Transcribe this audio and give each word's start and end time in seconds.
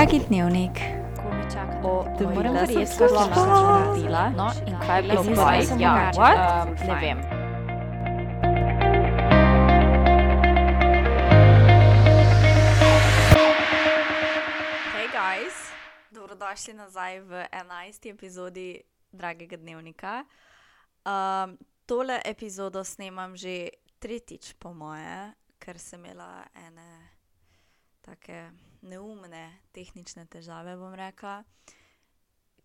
Dragi 0.00 0.18
dnevnik, 0.28 0.80
Ko 1.16 1.28
me 1.28 1.44
čaka 1.52 1.76
O, 1.84 2.04
na 2.04 2.16
da 2.16 2.24
moji 2.24 2.36
moram 2.36 2.54
lasi, 2.54 2.72
verjeti, 2.72 2.92
sploh 2.92 3.10
da 3.12 3.26
ne 3.28 3.34
sem 3.34 3.48
naredila. 3.52 4.30
No, 4.36 4.46
in 4.66 4.76
kaj 4.80 4.96
je 4.98 5.02
bilo 5.02 5.22
zdaj? 5.22 5.58
nisem 5.58 5.80
Ja, 5.80 6.10
what? 6.16 6.36
Um, 6.40 6.74
ne 6.88 6.94
vem. 7.00 7.18
Hej, 14.96 15.08
guys, 15.12 15.56
dobrodošli 16.10 16.74
nazaj 16.74 17.20
v 17.20 17.44
11. 17.52 18.10
epizodi 18.10 18.80
Dragega 19.12 19.56
dnevnika. 19.56 20.24
Um, 21.04 21.58
tole 21.84 22.24
epizodo 22.24 22.84
snemam 22.84 23.36
že 23.36 23.68
tretjič, 24.00 24.56
po 24.56 24.72
moje, 24.72 25.36
ker 25.60 25.76
sem 25.76 26.00
imela 26.00 26.48
ene 26.56 27.19
take 28.10 28.50
neumne 28.82 29.44
tehnične 29.74 30.26
težave, 30.30 30.74
bom 30.80 30.94
rekla, 30.96 31.40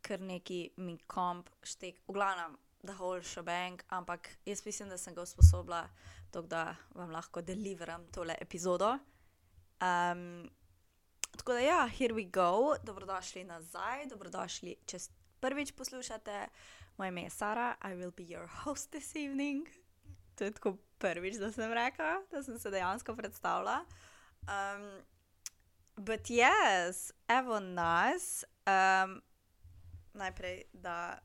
ker 0.06 0.22
neki 0.22 0.60
mi 0.82 0.98
komp 1.10 1.50
štek, 1.66 2.04
v 2.08 2.18
glavnem, 2.18 2.58
da 2.86 2.94
whole 2.94 3.24
shebang, 3.26 3.82
ampak 3.90 4.30
jaz 4.46 4.62
mislim, 4.66 4.92
da 4.94 4.98
sem 5.02 5.16
ga 5.16 5.24
usposobila, 5.26 5.86
tako 6.32 6.48
da 6.52 6.68
vam 6.94 7.14
lahko 7.14 7.42
deliveram 7.42 8.06
tole 8.14 8.38
epizodo. 8.42 8.98
Um, 9.82 10.46
Tako 11.36 11.54
da, 11.54 11.60
ja, 11.60 11.88
here 11.88 12.14
we 12.14 12.32
go, 12.32 12.76
dobrodošli 12.84 13.44
nazaj, 13.44 14.06
dobrodošli, 14.08 14.76
če 14.88 14.98
prvič 15.44 15.74
poslušate. 15.76 16.48
Moje 16.98 17.12
ime 17.12 17.26
je 17.26 17.30
Sara, 17.30 17.76
I 17.84 17.92
will 17.92 18.14
be 18.16 18.24
your 18.24 18.48
host 18.48 18.92
this 18.92 19.16
evening. 19.16 19.68
To 20.36 20.44
je 20.44 20.52
tako 20.52 20.78
prvič, 20.98 21.36
da 21.36 21.52
sem 21.52 21.74
rekla, 21.74 22.22
da 22.32 22.44
sem 22.44 22.60
se 22.60 22.72
dejansko 22.72 23.16
predstavila. 23.16 23.82
Um, 24.48 24.88
but 25.98 26.30
yes, 26.30 27.12
evo 27.28 27.60
nas. 27.60 28.44
Um, 28.66 29.22
najprej, 30.14 30.64
da 30.74 31.20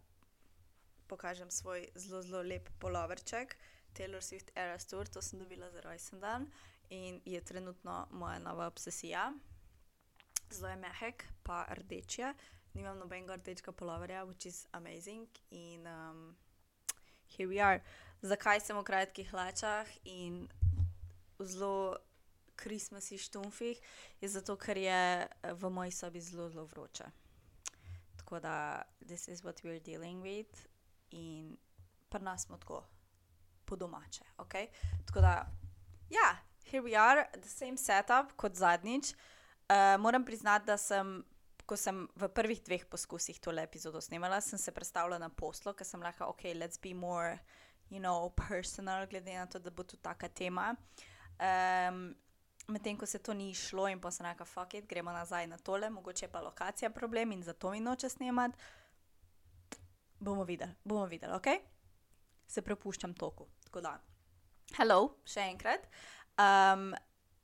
pokažem 1.07 1.51
svoj 1.51 1.89
zelo, 1.95 2.23
zelo 2.23 2.43
lep 2.43 2.69
poloverček, 2.79 3.57
Taylor 3.93 4.23
Swift 4.23 4.51
Eras 4.55 4.87
Tour, 4.87 5.09
to 5.09 5.23
sem 5.23 5.39
dobila 5.39 5.71
za 5.71 5.81
rojsten 5.81 6.21
dan 6.21 6.47
in 6.91 7.21
je 7.25 7.41
trenutno 7.41 8.07
moja 8.11 8.39
nova 8.39 8.67
obsesija 8.67 9.33
zelo 10.51 10.69
je 10.69 10.77
mehek, 10.77 11.25
pa 11.43 11.67
rdeč 11.71 12.19
je. 12.19 12.35
Nimam 12.75 12.99
nobenega 12.99 13.37
rdečega 13.37 13.73
poloverja, 13.73 14.25
which 14.25 14.47
is 14.47 14.67
amazing. 14.73 15.29
In 15.51 15.87
um, 15.87 16.37
here 17.37 17.49
we 17.49 17.61
are. 17.61 17.81
Zakaj 18.23 18.61
sem 18.61 18.77
v 18.77 18.85
kratkih 18.85 19.31
hlačah 19.33 19.89
in 20.05 20.49
zelo 21.41 21.97
krismasi 22.61 23.19
štumfih? 23.19 23.81
Je 24.21 24.29
zato, 24.29 24.57
ker 24.61 24.77
je 24.77 25.01
eh, 25.25 25.53
v 25.53 25.71
moji 25.73 25.95
sobi 25.97 26.21
zelo, 26.21 26.51
zelo 26.53 26.67
vroče. 26.69 27.09
Tako 28.21 28.41
da, 28.41 28.83
this 29.07 29.29
is 29.29 29.43
what 29.43 29.65
we're 29.65 29.81
dealing 29.81 30.23
with. 30.23 30.69
In 31.11 31.57
pri 32.09 32.23
nas 32.23 32.45
smo 32.45 32.59
tako 32.59 32.85
po 33.65 33.77
domače. 33.77 34.25
Okay? 34.39 34.67
Tako 35.07 35.21
da, 35.21 35.47
ja, 36.11 36.37
here 36.71 36.83
we 36.83 36.99
are, 36.99 37.27
the 37.33 37.49
same 37.49 37.77
setup 37.77 38.33
kot 38.37 38.55
zadnjič. 38.55 39.15
Uh, 39.71 40.01
moram 40.01 40.25
priznati, 40.25 40.67
da 40.67 40.77
sem, 40.77 41.25
ko 41.67 41.77
sem 41.77 42.09
v 42.19 42.29
prvih 42.35 42.63
dveh 42.67 42.85
poskusih 42.91 43.39
tole 43.41 43.63
epizodo 43.63 44.01
snemala, 44.01 44.41
sem 44.41 44.59
se 44.59 44.73
predstavila 44.75 45.19
na 45.19 45.29
poslo, 45.29 45.73
ker 45.73 45.87
sem 45.87 46.03
rekla, 46.03 46.27
ok, 46.27 46.43
let's 46.59 46.81
be 46.83 46.95
more, 46.95 47.39
you 47.91 48.01
know, 48.03 48.33
personal, 48.49 49.07
glede 49.07 49.37
na 49.39 49.47
to, 49.47 49.59
da 49.59 49.71
bo 49.71 49.87
tu 49.87 49.97
taka 49.97 50.29
tema. 50.29 50.75
Um, 51.39 52.11
Medtem 52.71 52.97
ko 52.97 53.07
se 53.07 53.19
to 53.19 53.35
ni 53.35 53.51
šlo 53.55 53.89
in 53.91 54.01
pa 54.01 54.11
sem 54.15 54.27
rekla, 54.27 54.47
fuck 54.47 54.75
it, 54.79 54.87
gremo 54.87 55.13
nazaj 55.13 55.47
na 55.51 55.59
tole, 55.59 55.91
mogoče 55.91 56.25
je 56.25 56.33
pa 56.33 56.41
lokacija 56.41 56.91
problem 56.91 57.33
in 57.33 57.43
zato 57.43 57.71
mi 57.71 57.81
noče 57.81 58.09
snemati. 58.09 58.59
Bomo 60.21 60.45
videli, 60.45 60.73
bomo 60.85 61.07
videli, 61.07 61.33
ok? 61.35 61.47
Se 62.47 62.63
prepuščam 62.63 63.15
toku. 63.15 63.49
Tako 63.65 63.81
da, 63.81 63.95
hello, 64.77 65.17
še 65.25 65.49
enkrat. 65.51 65.87
Um, 66.39 66.93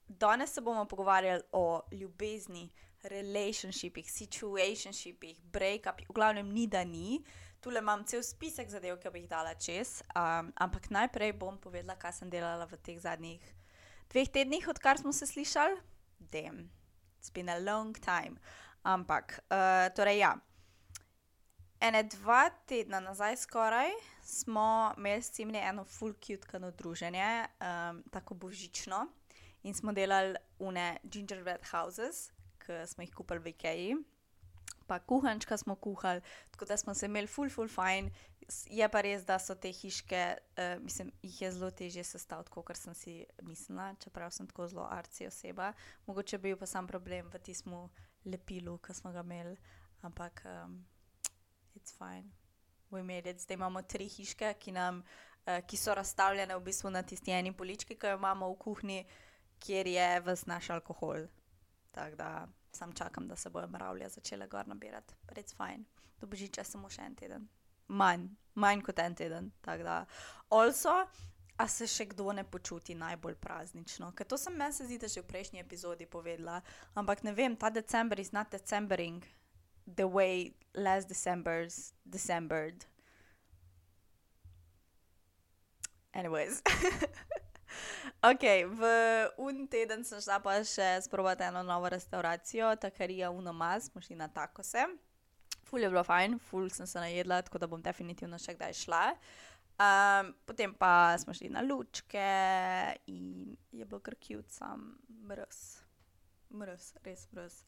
Danes 0.08 0.52
se 0.54 0.60
bomo 0.60 0.84
pogovarjali 0.84 1.42
o 1.52 1.82
ljubezni, 1.92 2.68
relationshipih, 3.02 4.10
situationshipih, 4.10 5.40
breakupih, 5.52 6.08
v 6.08 6.14
glavnem 6.14 6.52
ni 6.52 6.66
da 6.66 6.84
ni. 6.84 7.24
Tule 7.60 7.80
imam 7.82 8.04
cel 8.06 8.22
spisek 8.22 8.70
zadev, 8.70 9.00
ki 9.02 9.10
bi 9.10 9.24
jih 9.24 9.30
dala 9.30 9.54
čez, 9.58 9.98
um, 10.14 10.52
ampak 10.54 10.90
najprej 10.94 11.32
bom 11.38 11.58
povedala, 11.58 11.98
kaj 11.98 12.20
sem 12.20 12.30
delala 12.30 12.68
v 12.70 12.78
teh 12.78 12.98
zadnjih 13.02 13.42
dveh 14.12 14.28
tednih, 14.32 14.68
odkar 14.68 14.98
smo 14.98 15.12
se 15.12 15.26
slišali. 15.26 15.76
Dem, 16.18 16.70
it's 17.20 17.32
been 17.34 17.48
a 17.48 17.58
long 17.58 17.96
time. 17.98 18.36
Ampak, 18.82 19.40
uh, 19.50 19.88
torej 19.96 20.18
ja. 20.18 20.36
Ene 21.80 22.02
dva 22.08 22.48
tedna 22.66 23.00
nazaj 23.00 23.36
skoraj 23.36 23.90
smo 24.22 24.94
imeli 24.96 25.22
s 25.22 25.30
Cimni 25.30 25.58
eno 25.58 25.84
full 25.84 26.14
cute 26.14 26.48
kano 26.48 26.70
druženje, 26.70 27.46
um, 27.60 28.02
tako 28.10 28.34
božično. 28.34 29.06
In 29.62 29.74
smo 29.74 29.92
delali 29.92 30.34
une 30.58 30.96
gingerbread 31.04 31.64
houses, 31.70 32.30
ki 32.58 32.86
smo 32.86 33.04
jih 33.04 33.14
kupili 33.14 33.40
v 33.40 33.52
Ikeji. 33.52 33.96
Pa 34.86 34.98
kuhančka 34.98 35.56
smo 35.56 35.74
kuhali, 35.74 36.20
tako 36.50 36.64
da 36.64 36.76
smo 36.76 36.94
se 36.94 37.06
imeli 37.06 37.26
full, 37.26 37.50
full 37.50 37.68
fajn. 37.68 38.10
Je 38.70 38.88
pa 38.88 39.00
res, 39.02 39.24
da 39.26 39.38
so 39.42 39.56
te 39.58 39.72
hiške, 39.74 40.22
uh, 40.38 40.82
mislim, 40.82 41.10
jih 41.22 41.40
je 41.42 41.52
zelo 41.52 41.70
težje 41.70 42.04
sestaviti, 42.04 42.50
kot 42.54 42.76
sem 42.78 42.94
si 42.94 43.16
mislila, 43.42 43.94
čeprav 44.02 44.30
sem 44.30 44.46
tako 44.46 44.68
zelo 44.70 44.86
arci 44.90 45.26
oseba. 45.26 45.72
Mogoče 46.06 46.38
bil 46.38 46.56
pa 46.56 46.66
sam 46.70 46.86
problem 46.86 47.30
v 47.32 47.42
tistem 47.42 47.74
lepilu, 48.24 48.78
ki 48.78 48.94
smo 48.94 49.12
ga 49.12 49.24
imeli, 49.26 49.56
ampak 50.06 50.44
um, 50.46 50.84
it's 51.74 51.94
fine. 51.98 52.30
We 52.90 53.02
made 53.02 53.30
it. 53.30 53.40
Zdaj 53.42 53.58
imamo 53.58 53.82
tri 53.82 54.06
hiške, 54.08 54.54
ki, 54.62 54.72
nam, 54.72 55.02
uh, 55.46 55.58
ki 55.66 55.76
so 55.76 55.94
razstavljene 55.94 56.54
v 56.54 56.62
bistvu 56.68 56.90
na 56.90 57.02
tisti 57.02 57.34
eni 57.34 57.50
polički, 57.52 57.98
ki 57.98 58.12
jo 58.12 58.20
imamo 58.20 58.52
v 58.52 58.58
kuhinji, 58.62 59.00
kjer 59.58 59.90
je 59.90 60.20
ves 60.20 60.46
naš 60.46 60.70
alkohol. 60.70 61.26
Tako 61.90 62.16
da 62.16 62.30
sam 62.76 62.92
čakam, 62.92 63.28
da 63.28 63.36
se 63.36 63.50
bojo 63.50 63.68
mravlje 63.72 64.08
začele 64.08 64.46
gor 64.46 64.68
nabirati. 64.68 65.14
It's 65.34 65.56
fine. 65.56 65.84
Do 66.20 66.26
božiča 66.26 66.64
samo 66.64 66.90
še 66.92 67.08
en 67.08 67.16
teden. 67.16 67.48
Manj, 67.88 68.28
manj 68.54 68.82
kot 68.84 68.98
en 68.98 69.14
teden. 69.14 69.50
Tako 69.64 69.82
da. 69.82 69.96
Also, 70.50 70.94
a 71.56 71.68
se 71.68 71.88
še 71.88 72.08
kdo 72.12 72.32
ne 72.36 72.44
počuti 72.44 72.94
najbolj 72.94 73.38
praznično? 73.40 74.12
Ker 74.16 74.28
to 74.28 74.38
sem 74.38 74.56
meni 74.56 74.76
se 74.76 74.86
zdi, 74.86 74.98
da 75.00 75.08
že 75.08 75.24
v 75.24 75.30
prejšnji 75.32 75.64
epizodi 75.64 76.06
povedala. 76.06 76.60
Ampak 76.94 77.24
ne 77.24 77.32
vem, 77.32 77.56
ta 77.56 77.70
december 77.70 78.20
is 78.20 78.32
not 78.32 78.52
decembering 78.52 79.24
the 79.86 80.08
way 80.08 80.52
last 80.74 81.08
December's 81.08 81.92
Decembered. 82.08 82.84
Anyways. 86.14 86.62
ok, 88.30 88.44
v 88.78 88.92
un 89.42 89.66
teden 89.70 90.04
sem 90.04 90.20
šla 90.22 90.38
pa 90.44 90.58
še 90.66 90.96
sprobati 91.04 91.46
eno 91.48 91.62
novo 91.66 91.90
restauracijo, 91.92 92.74
takarija 92.80 93.30
Unomaz, 93.30 93.90
smo 93.90 94.00
šli 94.00 94.16
na 94.16 94.28
takose. 94.28 94.86
Ful 95.66 95.82
je 95.82 95.90
bilo 95.90 96.04
fajn, 96.06 96.38
ful 96.38 96.70
sem 96.70 96.86
se 96.86 97.00
najedla, 97.02 97.42
tako 97.42 97.58
da 97.58 97.70
bom 97.70 97.82
definitivno 97.82 98.38
še 98.38 98.54
kdaj 98.54 98.76
šla. 98.84 99.02
Um, 99.76 100.30
potem 100.48 100.72
pa 100.74 101.18
smo 101.20 101.34
šli 101.36 101.50
na 101.52 101.60
lučke 101.60 102.28
in 103.12 103.56
je 103.72 103.84
bilo 103.84 104.00
kar 104.00 104.14
cute, 104.16 104.48
sam 104.48 104.94
mrz. 105.28 105.58
Mrz, 106.56 106.92
res 107.04 107.26
mrz. 107.36 107.58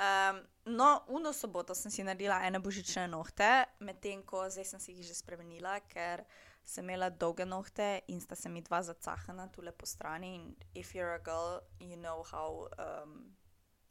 Um, 0.00 0.40
no, 0.64 1.02
uno 1.08 1.32
soboto 1.32 1.74
sem 1.74 1.92
si 1.92 2.00
naredila 2.02 2.38
ene 2.46 2.56
božične 2.56 3.04
nohte, 3.12 3.44
medtem 3.84 4.22
ko 4.24 4.46
zdaj 4.48 4.64
sem 4.64 4.80
si 4.80 4.94
jih 4.96 5.04
že 5.04 5.18
spremenila, 5.18 5.74
ker 5.92 6.24
sem 6.64 6.86
imela 6.88 7.10
dolge 7.10 7.44
nohte 7.44 8.00
in 8.08 8.20
sta 8.20 8.32
se 8.32 8.48
mi 8.48 8.62
dva 8.64 8.80
zacahana 8.80 9.50
tule 9.52 9.72
po 9.76 9.84
strani. 9.84 10.34
In 10.40 10.56
if 10.74 10.94
you're 10.94 11.12
a 11.12 11.20
girl, 11.20 11.60
you 11.80 12.00
know 12.00 12.24
how 12.32 12.68
um, 12.80 13.36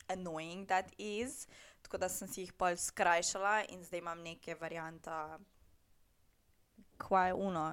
annoying 0.09 0.65
that 0.65 0.89
is. 0.97 1.45
Tako 1.83 2.01
da 2.01 2.09
sem 2.09 2.27
si 2.27 2.41
jih 2.41 2.57
pol 2.57 2.73
skrajšala 2.73 3.69
in 3.69 3.85
zdaj 3.85 4.01
imam 4.01 4.25
neke 4.25 4.57
varianta, 4.57 5.37
kva 6.97 7.27
je 7.29 7.33
uno, 7.37 7.69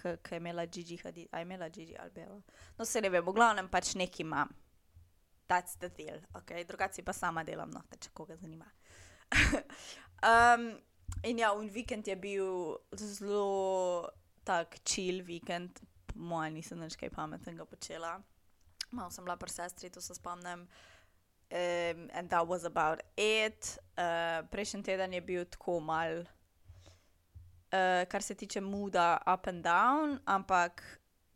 ki 0.00 0.16
je 0.16 0.40
imela 0.40 0.64
Gigi 0.66 0.96
Hadid, 1.04 1.28
a 1.30 1.38
je 1.38 1.42
imela 1.44 1.68
Gigi 1.68 1.96
Albero. 1.96 2.40
No, 2.78 2.84
se 2.84 3.00
ne 3.04 3.12
vem, 3.12 3.24
v 3.24 3.36
glavnem 3.36 3.68
pač 3.68 3.94
neki 3.94 4.24
imam. 4.24 4.48
That's 5.48 5.76
the 5.76 5.90
deal, 5.92 6.20
ok, 6.34 6.64
drugače 6.68 7.04
pa 7.04 7.12
sama 7.12 7.44
delam 7.44 7.70
nohte, 7.70 7.98
če 8.00 8.10
koga 8.16 8.36
zanima. 8.40 8.64
um, 10.30 10.70
in 11.22 11.38
ja, 11.38 11.52
un 11.52 11.68
vikend 11.68 12.08
je 12.08 12.16
bil 12.16 12.78
zelo 12.96 14.08
tak 14.44 14.78
chill 14.84 15.22
vikend, 15.24 15.82
po 16.06 16.18
mojem 16.20 16.54
nisem 16.60 16.80
nič 16.80 16.96
kaj 16.96 17.12
pametnega 17.12 17.66
počela. 17.68 18.16
Malo 18.94 19.10
sem 19.10 19.24
bila 19.24 19.36
pri 19.36 19.50
sestri, 19.50 19.90
to 19.90 20.00
se 20.00 20.14
spomnim. 20.14 20.68
Um, 21.52 22.08
and 22.14 22.30
that 22.30 22.46
was 22.46 22.64
about 22.64 23.00
it. 23.16 23.78
Uh, 23.98 24.42
prejšnji 24.50 24.82
teden 24.82 25.12
je 25.12 25.20
bil 25.20 25.44
tako 25.44 25.80
mal, 25.80 26.24
uh, 27.72 28.04
kar 28.08 28.22
se 28.22 28.34
tiče 28.34 28.60
muda, 28.60 29.20
up 29.26 29.46
and 29.46 29.64
down, 29.64 30.18
ampak 30.24 30.82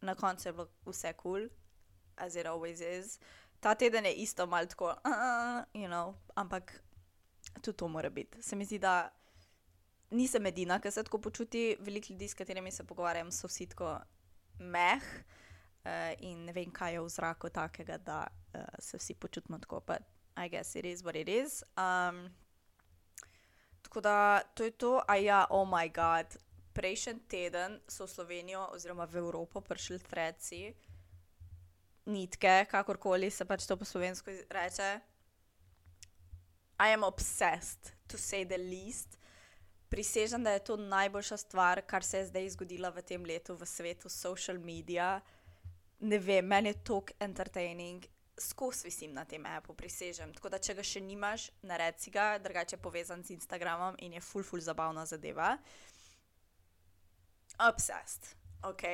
na 0.00 0.14
koncu 0.14 0.49
je 0.49 0.52
bilo 0.52 0.69
vse 0.87 1.12
kul, 1.12 1.32
cool, 1.40 1.49
as 2.16 2.37
it 2.37 2.46
always 2.46 2.81
is. 2.81 3.19
Ta 3.60 3.75
teden 3.75 4.06
je 4.06 4.12
isto 4.12 4.46
malo 4.46 4.66
tako, 4.66 4.87
uh, 4.87 5.64
you 5.75 5.87
know, 5.87 6.14
ampak 6.34 6.82
tudi 7.62 7.76
to 7.76 7.88
mora 7.88 8.10
biti. 8.10 8.43
Se 8.43 8.56
mi 8.56 8.64
zdi, 8.64 8.78
da 8.78 9.10
nisem 10.10 10.46
edina, 10.46 10.81
ki 10.81 10.90
se 10.90 11.02
tako 11.02 11.19
počuti. 11.19 11.76
Veliko 11.81 12.12
ljudi, 12.12 12.28
s 12.28 12.34
katerimi 12.34 12.70
se 12.72 12.84
pogovarjam, 12.84 13.32
so 13.32 13.49
vsi 13.49 13.66
tako 13.66 13.99
meh 14.58 15.02
uh, 15.84 16.12
in 16.19 16.44
ne 16.44 16.52
vem, 16.52 16.70
kaj 16.72 16.93
je 16.93 17.00
v 17.00 17.08
zraku 17.08 17.50
takega, 17.50 17.99
da 17.99 18.26
uh, 18.55 18.60
se 18.78 18.99
vsi 18.99 19.14
počutimo 19.14 19.58
tako. 19.58 19.81
But 19.87 20.02
I 20.37 20.49
guess 20.49 20.76
it 20.76 20.84
is 20.84 21.02
what 21.02 21.16
it 21.16 21.28
is. 21.28 21.62
Um, 21.76 22.31
tako 23.82 24.00
da 24.00 24.43
to 24.55 24.64
je 24.64 24.70
to, 24.70 25.00
a 25.08 25.16
ja, 25.16 25.46
oh 25.50 25.69
my 25.69 25.88
god. 25.88 26.37
Prejšnji 26.72 27.14
teden 27.28 27.81
so 27.88 28.06
v 28.06 28.08
Slovenijo 28.08 28.69
oziroma 28.70 29.05
v 29.05 29.16
Evropo 29.19 29.60
prišli 29.60 29.99
treci, 29.99 30.75
nitke, 32.08 32.64
kakorkoli 32.70 33.31
se 33.31 33.44
pač 33.44 33.66
to 33.69 33.76
po 33.76 33.84
slovensko 33.84 34.32
reče. 34.50 34.90
I 36.78 36.94
am 36.94 37.02
obsessed, 37.05 37.93
to 38.06 38.19
say 38.19 38.44
the 38.46 38.58
least. 38.58 39.19
Prisežem, 39.88 40.44
da 40.44 40.50
je 40.50 40.64
to 40.64 40.76
najboljša 40.76 41.37
stvar, 41.37 41.82
kar 41.87 42.05
se 42.05 42.19
je 42.19 42.26
zdaj 42.26 42.50
zgodila 42.50 42.90
v 42.90 43.02
tem 43.02 43.25
letu 43.25 43.56
v 43.56 43.66
svetu 43.66 44.08
social 44.08 44.58
media. 44.58 45.20
Ne 46.00 46.19
vem, 46.19 46.46
meni 46.46 46.69
je 46.69 46.84
to 46.84 47.02
entertaining, 47.20 48.05
skozi 48.38 48.87
visim 48.87 49.12
na 49.12 49.25
tem 49.25 49.46
appu, 49.46 49.75
prisežem. 49.75 50.32
Tako 50.34 50.52
da, 50.52 50.60
če 50.62 50.76
ga 50.78 50.84
še 50.84 51.02
nimaš, 51.02 51.49
naredi 51.66 52.12
ga, 52.14 52.37
drugače 52.38 52.76
je 52.76 52.82
povezan 52.82 53.25
z 53.25 53.34
Instagramom 53.34 53.99
in 54.05 54.14
je 54.19 54.22
full, 54.22 54.46
full 54.46 54.62
zabavna 54.62 55.06
zadeva. 55.06 55.56
Obsessed, 57.58 58.38
ok, 58.66 58.84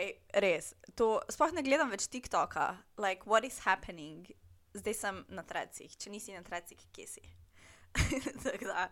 res. 0.42 0.72
To 0.98 1.18
sploh 1.32 1.54
ne 1.54 1.64
gledam 1.64 1.92
več 1.92 2.08
TikToka, 2.12 2.68
like 3.00 3.28
what 3.30 3.46
is 3.46 3.60
happening. 3.64 4.26
Zdaj 4.74 4.96
sem 4.98 5.22
na 5.30 5.44
trecih, 5.46 5.92
če 5.96 6.10
nisi 6.10 6.34
na 6.34 6.42
trecih, 6.46 6.80
kje 6.92 7.08
si. 7.08 7.24
Da. 8.64 8.88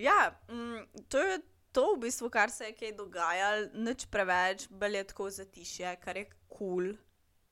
Ja, 0.00 0.30
mm, 0.48 1.04
to 1.12 1.20
je 1.20 1.40
to, 1.72 1.94
v 1.94 2.06
bistvu, 2.06 2.30
kar 2.32 2.50
se 2.50 2.70
je 2.70 2.76
kaj 2.78 2.94
dogajalo, 2.96 3.68
nič 3.84 4.06
preveč, 4.10 4.64
bolj 4.70 4.96
je 4.96 5.04
tako 5.12 5.28
zatišje, 5.30 5.92
kar 6.00 6.16
je 6.16 6.24
kul, 6.48 6.48
cool. 6.56 6.88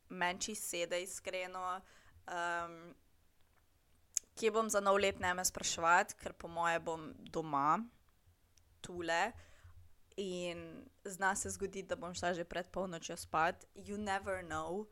menči 0.09 0.55
sedaj, 0.57 1.05
iskreno. 1.05 1.81
Um, 2.29 2.95
kje 4.39 4.51
bom 4.55 4.71
za 4.71 4.81
nov 4.81 4.99
let 5.03 5.21
ne 5.21 5.35
me 5.35 5.45
spraševati, 5.45 6.17
ker 6.19 6.33
po 6.33 6.49
moje 6.49 6.81
bom 6.81 7.11
doma, 7.31 7.79
tule. 8.81 9.33
In 10.19 10.85
zna 11.05 11.35
se 11.39 11.51
zgoditi, 11.51 11.87
da 11.89 11.97
bom 11.97 12.15
šla 12.15 12.33
že 12.35 12.45
pred 12.45 12.67
polnočjo 12.75 13.17
spat. 13.17 13.65
You 13.75 13.97
never 13.97 14.43
know. 14.43 14.87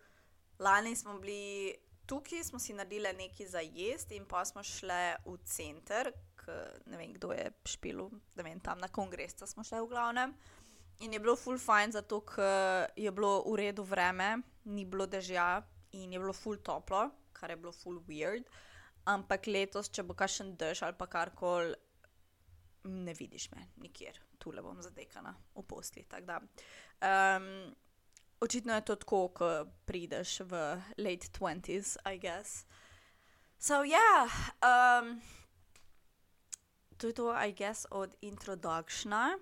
Lani 0.58 0.96
smo 0.96 1.18
bili 1.18 1.74
tukaj, 2.06 2.44
smo 2.44 2.58
si 2.58 2.72
naredili 2.72 3.12
nekaj 3.12 3.46
za 3.46 3.60
jesti, 3.60 4.16
in 4.16 4.24
pa 4.24 4.44
smo 4.44 4.62
šli 4.62 5.16
v 5.26 5.36
center, 5.44 6.12
ne 6.86 6.96
vem, 6.96 7.12
kdo 7.12 7.32
je 7.34 7.50
špil, 7.66 8.04
da 8.34 8.44
vem, 8.46 8.60
tam 8.60 8.78
na 8.78 8.88
kongresu 8.88 9.46
smo 9.46 9.64
šli 9.66 9.80
v 9.82 9.88
glavnem. 9.90 10.34
In 11.02 11.12
je 11.12 11.18
bilo 11.20 11.34
full 11.36 11.58
fajn, 11.58 11.92
zato 11.92 12.22
je 12.96 13.10
bilo 13.10 13.42
v 13.44 13.56
redu 13.56 13.82
vreme, 13.82 14.38
ni 14.64 14.84
bilo 14.84 15.06
dežja 15.06 15.66
in 15.92 16.12
je 16.12 16.18
bilo 16.18 16.32
full 16.32 16.56
toplo, 16.62 17.10
kar 17.32 17.50
je 17.50 17.56
bilo 17.56 17.72
full 17.72 17.98
weird. 18.06 18.46
Ampak 19.04 19.46
letos, 19.46 19.90
če 19.90 20.06
bo 20.06 20.14
kakšen 20.14 20.54
dež 20.56 20.82
ali 20.86 20.96
pa 20.98 21.06
karkoli, 21.06 21.74
ne 22.86 23.12
vidiš 23.14 23.50
me 23.50 23.66
nikjer, 23.82 24.22
tu 24.46 24.52
le 24.54 24.62
bom 24.62 24.78
zadekana 24.82 25.34
v 25.54 25.62
posli. 25.66 26.06
Um, 27.02 27.74
očitno 28.40 28.74
je 28.74 28.84
to 28.84 28.94
tako, 28.96 29.28
ko 29.28 29.66
prideš 29.84 30.40
v 30.46 30.82
late 30.98 31.26
20s, 31.34 31.96
I 32.06 32.18
guess. 32.18 32.64
So, 33.58 33.82
yeah, 33.82 34.30
um, 34.62 35.20
to 36.96 37.06
je 37.06 37.12
to, 37.12 37.34
I 37.34 37.52
guess, 37.52 37.86
od 37.90 38.14
introductiona. 38.22 39.38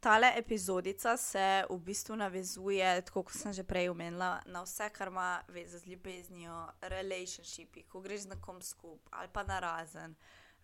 Tale 0.00 0.32
epizodica 0.38 1.16
se 1.16 1.64
v 1.70 1.78
bistvu 1.78 2.16
navezuje, 2.16 3.02
tako 3.02 3.24
kot 3.26 3.34
sem 3.34 3.52
že 3.52 3.64
prej 3.66 3.88
omenila, 3.90 4.38
na 4.46 4.62
vse, 4.62 4.86
kar 4.94 5.08
ima 5.08 5.40
veze 5.48 5.78
z 5.78 5.86
ljubeznijo, 5.86 6.68
relationshipi, 6.80 7.82
ko 7.88 8.00
greš 8.00 8.28
z 8.28 8.36
nekom 8.36 8.62
skupaj 8.62 9.18
ali 9.18 9.28
pa 9.32 9.42
na 9.42 9.58
razen. 9.58 10.14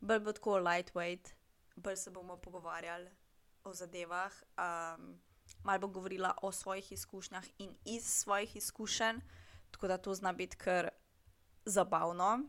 Bolj 0.00 0.20
bo 0.20 0.32
tako 0.32 0.60
lightweight, 0.60 1.34
bolj 1.76 1.96
se 1.96 2.10
bomo 2.10 2.36
pogovarjali 2.36 3.10
o 3.64 3.74
zadevah. 3.74 4.32
Um, 4.58 5.20
Mal 5.62 5.78
bom 5.78 5.92
govorila 5.92 6.34
o 6.42 6.52
svojih 6.52 6.92
izkušnjah 6.92 7.44
in 7.58 7.74
iz 7.84 8.06
svojih 8.06 8.56
izkušenj, 8.56 9.20
tako 9.70 9.88
da 9.88 9.98
to 9.98 10.14
zna 10.14 10.32
biti 10.32 10.56
kar 10.56 10.88
zabavno. 11.64 12.40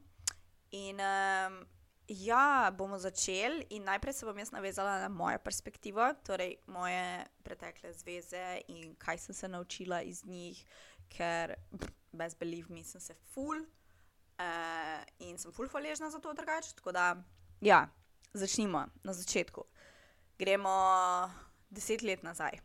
In 0.72 1.00
um, 1.00 1.66
Ja, 2.08 2.72
bomo 2.78 2.98
začeli 3.00 3.66
in 3.70 3.84
najprej 3.84 4.14
se 4.14 4.26
bom 4.26 4.38
jaz 4.38 4.52
navezala 4.52 5.00
na 5.00 5.08
mojo 5.10 5.40
perspektivo, 5.40 6.14
torej 6.24 6.58
moje 6.68 7.26
pretekle 7.44 7.94
zveze 7.94 8.60
in 8.68 8.96
kaj 8.96 9.18
sem 9.18 9.36
se 9.36 9.48
naučila 9.48 10.02
iz 10.02 10.26
njih, 10.26 10.66
ker 11.10 11.56
brez 12.12 12.36
believe 12.36 12.68
me 12.70 12.84
sem 12.84 13.02
se 13.02 13.14
full 13.14 13.64
uh, 13.64 15.04
in 15.20 15.38
sem 15.38 15.52
full 15.52 15.70
hvaležna 15.70 16.10
za 16.10 16.20
to 16.20 16.34
drugače. 16.34 16.76
Tako 16.76 16.92
da, 16.92 17.16
ja, 17.62 17.88
začnimo 18.34 18.86
na 19.04 19.14
začetku. 19.14 19.64
Gremo 20.44 20.76
deset 21.70 22.02
let 22.02 22.24
nazaj. 22.24 22.58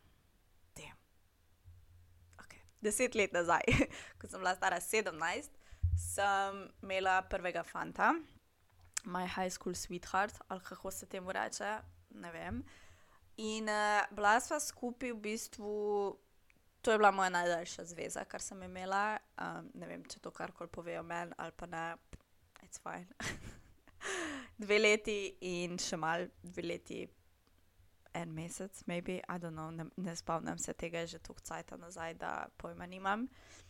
Okay. 2.41 2.59
Deset 2.81 3.15
let 3.15 3.31
nazaj, 3.31 3.63
ko 4.19 4.27
sem 4.27 4.41
bila 4.41 4.51
stara 4.57 4.81
17, 4.83 5.47
sem 5.95 6.57
imela 6.83 7.21
prvega 7.31 7.63
fanta, 7.63 8.11
My 9.07 9.23
High 9.27 9.51
School 9.51 9.77
Sweetheart, 9.79 10.41
ali 10.47 10.59
kako 10.59 10.91
se 10.91 11.05
temu 11.05 11.31
reče, 11.31 11.77
ne 12.19 12.31
vem. 12.31 12.63
In 13.37 13.69
uh, 13.71 14.03
bila 14.11 14.33
sva 14.43 14.59
skupaj 14.59 15.13
v 15.13 15.21
bistvu, 15.23 15.71
to 16.81 16.91
je 16.91 16.99
bila 16.99 17.11
moja 17.15 17.29
najdaljša 17.29 17.85
zveza, 17.93 18.25
kar 18.27 18.43
sem 18.43 18.63
imela. 18.63 19.21
Um, 19.39 19.71
ne 19.79 19.87
vem, 19.87 20.03
če 20.03 20.19
to 20.19 20.33
karkoli 20.35 20.67
povejo 20.67 21.03
meni 21.03 21.31
ali 21.37 21.55
pa 21.55 21.71
ne, 21.71 21.85
it's 22.59 22.83
fine. 22.83 23.07
dve 24.63 24.81
leti 24.83 25.17
in 25.47 25.79
še 25.79 25.95
mal, 25.95 26.27
dve 26.43 26.67
leti, 26.67 26.99
en 28.19 28.33
mesec, 28.35 28.83
maybe, 28.87 29.21
I 29.29 29.39
don't 29.39 29.55
know, 29.55 29.71
ne, 29.71 29.87
ne 29.97 30.15
spomnim 30.15 30.57
se 30.59 30.73
tega, 30.73 31.05
že 31.05 31.19
toliko 31.19 31.45
cajt 31.47 31.71
nazaj, 31.79 32.13
da 32.19 32.33
pojma 32.57 32.85
nimam. 32.85 33.23
Uh, 33.23 33.69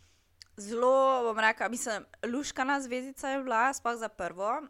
zelo, 0.60 1.24
bom 1.24 1.40
rekel, 1.40 1.70
mislim, 1.70 2.06
luškana 2.34 2.82
zvezdica 2.82 3.30
je 3.30 3.44
bila, 3.44 3.74
sploh 3.74 3.96
za 3.96 4.10
prvo, 4.10 4.50
uh, 4.62 4.68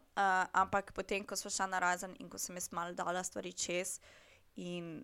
ampak 0.52 0.94
potem, 0.94 1.26
ko 1.26 1.36
smo 1.36 1.50
šli 1.52 1.68
na 1.70 1.80
razen 1.80 2.16
in 2.20 2.30
ko 2.30 2.38
sem 2.38 2.56
jaz 2.56 2.70
malo 2.72 2.94
dala 2.94 3.24
stvari 3.24 3.54
čez 3.54 4.00
in 4.56 5.04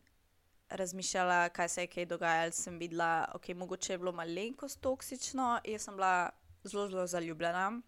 razmišljala, 0.69 1.49
kaj 1.49 1.69
se 1.69 1.81
je 1.81 1.87
kaj 1.87 2.05
dogajalo, 2.05 2.51
sem 2.51 2.77
videla, 2.79 3.25
ok, 3.33 3.49
mogoče 3.55 3.93
je 3.93 3.97
bilo 3.97 4.11
malenkost 4.11 4.81
toksično, 4.81 5.59
jaz 5.65 5.81
sem 5.81 5.95
bila 5.95 6.29
zelo, 6.63 6.87
zelo 6.89 7.07
zaljubljena, 7.07 7.81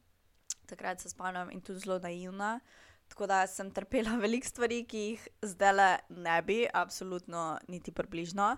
takrat 0.66 1.02
se 1.02 1.10
spomnim 1.10 1.52
in 1.52 1.62
tudi 1.62 1.80
zelo 1.80 2.00
naivna. 2.00 2.60
Tako 3.08 3.28
da 3.28 3.48
sem 3.48 3.72
trpela 3.72 4.18
veliko 4.24 4.48
stvari, 4.48 4.84
ki 4.86 5.04
jih 5.06 5.28
zdaj 5.42 6.00
ne 6.10 6.42
bi, 6.42 6.66
absolutno, 6.74 7.60
niti 7.68 7.92
približno. 7.92 8.56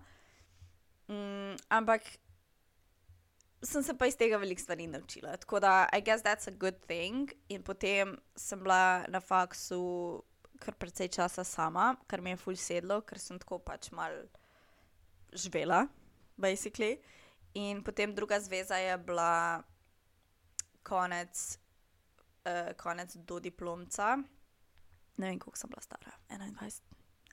Mm, 1.10 1.56
ampak 1.70 2.06
sem 3.64 3.84
se 3.84 3.98
pa 3.98 4.08
iz 4.08 4.18
tega 4.18 4.38
veliko 4.38 4.62
stvari 4.62 4.88
naučila. 4.88 5.38
Tako 5.38 5.60
da, 5.60 5.90
I 5.94 6.02
guess 6.02 6.24
that's 6.24 6.48
a 6.48 6.52
good 6.52 6.80
thing. 6.88 7.32
In 7.50 7.64
potem 7.64 8.18
sem 8.36 8.60
bila 8.60 9.06
na 9.08 9.20
faksu 9.20 10.24
kar 10.60 10.76
precej 10.76 11.08
časa 11.08 11.44
sama, 11.44 11.96
kar 12.08 12.22
mi 12.22 12.30
je 12.30 12.38
fulj 12.38 12.60
sedlo, 12.60 13.02
ker 13.02 13.20
sem 13.20 13.40
tako 13.40 13.60
pač 13.64 13.92
mal 13.96 14.12
živela, 15.32 15.88
basically. 16.38 17.00
In 17.54 17.84
potem 17.84 18.14
druga 18.16 18.40
zveza 18.40 18.78
je 18.78 18.98
bila 18.98 19.64
konec, 20.84 21.58
uh, 22.46 22.74
konec 22.78 23.16
do 23.16 23.40
diplomca. 23.40 24.18
Ne 25.20 25.28
vem, 25.28 25.40
koliko 25.40 25.60
sem 25.60 25.70
bila 25.70 25.84
stara, 25.84 26.16
21, 26.30 26.82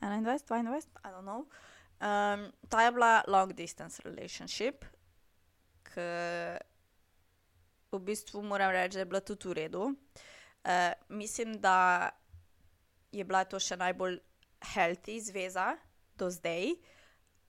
21, 0.03 0.47
22, 0.49 0.83
I 1.05 1.13
don't 1.15 1.27
know. 1.27 1.47
Um, 1.97 2.51
ta 2.69 2.83
je 2.83 2.93
bila 2.93 3.23
long 3.31 3.55
distance 3.57 4.03
relationship, 4.05 4.85
v 7.93 8.01
bistvu 8.01 8.43
moram 8.43 8.71
reči, 8.71 8.99
da 8.99 9.01
je 9.01 9.09
bila 9.09 9.21
tudi 9.21 9.49
v 9.49 9.53
redu. 9.53 9.85
Uh, 9.85 10.93
mislim, 11.09 11.61
da 11.61 12.11
je 13.13 13.25
bila 13.25 13.45
to 13.45 13.61
še 13.63 13.79
najbolj 13.81 14.19
healthy 14.75 15.21
zveza 15.23 15.77
do 16.19 16.31
zdaj. 16.31 16.75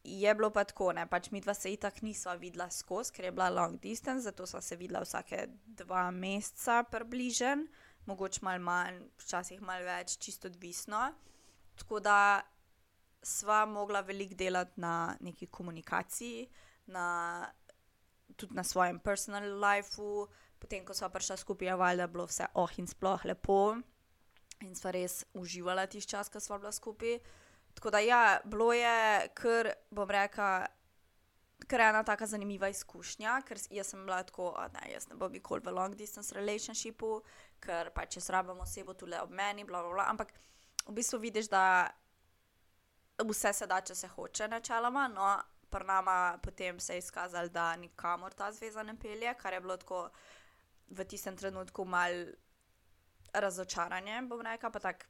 Je 0.08 0.36
bilo 0.36 0.50
pa 0.53 0.63
tako, 0.63 0.94
ne 0.96 1.03
pač 1.10 1.32
mi 1.32 1.41
dva 1.44 1.53
se 1.58 1.74
itak 1.74 2.01
nisva 2.06 2.38
videla 2.39 2.70
skozi, 2.72 3.12
ker 3.12 3.25
je 3.27 3.34
bila 3.36 3.50
long 3.51 3.75
distance, 3.82 4.24
zato 4.24 4.46
sva 4.48 4.62
se 4.62 4.77
videla 4.79 5.01
vsake 5.03 5.48
dva 5.82 6.08
meseca 6.12 6.84
približen, 6.88 7.65
mogoče 8.08 8.40
malo 8.42 8.64
manj, 8.64 9.02
včasih 9.22 9.62
malo 9.62 9.86
več, 9.86 10.18
čisto 10.24 10.48
odvisno. 10.48 11.12
Tako 11.78 12.00
da 12.00 12.42
sva 13.22 13.66
mogla 13.66 14.02
veliko 14.02 14.36
delati 14.36 14.80
na 14.82 15.16
neki 15.20 15.48
komunikaciji, 15.48 16.48
na 16.86 17.08
tudi 18.36 18.56
na 18.56 18.64
svojem 18.64 19.00
personal 19.00 19.44
lifeu, 19.60 20.28
potem, 20.60 20.86
ko 20.86 20.94
smo 20.94 21.10
prišli 21.10 21.38
skupaj, 21.38 21.68
je 21.68 21.76
valjda 21.76 22.08
bilo 22.08 22.26
vse 22.30 22.48
oh 22.54 22.80
in 22.80 22.88
sploh 22.88 23.26
lepo 23.26 23.78
in 24.66 24.74
sva 24.76 24.92
res 24.92 25.22
uživala 25.38 25.86
tisti 25.88 26.12
čas, 26.16 26.30
ko 26.30 26.40
sva 26.42 26.58
bila 26.62 26.72
skupaj. 26.72 27.20
Tako 27.78 27.92
da 27.94 28.00
ja, 28.02 28.40
bilo 28.46 28.72
je, 28.74 29.30
ker 29.38 29.74
bom 29.94 30.10
rekla. 30.10 30.66
Ker 31.66 31.82
je 31.82 31.90
ena 31.90 32.04
tako 32.06 32.26
zanimiva 32.30 32.70
izkušnja, 32.70 33.42
ker 33.48 33.58
jaz 33.74 33.90
sem 33.92 34.04
bila 34.06 34.22
tako, 34.24 34.52
da 34.74 34.86
jaz 34.92 35.10
ne 35.10 35.16
bom 35.18 35.32
nikoli 35.32 35.66
v 35.66 35.74
long 35.74 35.96
distance 35.98 36.36
relationshipu, 36.36 37.22
ker 37.60 37.90
pač 37.96 38.14
če 38.18 38.22
rabimo 38.32 38.62
osebo 38.62 38.94
tukaj 38.94 39.24
ob 39.26 39.34
meni, 39.34 39.66
bla, 39.66 39.82
bla, 39.82 39.94
bla. 39.94 40.06
Ampak 40.14 40.34
v 40.88 40.94
bistvu 41.00 41.20
vidiš, 41.20 41.50
da 41.50 41.90
vse 43.26 43.54
se 43.54 43.68
da, 43.68 43.82
če 43.82 43.96
se 43.96 44.08
hoče, 44.08 44.48
načeloma. 44.48 45.08
No, 45.08 45.34
pri 45.70 45.86
nama 45.86 46.38
potem 46.44 46.80
se 46.80 46.94
je 46.94 47.04
izkazalo, 47.04 47.50
da 47.50 47.76
nikamor 47.76 48.34
ta 48.34 48.52
zveza 48.52 48.84
ne 48.84 48.96
pelje, 49.00 49.34
kar 49.34 49.54
je 49.54 49.62
bilo 49.62 49.78
tako 49.78 50.10
v 50.90 51.04
tistem 51.04 51.38
trenutku 51.38 51.86
mal 51.86 52.12
razočaranje, 53.34 54.22
bom 54.30 54.42
rekel, 54.42 54.72
pa 54.72 54.80
tako. 54.80 55.06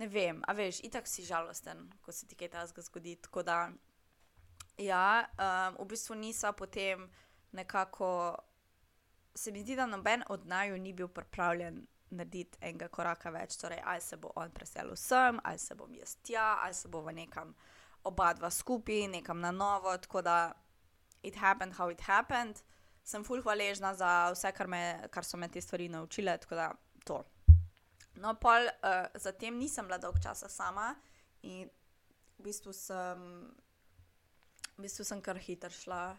Ne 0.00 0.06
vem, 0.08 0.38
a 0.46 0.52
veš, 0.52 0.80
itak 0.86 1.08
si 1.08 1.26
žalosten, 1.26 1.90
ko 2.00 2.12
se 2.12 2.26
ti 2.26 2.36
kaj 2.38 2.48
takega 2.54 2.82
zgodi. 2.82 3.16
Tako 3.20 3.42
da, 3.42 3.56
ja, 4.80 5.28
um, 5.36 5.76
v 5.84 5.88
bistvu 5.92 6.16
nisem 6.16 6.54
potem 6.56 7.08
nekako, 7.52 8.36
se 9.34 9.52
mi 9.52 9.62
zdi, 9.62 9.76
da 9.76 9.86
noben 9.86 10.22
od 10.28 10.46
naju 10.46 10.78
ni 10.78 10.92
bil 10.92 11.08
pripravljen 11.08 11.86
narediti 12.10 12.58
enega 12.60 12.88
koraka 12.88 13.30
več. 13.30 13.56
Torej, 13.60 13.82
ali 13.84 14.00
se 14.00 14.16
bo 14.16 14.32
on 14.36 14.50
preselil 14.50 14.96
sem, 14.96 15.40
ali 15.44 15.58
se 15.58 15.74
bom 15.74 15.94
jaz 15.94 16.16
tja, 16.22 16.58
ali 16.64 16.74
se 16.74 16.88
bo 16.88 17.02
v 17.06 17.14
nekam 17.14 17.54
oba 18.04 18.32
dva 18.34 18.50
skupaj, 18.50 19.06
nekam 19.08 19.40
na 19.40 19.50
novo. 19.50 19.96
Tako 19.98 20.22
da, 20.22 20.38
it 21.22 21.36
happened, 21.36 21.76
how 21.78 21.90
it 21.90 22.00
happened. 22.00 22.62
Sem 23.04 23.24
fulh 23.24 23.42
hvaležna 23.44 23.94
za 23.94 24.30
vse, 24.34 24.52
kar, 24.56 24.68
me, 24.68 25.08
kar 25.10 25.24
so 25.24 25.36
me 25.36 25.48
te 25.48 25.60
stvari 25.60 25.88
naučile. 25.88 26.38
Tako 26.38 26.54
da, 26.54 26.70
to. 27.04 27.22
No, 28.20 28.34
pol, 28.34 28.68
uh, 28.82 29.06
zatem 29.14 29.58
nisem 29.58 29.86
bila 29.86 29.98
dolg 29.98 30.18
časa 30.22 30.48
sama 30.48 30.94
in 31.46 31.70
v 32.38 32.44
bistvu 32.44 32.72
sem, 32.72 33.20
v 34.80 34.88
bistvu 34.88 35.04
sem 35.04 35.20
kar 35.20 35.36
hitro 35.36 35.68
šla 35.68 36.16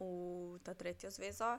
v 0.00 0.58
ta 0.66 0.74
tretjo 0.74 1.10
zvezo. 1.14 1.54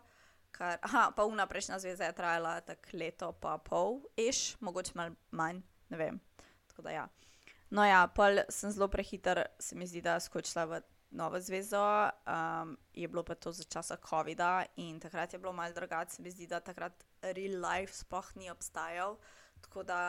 Kar, 0.51 0.75
aha, 0.83 1.05
pa 1.15 1.23
una 1.23 1.45
prejšnja 1.47 1.79
zveza 1.79 2.09
je 2.09 2.15
trajala 2.17 2.59
tako 2.67 2.97
leto, 2.99 3.31
pa 3.39 3.55
pol, 3.63 4.01
iš, 4.19 4.59
mogoče 4.59 4.97
malo 4.99 5.15
manj, 5.31 5.61
ne 5.89 5.97
vem. 5.97 6.19
Tako 6.67 6.83
da 6.83 6.91
ja. 6.91 7.05
No, 7.71 7.85
ja, 7.87 8.03
pol 8.11 8.43
sem 8.51 8.73
zelo 8.75 8.89
prehiter, 8.91 9.45
se 9.55 9.77
mi 9.79 9.87
zdi, 9.87 10.01
da 10.03 10.19
skočila 10.19 10.65
v 10.67 10.81
novo 11.15 11.39
zvezo. 11.39 11.79
Um, 12.27 12.75
je 12.91 13.07
bilo 13.07 13.23
pa 13.23 13.35
to 13.39 13.55
za 13.55 13.63
časa 13.63 13.95
COVID-a 13.95 14.65
in 14.75 14.99
takrat 14.99 15.31
je 15.31 15.39
bilo 15.39 15.53
malce 15.55 15.79
drugače, 15.79 16.17
se 16.17 16.21
mi 16.21 16.31
zdi, 16.31 16.49
da 16.51 16.59
takrat 16.59 17.05
real 17.21 17.55
life 17.63 17.95
sploh 17.95 18.35
ni 18.35 18.51
obstajal. 18.51 19.15
Tako 19.61 19.83
da 19.87 20.01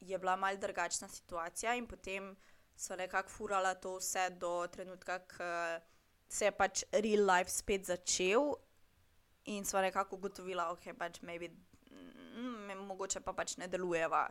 je 0.00 0.18
bila 0.18 0.34
malce 0.36 0.66
drugačna 0.66 1.08
situacija 1.08 1.74
in 1.78 1.86
potem 1.86 2.34
so 2.76 2.96
nekako 2.96 3.30
furala 3.30 3.74
to 3.74 3.96
vse 3.98 4.30
do 4.40 4.66
trenutka, 4.66 5.18
ko 5.30 5.50
se 6.28 6.44
je 6.44 6.52
pač 6.52 6.84
real 6.92 7.26
life 7.26 7.50
spet 7.50 7.86
začel 7.86 8.54
in 9.44 9.64
smo 9.64 9.80
nekako 9.80 10.16
ugotovili, 10.16 10.56
da 10.56 10.72
okay, 10.72 10.94
pač 10.98 11.20
maybe, 11.22 11.50
mm, 11.90 12.86
mogoče 12.86 13.20
pa 13.20 13.32
pač 13.32 13.56
ne 13.56 13.68
delujeva 13.68 14.28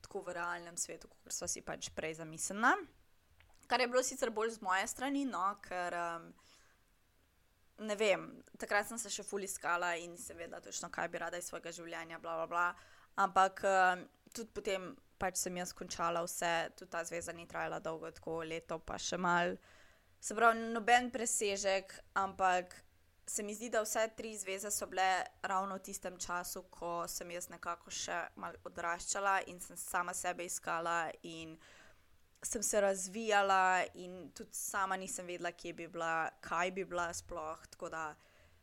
tako 0.00 0.22
v 0.22 0.36
realnem 0.38 0.76
svetu, 0.76 1.08
kot 1.08 1.32
so 1.34 1.48
si 1.50 1.60
pač 1.60 1.90
prej 1.90 2.20
zamislili. 2.20 2.86
Kar 3.66 3.80
je 3.80 3.88
bilo 3.90 4.02
sicer 4.02 4.30
bolj 4.30 4.54
z 4.56 4.62
moje 4.62 4.86
strani, 4.86 5.24
no, 5.26 5.42
ker 5.64 5.94
um, 5.98 6.28
ne 7.82 7.96
vem, 7.98 8.28
takrat 8.60 8.86
sem 8.86 8.98
se 8.98 9.10
še 9.10 9.24
fully 9.26 9.48
skala 9.50 9.96
in 9.98 10.14
seveda 10.16 10.60
točno, 10.62 10.90
kaj 10.94 11.08
bi 11.10 11.18
rada 11.18 11.40
iz 11.40 11.50
svojega 11.50 11.72
življenja, 11.74 12.20
bla, 12.22 12.36
bla, 12.38 12.46
bla. 12.46 12.68
Ampak 13.24 13.64
um, 13.66 14.06
tudi 14.30 14.52
potem 14.54 14.92
pač 15.18 15.40
sem 15.40 15.56
jaz 15.56 15.72
končala 15.76 16.22
vse, 16.24 16.70
tudi 16.76 16.90
ta 16.90 17.04
zveza 17.04 17.32
ni 17.32 17.46
trajala 17.46 17.80
dolgo, 17.80 18.10
tako 18.10 18.42
leto, 18.44 18.78
pa 18.78 18.98
še 18.98 19.18
mal. 19.20 19.56
Se 20.20 20.34
pravi, 20.34 20.68
noben 20.74 21.10
presežek, 21.14 21.92
ampak 22.14 22.74
se 23.26 23.42
mi 23.42 23.54
zdi, 23.54 23.70
da 23.70 23.82
vse 23.82 24.08
tri 24.16 24.36
zveze 24.38 24.70
so 24.70 24.86
bile 24.86 25.24
ravno 25.42 25.76
v 25.76 25.82
tistem 25.82 26.18
času, 26.18 26.62
ko 26.70 27.06
sem 27.10 27.30
jaz 27.34 27.48
nekako 27.50 27.90
še 27.90 28.20
malo 28.38 28.60
odraščala 28.64 29.40
in 29.50 29.58
sem 29.60 29.76
sama 29.76 30.14
sebe 30.14 30.46
iskala 30.46 31.10
in 31.22 31.56
sem 32.42 32.62
se 32.62 32.80
razvijala, 32.80 33.84
in 33.94 34.30
tudi 34.30 34.54
sama 34.54 34.96
nisem 34.96 35.26
vedela, 35.26 35.50
kje 35.52 35.72
bi 35.72 35.88
bila, 35.88 36.30
kaj 36.40 36.70
bi 36.70 36.84
bila 36.84 37.08
sploh. 37.14 37.66
Da, 37.90 38.14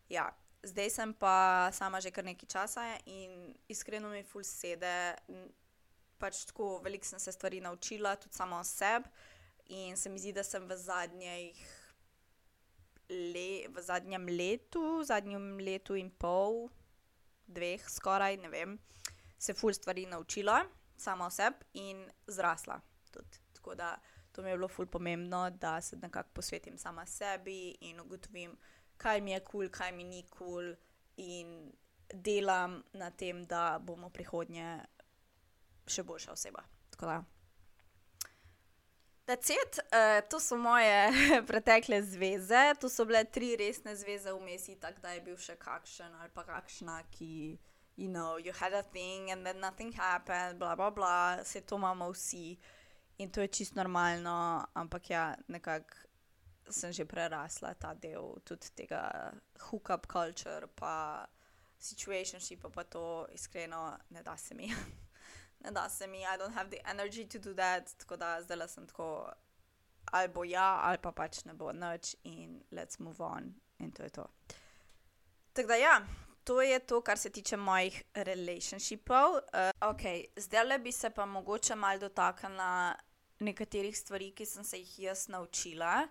ja. 0.09 0.29
Zdaj 0.63 0.89
sem 0.89 1.11
pa 1.13 1.69
sama 1.75 1.99
že 1.99 2.11
kar 2.11 2.23
nekaj 2.23 2.47
časa 2.47 2.85
in 3.05 3.51
iskreno 3.67 4.09
mi 4.09 4.23
ful 4.23 4.43
sede. 4.47 5.15
Pač 6.19 6.45
tako 6.49 6.77
veliko 6.83 7.05
sem 7.05 7.19
se 7.19 7.31
stvari 7.31 7.61
naučila, 7.61 8.15
tudi 8.15 8.35
samo 8.35 8.59
o 8.59 8.63
sebi, 8.63 9.09
in 9.65 9.97
se 9.97 10.09
mi 10.09 10.19
zdi, 10.19 10.33
da 10.33 10.43
sem 10.43 10.67
v 10.67 10.77
zadnjih 10.77 11.63
le, 13.09 13.67
v 13.69 13.81
zadnjem 13.81 14.27
letu, 14.29 14.83
v 14.99 15.07
zadnjem 15.07 15.57
letu 15.59 15.97
in 15.99 16.11
pol, 16.11 16.67
dveh, 17.47 17.83
skoraj, 17.89 18.37
ne 18.41 18.49
vem, 18.49 18.77
se 19.37 19.53
ful 19.53 19.73
stvari 19.73 20.05
naučila, 20.05 20.61
sama 20.97 21.27
oseb 21.27 21.65
in 21.73 22.05
zrasla. 22.27 22.79
Tudi. 23.11 23.41
Tako 23.53 23.75
da 23.75 23.95
to 24.31 24.41
mi 24.41 24.49
je 24.49 24.57
bilo 24.57 24.67
ful 24.67 24.87
pomembno, 24.87 25.49
da 25.49 25.81
se 25.81 25.97
nekako 25.97 26.29
posvetim 26.33 26.77
sama 26.77 27.05
sebi 27.05 27.75
in 27.81 27.99
ugotovim, 27.99 28.57
kaj 28.97 29.21
mi 29.21 29.31
je 29.31 29.39
kul, 29.39 29.67
cool, 29.67 29.69
kaj 29.69 29.91
mi 29.91 30.03
ni 30.03 30.23
kul, 30.23 30.47
cool 30.47 30.75
in 31.17 31.71
delam 32.13 32.83
na 32.93 33.09
tem, 33.11 33.45
da 33.45 33.79
bomo 33.79 34.09
prihodnje 34.09 34.79
še 35.87 36.03
boljša 36.03 36.31
oseba. 36.31 36.63
Tako 36.93 37.05
da. 37.05 37.23
It, 39.23 39.79
uh, 39.79 40.19
to 40.29 40.39
so 40.39 40.57
moje 40.59 41.11
pretekle 41.49 42.01
zveze, 42.03 42.73
to 42.79 42.89
so 42.89 43.05
bile 43.07 43.23
tri 43.23 43.55
resne 43.55 43.95
zveze 43.95 44.33
v 44.33 44.39
mesi, 44.43 44.75
tako 44.75 44.99
da 45.01 45.13
je 45.15 45.21
bil 45.23 45.37
še 45.39 45.55
kakšen 45.55 46.11
ali 46.19 46.29
pa 46.35 46.43
kakšna, 46.43 46.99
ki, 47.11 47.57
you 47.95 48.09
know, 48.11 48.35
you 48.35 48.51
had 48.51 48.73
a 48.73 48.83
thing 48.83 49.31
and 49.31 49.47
then 49.47 49.63
nothing 49.63 49.93
happened, 49.95 50.59
bla 50.59 50.75
bla 50.75 50.91
bla, 50.91 51.39
vse 51.39 51.63
to 51.63 51.79
imamo 51.79 52.11
vsi 52.11 52.57
in 53.17 53.31
to 53.31 53.41
je 53.41 53.47
čisto 53.47 53.79
normalno, 53.79 54.65
ampak 54.73 55.09
ja, 55.09 55.35
nekako 55.47 55.95
sem 56.69 56.91
že 56.91 57.05
prerasla 57.05 57.73
ta 57.75 57.93
del 57.93 58.39
tudi 58.43 58.71
tega 58.75 59.31
hookup 59.69 60.07
culture, 60.07 60.67
pa 60.75 61.25
situationship, 61.79 62.67
pa 62.73 62.83
to 62.83 63.27
iskreno 63.31 63.97
ne 64.09 64.23
da 64.23 64.37
se 64.37 64.55
mi. 64.55 64.67
ne 65.63 65.71
da 65.71 65.89
se 65.89 66.07
mi, 66.07 66.21
I 66.21 66.37
don't 66.37 66.53
have 66.53 66.69
the 66.69 66.81
energy 66.85 67.27
to 67.27 67.39
do 67.39 67.53
that, 67.53 67.97
tako 67.97 68.17
da 68.17 68.41
zdaj 68.41 68.67
sem 68.67 68.87
tako, 68.87 69.31
ali 70.05 70.27
bo 70.27 70.43
ja, 70.43 70.79
ali 70.83 70.97
pa 70.97 71.11
pač 71.11 71.45
ne 71.45 71.53
bo 71.53 71.71
noč 71.71 72.15
in 72.23 72.63
let's 72.71 72.99
move 72.99 73.23
on. 73.23 73.53
In 73.79 73.91
to 73.91 74.03
je 74.03 74.09
to. 74.09 74.27
Tako 75.53 75.67
da 75.67 75.75
ja, 75.75 76.01
to 76.43 76.61
je 76.61 76.79
to, 76.79 77.01
kar 77.01 77.17
se 77.17 77.29
tiče 77.29 77.57
mojih 77.57 78.03
relationshipov. 78.13 79.33
Uh, 79.33 79.89
ok, 79.89 80.01
zdaj 80.35 80.65
le 80.65 80.79
bi 80.79 80.91
se 80.91 81.09
pa 81.09 81.25
mogoče 81.25 81.75
mal 81.75 81.99
dotaknila 81.99 82.95
nekaterih 83.39 83.97
stvari, 83.97 84.31
ki 84.31 84.45
sem 84.45 84.63
se 84.63 84.77
jih 84.77 84.99
jaz 84.99 85.27
naučila 85.27 86.07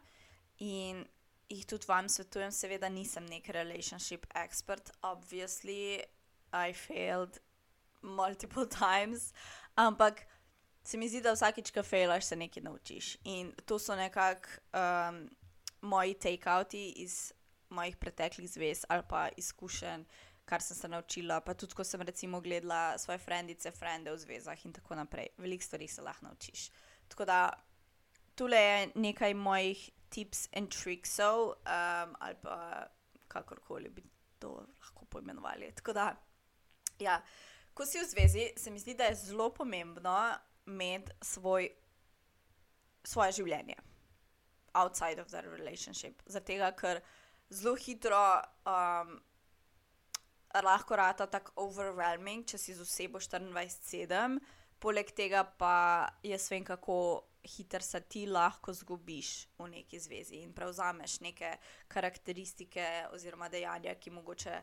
in 0.59 1.05
jih 1.49 1.67
tudi 1.67 1.87
vam 1.89 2.09
svetujem. 2.09 2.53
Seveda 2.53 2.89
nisem 2.89 3.27
nek 3.27 3.49
relationship 3.49 4.27
expert, 4.35 4.91
obviously 5.03 6.03
I 6.53 6.73
failed 6.73 7.41
multiple 8.03 8.67
times, 8.83 9.33
ampak 9.75 10.27
se 10.85 10.99
mi 10.99 11.09
zdi, 11.09 11.21
da 11.23 11.33
vsakič, 11.33 11.71
ko 11.71 11.83
fejlaš, 11.83 12.25
se 12.25 12.37
nekaj 12.37 12.63
naučiš. 12.63 13.17
In 13.25 13.53
to 13.67 13.79
so 13.79 13.97
nekako 13.97 14.49
um, 14.75 15.29
moji 15.83 16.15
take-outi 16.15 16.93
iz 17.03 17.33
mojih 17.73 17.97
preteklih 17.97 18.51
zvez 18.51 18.85
ali 18.89 19.03
pa 19.09 19.29
izkušenj, 19.37 20.05
kar 20.45 20.63
sem 20.63 20.77
se 20.77 20.89
naučila. 20.89 21.41
Pa 21.41 21.55
tudi, 21.55 21.75
ko 21.75 21.85
sem 21.85 22.03
recimo 22.03 22.41
gledala 22.41 22.99
svoje 22.99 23.19
frendice, 23.19 23.71
frende 23.71 24.13
v 24.13 24.19
zvezah 24.19 24.67
in 24.67 24.73
tako 24.73 24.95
naprej. 24.95 25.29
Veliko 25.39 25.65
stvari 25.65 25.89
se 25.89 26.03
lahko 26.03 26.27
naučiš. 26.27 26.71
Tako 27.09 27.25
da 27.25 27.53
tole 28.35 28.57
je 28.57 28.91
nekaj 28.95 29.35
mojih 29.35 29.91
tips 30.09 30.49
in 30.53 30.67
triksov, 30.69 31.47
um, 31.47 32.17
ali 32.21 32.35
pa 32.43 32.87
kakorkoli 33.29 33.89
bi 33.89 34.03
to 34.39 34.67
lahko 34.81 35.05
poimenovali. 35.05 35.73
Tako 35.75 35.93
da, 35.93 36.17
ja 36.99 37.23
ko 37.75 37.87
si 37.87 38.01
v 38.01 38.09
zvezi, 38.09 38.51
se 38.57 38.71
mi 38.71 38.79
zdi, 38.79 38.95
da 38.95 39.11
je 39.11 39.15
zelo 39.15 39.51
pomembno 39.55 40.17
imeti 40.67 41.13
svoj, 41.21 41.71
svoje 43.05 43.33
življenje 43.41 43.77
outside 44.75 45.21
of 45.21 45.29
the 45.29 45.43
relationship. 45.43 46.23
Zato, 46.27 46.57
ker 46.79 47.03
zelo 47.53 47.75
hitro 47.77 48.23
um, 48.65 49.19
lahko 50.61 50.97
rata 50.97 51.27
tako 51.27 51.67
overwhelming, 51.67 52.45
če 52.49 52.59
si 52.59 52.77
z 52.77 52.85
osebo 52.85 53.21
24-7, 53.21 54.39
poleg 54.83 55.13
tega 55.17 55.45
pa 55.45 56.09
jaz 56.27 56.49
vem, 56.51 56.65
kako 56.65 56.97
hitro 57.43 57.83
se 57.83 58.01
ti 58.07 58.27
lahko 58.27 58.73
zgubiš 58.73 59.31
v 59.59 59.69
neki 59.71 59.99
zvezi 59.99 60.43
in 60.45 60.53
prevzameš 60.55 61.21
neke 61.25 61.57
karakteristike 61.91 63.09
oziroma 63.15 63.49
dejanja, 63.51 63.97
ki 63.99 64.15
mogoče 64.15 64.61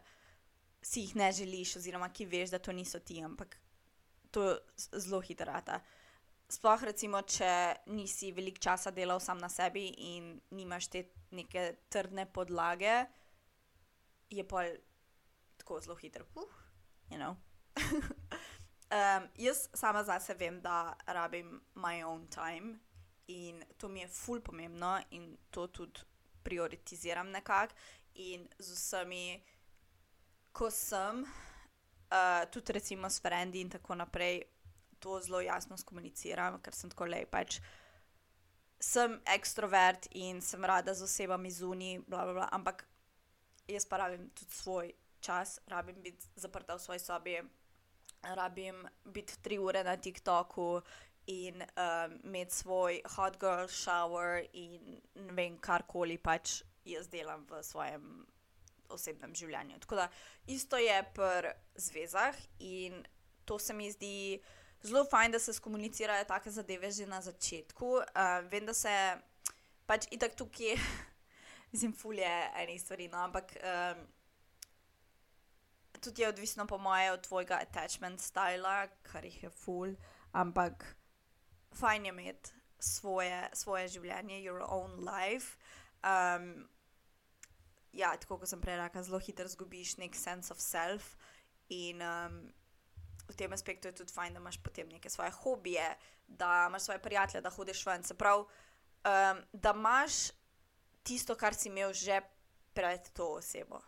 si 0.81 1.01
jih 1.01 1.15
ne 1.15 1.31
želiš, 1.31 1.75
oziroma 1.75 2.09
ki 2.13 2.25
veš, 2.25 2.50
da 2.55 2.59
to 2.59 2.71
niso 2.71 3.00
ti, 3.00 3.21
ampak 3.24 3.57
to 4.31 4.57
zelo 4.75 5.21
hitrata. 5.21 5.79
Sploh, 6.50 6.83
recimo, 6.83 7.21
če 7.21 7.50
nisi 7.93 8.31
veliko 8.33 8.62
časa 8.63 8.91
delal 8.91 9.19
sam 9.21 9.38
na 9.38 9.50
sebi 9.53 9.86
in 10.15 10.31
nimaš 10.57 10.88
te 10.89 11.03
neke 11.31 11.65
trdne 11.93 12.25
podlage, 12.25 13.03
je 14.29 14.45
pa 14.48 14.63
tako 15.57 15.81
zelo 15.81 15.95
hiter. 16.00 16.25
Uh, 16.36 16.50
you 17.12 17.17
know. 17.17 17.36
um, 18.98 19.27
jaz 19.38 19.67
sama 19.74 20.03
zase 20.03 20.33
vem, 20.33 20.62
da 20.62 20.95
rabim 21.05 21.59
my 21.75 22.01
own 22.03 22.27
time 22.33 22.79
in 23.27 23.63
to 23.77 23.88
mi 23.88 24.01
je 24.01 24.07
ful 24.07 24.41
pomembno 24.41 24.98
in 25.12 25.38
to 25.50 25.67
tudi 25.67 26.01
prioritiziram 26.43 27.29
nekako 27.29 27.75
in 28.15 28.48
z 28.59 28.74
vsemi 28.74 29.43
ko 30.59 30.67
sem, 30.71 31.23
uh, 31.23 32.43
tudi 32.51 32.75
recimo 32.75 33.09
s 33.09 33.21
frendi 33.23 33.61
in 33.63 33.69
tako 33.71 33.95
naprej, 33.95 34.41
to 34.99 35.19
zelo 35.23 35.39
jasno 35.41 35.77
skomuniciram, 35.79 36.59
ker 36.59 36.75
sem 36.75 36.91
tako 36.91 37.07
lej. 37.07 37.23
Pač 37.31 37.59
sem 38.79 39.15
ekstrovert 39.27 40.09
in 40.19 40.41
sem 40.43 40.63
rada 40.65 40.93
z 40.93 41.07
osebami 41.07 41.51
zunaj, 41.51 42.01
ampak 42.51 42.83
jaz 43.67 43.85
pa 43.87 44.01
rabim 44.03 44.27
tudi 44.35 44.55
svoj 44.55 44.91
čas, 45.23 45.59
rabim 45.67 46.01
biti 46.03 46.27
zaprta 46.35 46.75
v 46.75 46.83
svoji 46.83 46.99
sobi, 46.99 47.37
rabim 48.23 48.83
biti 49.05 49.39
tri 49.41 49.59
ure 49.59 49.83
na 49.83 49.95
TikToku. 49.95 50.81
In 51.29 51.61
um, 51.61 52.13
imeti 52.25 52.55
svoj 52.55 53.01
hot 53.15 53.35
girl 53.37 53.67
shower, 53.69 54.41
in 54.53 54.97
ne 55.13 55.33
vem, 55.37 55.59
karkoli 55.61 56.17
pač 56.17 56.63
jaz 56.89 57.05
delam 57.11 57.43
v 57.45 57.59
svojem 57.61 58.25
osebnem 58.89 59.36
življenju. 59.36 59.79
Tako 59.79 59.96
da 59.96 60.08
isto 60.48 60.77
je 60.77 60.98
pri 61.15 61.53
zvezah 61.75 62.36
in 62.60 63.03
to 63.46 63.60
se 63.60 63.74
mi 63.74 63.91
zdi 63.91 64.39
zelo 64.84 65.05
fajn, 65.05 65.31
da 65.31 65.39
se 65.39 65.53
skomunicirajo 65.53 66.25
take 66.25 66.51
zadeve 66.51 66.91
že 66.91 67.05
na 67.05 67.22
začetku. 67.22 67.86
Uh, 67.86 68.46
vem, 68.51 68.65
da 68.65 68.74
se 68.74 68.93
pač 69.86 70.08
itak 70.12 70.36
tukaj, 70.38 70.77
mislim, 71.74 71.93
fulje 71.93 72.29
ene 72.55 72.79
stvari, 72.79 73.08
no, 73.08 73.25
ampak. 73.25 73.58
Um, 73.63 74.08
Tudi 76.00 76.22
je 76.22 76.29
odvisno, 76.29 76.63
po 76.63 76.77
mojem, 76.79 77.13
od 77.13 77.25
tvojega 77.27 77.58
attachment 77.60 78.22
stila, 78.24 78.88
kar 79.03 79.25
jih 79.25 79.43
je 79.43 79.50
full, 79.50 79.98
ampak 80.31 80.86
fajn 81.75 82.05
je 82.05 82.13
imeti 82.13 82.53
svoje, 82.79 83.50
svoje 83.53 83.88
življenje, 83.88 84.39
your 84.39 84.63
own 84.63 85.03
life. 85.03 85.58
Um, 86.00 86.69
ja, 87.93 88.13
tako 88.17 88.39
kot 88.39 88.50
sem 88.50 88.62
prej 88.62 88.77
rekel, 88.79 89.03
zelo 89.03 89.19
hitro 89.19 89.46
izgubiš 89.46 89.98
nek 89.98 90.15
sense 90.15 90.53
of 90.53 90.62
self. 90.62 91.15
In 91.69 92.01
um, 92.01 92.39
v 93.29 93.36
tem 93.38 93.53
aspektu 93.53 93.88
je 93.88 94.00
tudi 94.01 94.13
fajn, 94.13 94.34
da 94.34 94.41
imaš 94.41 94.58
potem 94.63 94.89
neke 94.89 95.10
svoje 95.10 95.31
hobije, 95.31 95.86
da 96.27 96.65
imaš 96.69 96.89
svoje 96.89 97.01
prijatelje, 97.01 97.41
da 97.41 97.50
hodiš 97.50 97.86
ven. 97.86 98.03
Se 98.03 98.17
pravi, 98.17 98.43
um, 98.43 99.43
da 99.53 99.74
imaš 99.75 100.31
tisto, 101.03 101.36
kar 101.36 101.53
si 101.53 101.69
imel 101.69 101.93
že 101.93 102.22
pred 102.74 103.10
to 103.13 103.34
osebo. 103.38 103.81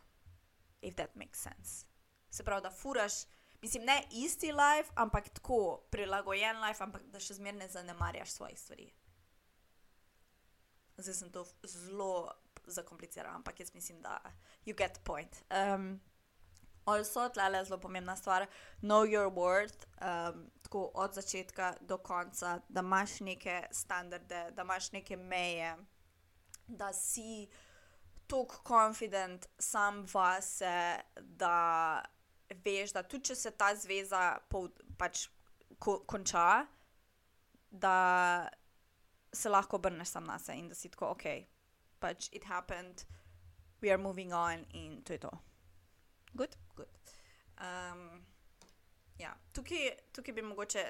If 0.81 0.95
that 0.95 1.15
makes 1.15 1.39
sense. 1.41 1.85
Se 2.29 2.43
pravi, 2.43 2.61
da 2.61 2.71
furaš. 2.71 3.13
Mislim, 3.61 3.83
ne 3.85 4.03
isti 4.11 4.51
life, 4.51 4.91
ampak 4.95 5.29
tako 5.29 5.83
prilagojen 5.91 6.61
life, 6.61 6.83
ampak 6.83 7.03
da 7.13 7.19
še 7.21 7.37
zmeraj 7.37 7.59
ne 7.59 7.67
zanemarjaš 7.69 8.31
svojih 8.31 8.59
stvari. 8.59 8.87
Zdaj 10.97 11.13
sem 11.13 11.29
to 11.31 11.45
zelo 11.63 12.33
zakomplicirano, 12.67 13.35
ampak 13.35 13.59
jaz 13.59 13.73
mislim, 13.73 14.01
da 14.01 14.19
you 14.65 14.77
get 14.77 14.93
the 14.93 15.01
point. 15.03 15.43
Um, 15.49 16.01
also, 16.85 17.29
tle 17.29 17.43
je 17.57 17.65
zelo 17.65 17.79
pomembna 17.79 18.15
stvar, 18.15 18.47
know 18.81 19.05
your 19.05 19.29
worth, 19.29 19.85
um, 20.01 20.51
tako 20.61 20.91
od 20.93 21.13
začetka 21.13 21.73
do 21.81 21.97
konca, 21.97 22.59
da 22.69 22.79
imaš 22.79 23.19
neke 23.19 23.63
standarde, 23.71 24.51
da 24.51 24.61
imaš 24.61 24.91
neke 24.91 25.17
meje, 25.17 25.75
da 26.67 26.93
si 26.93 27.47
tako 28.27 28.63
confident 28.67 29.47
sam 29.59 30.05
vase, 30.13 30.99
da 31.19 32.03
veš, 32.65 32.93
da 32.93 33.03
tudi 33.03 33.23
če 33.25 33.35
se 33.35 33.51
ta 33.51 33.75
zveza 33.75 34.37
pol, 34.49 34.69
pač 34.97 35.27
ko, 35.79 35.99
konča, 36.07 36.65
da 37.71 38.49
se 39.33 39.49
lahko 39.49 39.75
obrneš 39.75 40.07
sam 40.07 40.23
na 40.27 40.39
sebe 40.39 40.59
in 40.59 40.67
da 40.69 40.75
si 40.75 40.89
tako 40.89 41.13
ok 41.15 41.23
pač 42.01 42.29
it 42.31 42.43
happened, 42.49 43.05
we 43.81 43.91
are 43.91 44.01
moving 44.01 44.33
on 44.33 44.65
in 44.73 45.01
to 45.03 45.13
je 45.13 45.19
to. 45.19 45.31
Good, 46.33 46.57
good. 46.75 46.89
Um, 47.61 48.25
ja. 49.19 49.35
tukaj, 49.53 49.91
tukaj 50.15 50.33
bi 50.33 50.41
mogoče 50.41 50.85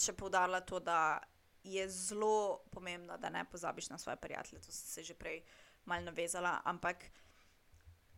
še 0.00 0.14
poudarila 0.16 0.62
to, 0.64 0.80
da 0.80 1.20
je 1.64 1.84
zelo 1.92 2.62
pomembno, 2.72 3.18
da 3.20 3.28
ne 3.30 3.44
pozabiš 3.44 3.90
na 3.90 3.98
svoje 3.98 4.16
prijatelje. 4.16 4.62
To 4.62 4.72
sem 4.72 4.86
se 4.86 5.02
že 5.02 5.14
prej 5.14 5.42
malo 5.84 6.04
navezala, 6.08 6.60
ampak 6.64 7.04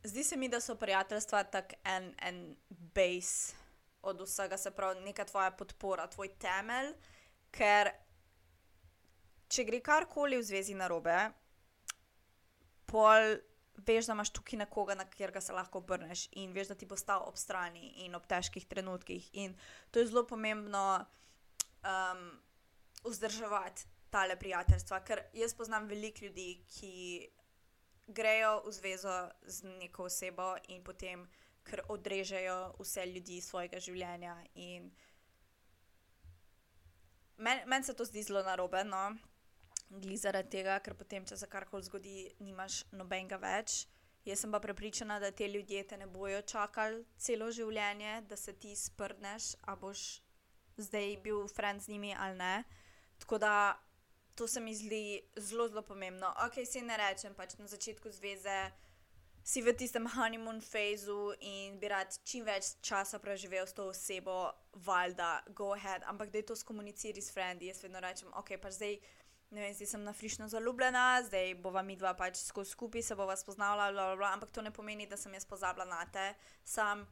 zdi 0.04 0.24
se 0.24 0.37
mi, 0.37 0.48
da 0.48 0.61
so 0.61 0.76
prijateljstva 0.78 1.44
tako 1.44 1.74
en, 1.85 2.14
en 2.18 2.56
base 2.68 3.54
od 4.02 4.20
vsega, 4.20 4.56
se 4.56 4.70
pravi, 4.70 5.00
neka 5.00 5.24
tvoja 5.24 5.50
podpora, 5.50 6.06
tvoj 6.06 6.28
temelj, 6.38 6.94
ker 7.50 7.90
če 9.48 9.64
gre 9.64 9.80
karkoli 9.80 10.40
v 10.40 10.46
zvezi 10.46 10.74
na 10.74 10.88
robe, 10.90 11.30
pol 12.92 13.40
veš, 13.87 14.07
da 14.07 14.12
imaš 14.12 14.31
tukaj 14.37 14.59
nekoga, 14.59 14.94
na 14.94 15.05
katerega 15.09 15.40
se 15.40 15.52
lahko 15.52 15.81
obrneš 15.81 16.26
in 16.33 16.52
veš, 16.52 16.68
da 16.72 16.74
ti 16.78 16.87
bo 16.87 16.96
stal 16.96 17.24
ob 17.26 17.37
strani 17.40 17.92
in 18.05 18.14
ob 18.14 18.26
težkih 18.28 18.66
trenutkih. 18.68 19.31
In 19.33 19.57
to 19.90 20.00
je 20.00 20.07
zelo 20.11 20.26
pomembno 20.28 20.85
um, 21.83 22.24
vzdrževati 23.05 23.88
tale 24.12 24.37
prijateljstva, 24.37 25.00
ker 25.09 25.24
jaz 25.33 25.55
poznam 25.57 25.88
veliko 25.88 26.24
ljudi, 26.24 26.64
ki 26.68 26.92
grejo 28.07 28.61
v 28.66 28.72
zvezo 28.72 29.14
z 29.42 29.64
neko 29.78 30.05
osebo 30.05 30.55
in 30.68 30.85
potem 30.85 31.24
kar 31.62 31.81
odrežejo 31.88 32.74
vse 32.78 33.07
ljudi 33.07 33.38
iz 33.38 33.48
svojega 33.48 33.81
življenja. 33.81 34.37
Meni 37.37 37.66
men 37.66 37.85
se 37.85 37.94
to 37.96 38.05
zdi 38.05 38.22
zelo 38.22 38.42
narobe, 38.42 38.85
no? 38.85 39.12
Gli 40.00 40.16
zaradi 40.16 40.48
tega, 40.48 40.78
ker 40.81 40.94
potem, 40.96 41.26
če 41.28 41.37
se 41.37 41.48
karkoli 41.50 41.85
zgodi, 41.85 42.16
nimaš 42.40 42.83
nobenega 42.96 43.37
več. 43.42 43.83
Jaz 44.24 44.44
sem 44.44 44.52
pa 44.55 44.61
prepričana, 44.62 45.18
da 45.20 45.33
te 45.35 45.48
ljudje 45.50 45.83
te 45.90 45.96
ne 45.98 46.07
bojo 46.07 46.40
čakali 46.46 47.02
celo 47.18 47.50
življenje, 47.50 48.20
da 48.31 48.38
se 48.38 48.55
ti 48.55 48.76
sprneš, 48.78 49.57
a 49.66 49.74
boš 49.76 50.22
zdaj 50.78 51.16
bil 51.24 51.48
friend 51.50 51.83
z 51.83 51.92
njimi 51.92 52.14
ali 52.14 52.38
ne. 52.38 52.55
Tako 53.18 53.38
da 53.38 53.55
to 54.35 54.46
se 54.48 54.61
mi 54.61 54.74
zdi 54.74 55.20
zelo, 55.37 55.68
zelo 55.68 55.83
pomembno. 55.83 56.31
Ok, 56.46 56.62
si 56.66 56.81
ne 56.81 56.96
rečem, 56.96 57.35
pač 57.35 57.59
na 57.59 57.66
začetku 57.66 58.14
zveze 58.14 58.70
si 59.44 59.62
v 59.62 59.74
tistem 59.74 60.07
honeymoon 60.07 60.61
fazu 60.62 61.35
in 61.40 61.78
bi 61.83 61.88
rad 61.90 62.14
čim 62.24 62.44
več 62.46 62.76
časa 62.81 63.18
preživel 63.18 63.66
s 63.66 63.74
to 63.74 63.88
osebo, 63.90 64.52
valjda, 64.87 65.42
go 65.50 65.72
ahead, 65.74 66.07
ampak 66.07 66.31
da 66.31 66.38
je 66.38 66.46
to 66.46 66.57
skomunicirati 66.57 67.22
s 67.22 67.35
frendi. 67.35 67.66
Jaz 67.66 67.83
vedno 67.83 68.00
rečem, 68.00 68.31
ok, 68.38 68.55
pa 68.62 68.70
zdaj 68.70 69.00
ne 69.53 69.61
vem, 69.61 69.75
zdaj 69.75 69.87
sem 69.87 70.05
na 70.05 70.12
frišno 70.17 70.49
zaljubljena, 70.49 71.23
zdaj 71.27 71.55
bova 71.61 71.83
mi 71.83 71.97
dva 71.97 72.15
pač 72.17 72.41
skupaj 72.65 73.03
se 73.03 73.17
bova 73.17 73.37
spoznala, 73.37 73.91
bla, 73.93 74.07
bla, 74.07 74.17
bla, 74.17 74.31
ampak 74.33 74.51
to 74.51 74.62
ne 74.62 74.73
pomeni, 74.73 75.07
da 75.07 75.17
sem 75.17 75.35
jaz 75.35 75.45
pozabila 75.45 75.85
na 75.85 76.05
te. 76.09 76.33
Sam 76.65 77.05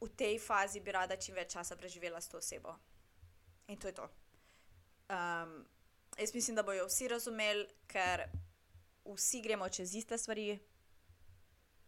v 0.00 0.08
tej 0.16 0.38
fazi 0.38 0.80
bi 0.80 0.94
rada 0.94 1.16
čim 1.16 1.34
več 1.34 1.52
časa 1.56 1.76
preživela 1.76 2.20
s 2.20 2.30
to 2.30 2.38
osebo. 2.38 2.76
In 3.66 3.80
to 3.82 3.90
je 3.90 3.96
to. 3.98 4.06
Um, 5.10 5.58
jaz 6.18 6.34
mislim, 6.34 6.56
da 6.56 6.62
bojo 6.62 6.86
vsi 6.86 7.08
razumeli, 7.08 7.66
ker 7.90 8.28
vsi 9.04 9.42
gremo 9.42 9.68
čez 9.68 9.94
iste 9.94 10.18
stvari. 10.18 10.58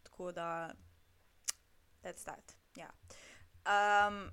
Tako 0.03 0.33
da, 0.33 0.75
that's 2.03 2.27
that. 2.27 2.57
Ja. 2.75 2.91
Um, 3.63 4.25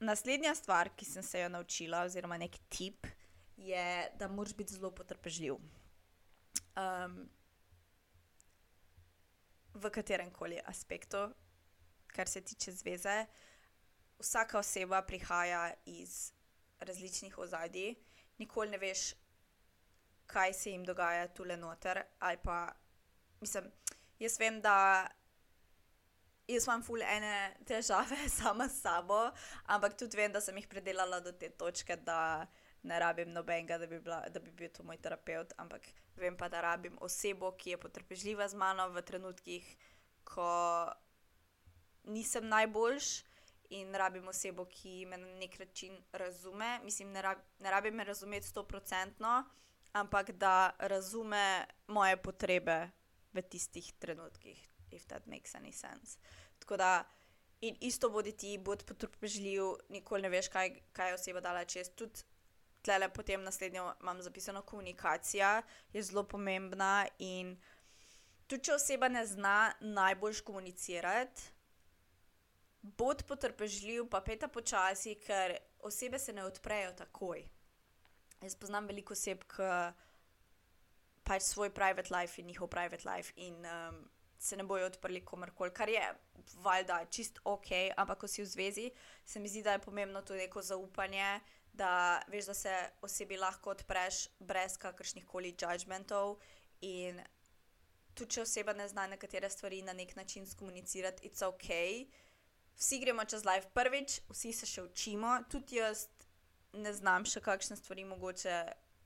naslednja 0.00 0.54
stvar, 0.54 0.94
ki 0.96 1.04
sem 1.04 1.22
se 1.22 1.44
jo 1.44 1.48
naučila, 1.52 2.06
oziroma 2.08 2.40
nek 2.40 2.56
tip, 2.72 3.06
je, 3.56 4.10
da 4.18 4.28
moraš 4.28 4.54
biti 4.54 4.74
zelo 4.74 4.90
potrpežljiv. 4.90 5.54
Um, 6.76 7.30
v 9.74 9.90
katerem 9.90 10.30
koli 10.30 10.60
aspektu, 10.64 11.28
kar 12.06 12.28
se 12.28 12.40
tiče 12.40 12.72
zveze, 12.72 13.26
vsaka 14.18 14.58
oseba 14.58 15.02
prihaja 15.02 15.72
iz 15.86 16.32
različnih 16.80 17.38
ozadij, 17.38 17.94
nikoli 18.38 18.70
ne 18.70 18.78
veš, 18.78 19.14
kaj 20.26 20.54
se 20.54 20.70
jim 20.70 20.84
dogaja 20.84 21.28
tukaj 21.28 21.56
noter. 21.56 22.02
Pa, 22.42 22.72
mislim, 23.40 23.72
jaz 24.18 24.38
vem, 24.40 24.60
da. 24.60 25.08
Jaz 26.48 26.66
imam 26.66 26.82
ful 26.82 27.00
ene 27.06 27.54
težave 27.64 28.28
sama 28.38 28.66
s 28.68 28.80
sabo, 28.82 29.30
ampak 29.64 29.94
tudi 29.96 30.16
vem, 30.18 30.32
da 30.32 30.40
sem 30.40 30.56
jih 30.58 30.66
predelala 30.68 31.20
do 31.20 31.32
te 31.32 31.48
točke, 31.48 31.96
da 31.96 32.46
ne 32.82 32.98
rabim 32.98 33.32
nobenega, 33.32 33.78
da 33.78 33.86
bi, 33.86 34.00
bila, 34.00 34.20
da 34.30 34.40
bi 34.40 34.50
bil 34.50 34.70
to 34.74 34.82
moj 34.82 34.98
terapeut, 35.02 35.52
ampak 35.56 35.86
vem 36.16 36.36
pa, 36.36 36.48
da 36.48 36.60
rabim 36.60 36.96
osebo, 37.00 37.52
ki 37.58 37.74
je 37.74 37.80
potrpežljiva 37.80 38.48
z 38.48 38.58
mano 38.58 38.88
v 38.90 39.02
trenutkih, 39.06 39.68
ko 40.24 40.48
nisem 42.10 42.48
najboljš 42.48 43.12
in 43.78 43.94
rabim 43.94 44.28
osebo, 44.28 44.66
ki 44.68 45.06
me 45.06 45.18
na 45.18 45.30
nek 45.38 45.58
način 45.58 45.96
razume. 46.12 46.80
Mislim, 46.84 47.12
ne, 47.12 47.22
rab, 47.22 47.38
ne 47.58 47.70
rabim 47.70 47.94
me 47.94 48.04
razumeti 48.04 48.46
stoprocentno, 48.46 49.44
ampak 49.92 50.30
da 50.30 50.74
razume 50.78 51.64
moje 51.86 52.16
potrebe 52.16 52.90
v 53.32 53.42
tistih 53.42 53.92
trenutkih, 53.98 54.58
if 54.90 55.06
that 55.06 55.26
makes 55.26 55.54
any 55.54 55.72
sense. 55.72 56.18
Tako 56.58 56.76
da, 56.76 57.04
in 57.60 57.76
isto 57.80 58.10
bodi 58.10 58.32
ti, 58.36 58.58
bodi 58.58 58.84
potrpežljiv, 58.84 59.62
nikoli 59.88 60.22
ne 60.22 60.28
veš, 60.28 60.48
kaj, 60.48 60.74
kaj 60.92 61.08
je 61.08 61.14
oseba 61.14 61.40
dala 61.40 61.64
čez. 61.64 61.94
Tudi 61.96 62.26
tle, 62.82 63.08
potem 63.14 63.42
naslednjo 63.42 63.92
imam 64.00 64.22
zapisano 64.22 64.62
komunikacija, 64.62 65.62
je 65.92 66.02
zelo 66.02 66.24
pomembna. 66.28 67.06
In 67.18 67.56
tudi, 68.46 68.64
če 68.68 68.76
oseba 68.76 69.08
ne 69.08 69.24
zna 69.26 69.72
najbolj 69.80 70.42
komunicirati, 70.44 71.50
bodi 72.82 73.24
potrpežljiv, 73.28 74.08
pa 74.10 74.20
peta 74.20 74.48
počasi, 74.48 75.14
ker 75.22 75.56
osebe 75.86 76.18
se 76.18 76.32
ne 76.32 76.44
odprejo 76.44 76.92
takoj. 76.98 77.44
Jaz 78.42 78.56
poznam 78.58 78.88
veliko 78.90 79.14
oseb, 79.14 79.44
ki 79.46 79.68
pač 81.22 81.46
svoj 81.46 81.70
private 81.70 82.10
life 82.10 82.40
in 82.40 82.46
njihov 82.50 82.68
private 82.68 83.06
life 83.06 83.32
in 83.36 83.62
um, 83.62 84.02
se 84.38 84.56
ne 84.56 84.64
bojo 84.66 84.86
odprli 84.86 85.24
komorkoli, 85.24 85.70
kar 85.70 85.88
je 85.88 86.02
valjda 86.62 87.04
čist 87.10 87.38
ok, 87.44 87.68
ampak 87.96 88.18
ko 88.18 88.28
si 88.28 88.42
v 88.42 88.46
zvezi, 88.46 88.90
se 89.24 89.40
mi 89.40 89.48
zdi, 89.48 89.62
da 89.62 89.72
je 89.72 89.84
pomembno 89.84 90.22
tudi 90.22 90.42
neko 90.42 90.62
zaupanje, 90.62 91.40
da 91.72 92.22
veš, 92.28 92.46
da 92.46 92.54
se 92.54 92.74
osebi 93.02 93.36
lahko 93.36 93.70
odpreš 93.70 94.26
brez 94.38 94.76
kakršnih 94.78 95.26
koli 95.26 95.54
judgmentov 95.56 96.36
in 96.80 97.20
tudi 98.14 98.36
če 98.36 98.42
oseba 98.42 98.74
ne 98.76 98.88
zna 98.88 99.06
nekatere 99.14 99.50
stvari 99.50 99.82
na 99.82 99.92
nek 99.96 100.16
način 100.16 100.46
skomunicirati, 100.46 101.28
it's 101.28 101.44
ok. 101.46 101.68
Vsi 102.76 102.98
gremo 103.00 103.24
čez 103.24 103.44
life 103.44 103.68
prvič, 103.74 104.20
vsi 104.28 104.52
se 104.52 104.66
še 104.66 104.84
učimo, 104.84 105.38
tudi 105.48 105.80
jaz 105.80 106.08
ne 106.72 106.92
znam 106.92 107.24
še 107.28 107.40
kakšne 107.44 107.76
stvari 107.76 108.04
mogoče 108.08 108.56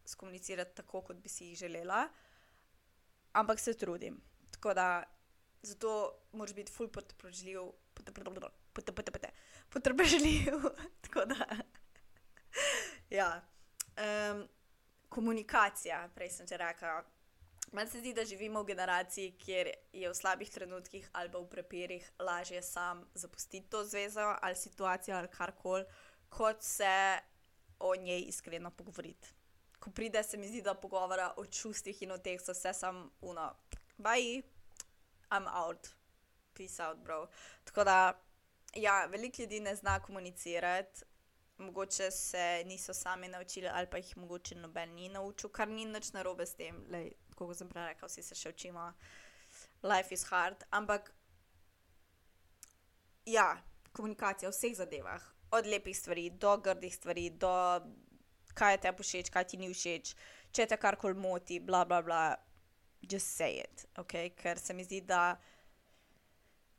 skomunicirati 0.07 0.77
tako, 0.83 1.03
kot 1.03 1.23
bi 1.23 1.29
si 1.29 1.51
jih 1.51 1.59
želela, 1.67 2.07
ampak 3.35 3.61
se 3.61 3.75
trudim. 3.75 4.21
Tako 4.55 4.75
da 4.75 4.89
zato 5.67 5.93
moraš 6.33 6.55
biti 6.55 6.73
full 6.73 6.89
potrpežljiv, 6.89 7.73
potrpežljiv. 9.71 10.71
Tako 11.07 11.27
da. 11.33 11.47
Ja. 13.11 13.43
Um, 13.97 14.49
komunikacija, 15.09 16.09
prej 16.15 16.31
sem 16.31 16.47
že 16.47 16.57
rekla. 16.57 17.05
Meni 17.73 17.91
se 17.91 17.99
zdi, 17.99 18.13
da 18.15 18.25
živimo 18.25 18.63
v 18.63 18.67
generaciji, 18.67 19.33
kjer 19.39 19.71
je 19.93 20.09
v 20.09 20.15
slabih 20.15 20.51
trenutkih 20.51 21.09
ali 21.13 21.29
v 21.29 21.47
prepirih 21.51 22.11
lažje 22.19 22.63
sam 22.63 23.05
zapustiti 23.15 23.69
to 23.71 23.85
zvezo 23.85 24.37
ali 24.43 24.57
situacijo 24.57 25.17
ali 25.17 25.29
karkoli, 25.29 25.85
kot 26.29 26.63
se 26.63 27.19
o 27.79 27.97
njej 27.97 28.25
iskreno 28.29 28.71
pogovoriti. 28.71 29.29
Ko 29.79 29.91
pride, 29.91 30.23
se 30.23 30.37
mi 30.37 30.49
zdi, 30.49 30.63
da 30.63 30.75
pogovora 30.75 31.35
o 31.37 31.47
čustvih 31.47 32.03
in 32.03 32.13
o 32.13 32.19
teh 32.19 32.41
so 32.41 32.53
vse 32.53 32.73
samo 32.73 33.11
uno, 33.21 33.55
baj, 33.99 34.43
I'm 35.31 35.47
out, 35.53 35.89
peace 36.55 36.83
out, 36.83 36.99
bro. 36.99 37.27
Tako 37.65 37.85
da, 37.85 38.23
ja, 38.75 39.05
veliko 39.07 39.43
ljudi 39.43 39.61
ne 39.61 39.77
zna 39.77 40.01
komunicirati, 40.01 41.05
mogoče 41.59 42.11
se 42.11 42.63
niso 42.67 42.95
sami 42.95 43.29
naučili, 43.29 43.69
ali 43.69 43.87
pa 43.91 43.97
jih 43.97 44.17
mogoče 44.17 44.55
noben 44.55 44.95
ni 44.95 45.09
naučil, 45.09 45.51
kar 45.51 45.69
ni 45.69 45.85
nič 45.85 46.13
narobe 46.13 46.47
s 46.47 46.55
tem, 46.55 46.85
Lej, 46.91 47.13
kot 47.35 47.57
sem 47.57 47.69
prej 47.69 47.89
rekel, 47.93 48.09
vsi 48.09 48.23
se 48.23 48.37
še 48.37 48.53
učimo, 48.53 48.91
life 49.83 50.15
is 50.15 50.27
hard. 50.31 50.65
Ampak, 50.71 51.13
ja, 53.27 53.57
komunikacija 53.93 54.51
v 54.51 54.57
vseh 54.57 54.77
zadevah, 54.77 55.23
od 55.57 55.67
lepih 55.67 55.97
stvari 55.97 56.31
do 56.31 56.57
grdih 56.57 56.95
stvari, 56.95 57.31
do 57.31 57.53
kaj 58.57 58.81
te 58.85 58.93
všeč, 58.93 59.31
kaj 59.33 59.49
ti 59.49 59.61
ni 59.61 59.71
všeč, 59.73 60.15
če 60.53 60.67
te 60.67 60.77
karkoli 60.81 61.17
moti, 61.17 61.61
bla, 61.61 61.85
bla, 61.85 62.03
bla, 62.03 62.37
just 63.01 63.37
say 63.37 63.61
it, 63.65 63.89
ok, 63.97 64.33
ker 64.37 64.61
se 64.61 64.75
mi 64.75 64.85
zdi, 64.85 65.01
da 65.01 65.37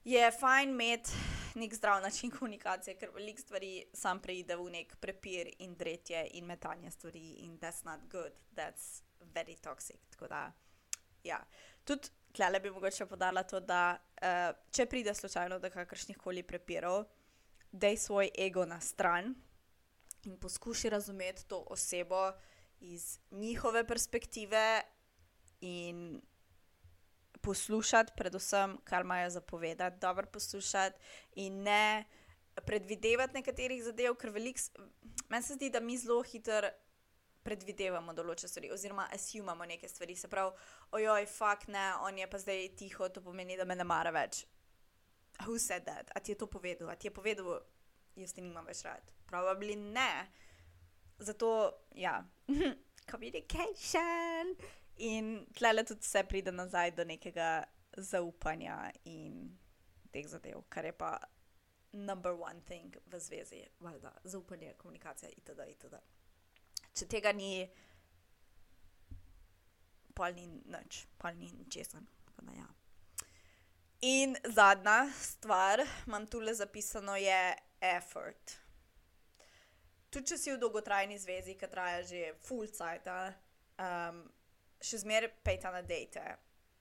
je 0.06 0.32
fajn 0.32 0.70
imeti 0.70 1.37
nek 1.58 1.74
zdrav 1.74 2.02
način 2.02 2.32
komunikacije, 2.32 2.96
ker 2.98 3.12
veliko 3.16 3.42
stvari 3.42 3.86
sam 3.94 4.22
preide 4.22 4.56
v 4.56 4.70
nek 4.72 4.96
prepir 5.02 5.50
in 5.60 5.76
dretje 5.76 6.28
in 6.40 6.46
metanje 6.46 6.92
stvari 6.92 7.34
in 7.46 7.58
that's 7.60 7.86
not 7.86 8.00
good, 8.12 8.32
that's 8.56 9.02
very 9.34 9.58
toxic. 9.62 10.00
Tako 10.10 10.28
da, 10.28 10.52
ja. 11.24 11.42
Tudi 11.84 12.10
tle 12.34 12.60
bi 12.60 12.72
mogoče 12.72 13.06
podarila 13.06 13.44
to, 13.44 13.60
da 13.60 13.98
uh, 13.98 14.56
če 14.72 14.86
pride 14.86 15.14
slučajno 15.14 15.60
do 15.60 15.70
kakršnih 15.70 16.18
koli 16.18 16.44
prepirov, 16.44 17.06
dej 17.72 17.98
svoj 17.98 18.32
ego 18.38 18.66
na 18.66 18.80
stran 18.82 19.36
in 20.24 20.38
poskuši 20.40 20.90
razumeti 20.90 21.46
to 21.48 21.64
osebo 21.70 22.32
iz 22.80 23.20
njihove 23.32 23.88
perspektive 23.88 24.82
in 25.62 26.22
poslušati, 27.48 28.14
predvsem, 28.18 28.78
kar 28.84 29.06
imajo 29.08 29.30
za 29.30 29.42
povedati, 29.42 30.00
dobro 30.04 30.28
poslušati 30.34 31.00
in 31.36 31.64
ne 31.64 32.04
predvidevati 32.66 33.40
nekaterih 33.40 33.84
zadev, 33.84 34.18
ker 34.20 34.34
veliko, 34.36 34.84
meni 35.30 35.44
se 35.44 35.56
zdi, 35.56 35.70
da 35.70 35.80
mi 35.80 35.98
zelo 35.98 36.22
hitro 36.26 36.70
predvidevamo 37.48 38.12
določene 38.18 38.50
stvari, 38.52 38.72
oziroma 38.76 39.08
assumamo 39.16 39.66
neke 39.70 39.88
stvari. 39.88 40.18
Se 40.20 40.28
pravi, 40.28 40.52
ojoj, 40.98 41.28
fuk 41.32 41.68
ne, 41.72 41.86
on 42.04 42.20
je 42.20 42.28
pa 42.28 42.42
zdaj 42.44 42.66
tiho, 42.80 43.08
to 43.14 43.24
pomeni, 43.24 43.56
da 43.60 43.66
me 43.66 43.78
ne 43.78 43.86
mara 43.88 44.12
več. 44.12 44.44
Who 45.46 45.60
said 45.62 45.86
that? 45.88 46.12
A 46.16 46.20
ti 46.20 46.34
je 46.34 46.42
to 46.42 46.50
povedal? 46.52 46.90
A 46.92 46.98
ti 47.00 47.08
je 47.08 47.14
povedal, 47.16 47.62
jaz 48.20 48.34
ti 48.36 48.44
nimam 48.44 48.68
več 48.68 48.84
rad? 48.88 49.14
Pravabili 49.30 49.78
ne. 49.80 50.12
Zato, 51.24 51.54
ja, 51.96 52.20
communication. 53.12 54.58
In 54.98 55.46
tle 55.54 55.84
tudi 55.84 56.02
vse 56.02 56.24
pride 56.24 56.52
nazaj 56.52 56.92
do 56.98 57.04
nekega 57.06 57.64
zaupanja 57.98 58.92
in 59.06 59.58
teh 60.12 60.28
zadev, 60.28 60.64
kar 60.70 60.86
je 60.86 60.94
pa 60.98 61.18
number 61.94 62.34
one 62.34 62.62
thing 62.66 62.96
v 63.06 63.20
zvezi, 63.20 63.66
valjda, 63.80 64.12
zaupanje, 64.24 64.74
komunikacija 64.78 65.30
itd. 65.30 65.62
itd. 65.70 66.00
Če 66.94 67.06
tega 67.06 67.32
ni, 67.32 67.68
pol 70.18 70.34
ni 70.34 70.48
nič, 70.48 71.06
pol 71.18 71.38
ni 71.38 71.52
ničesar. 71.54 72.02
Ja. 72.58 72.68
In 74.02 74.36
zadnja 74.54 75.08
stvar, 75.18 75.82
imam 76.08 76.28
tule 76.28 76.54
zapisano, 76.54 77.16
je 77.18 77.56
effort. 77.82 78.58
Tudi 80.10 80.32
če 80.32 80.38
si 80.38 80.54
v 80.54 80.62
dolgotrajni 80.62 81.18
zvezi, 81.20 81.58
ki 81.58 81.70
traja 81.70 82.04
že 82.06 82.22
full 82.46 82.70
cajt, 82.74 83.10
um, 83.82 84.22
še 84.82 85.02
zmeraj 85.04 85.32
pejte 85.44 85.72
na 85.74 85.82
dejte, 85.82 86.24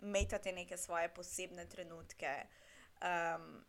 imejte 0.03 0.53
neke 0.53 0.77
svoje 0.77 1.09
posebne 1.15 1.67
trenutke. 1.69 2.33
Um, 3.01 3.65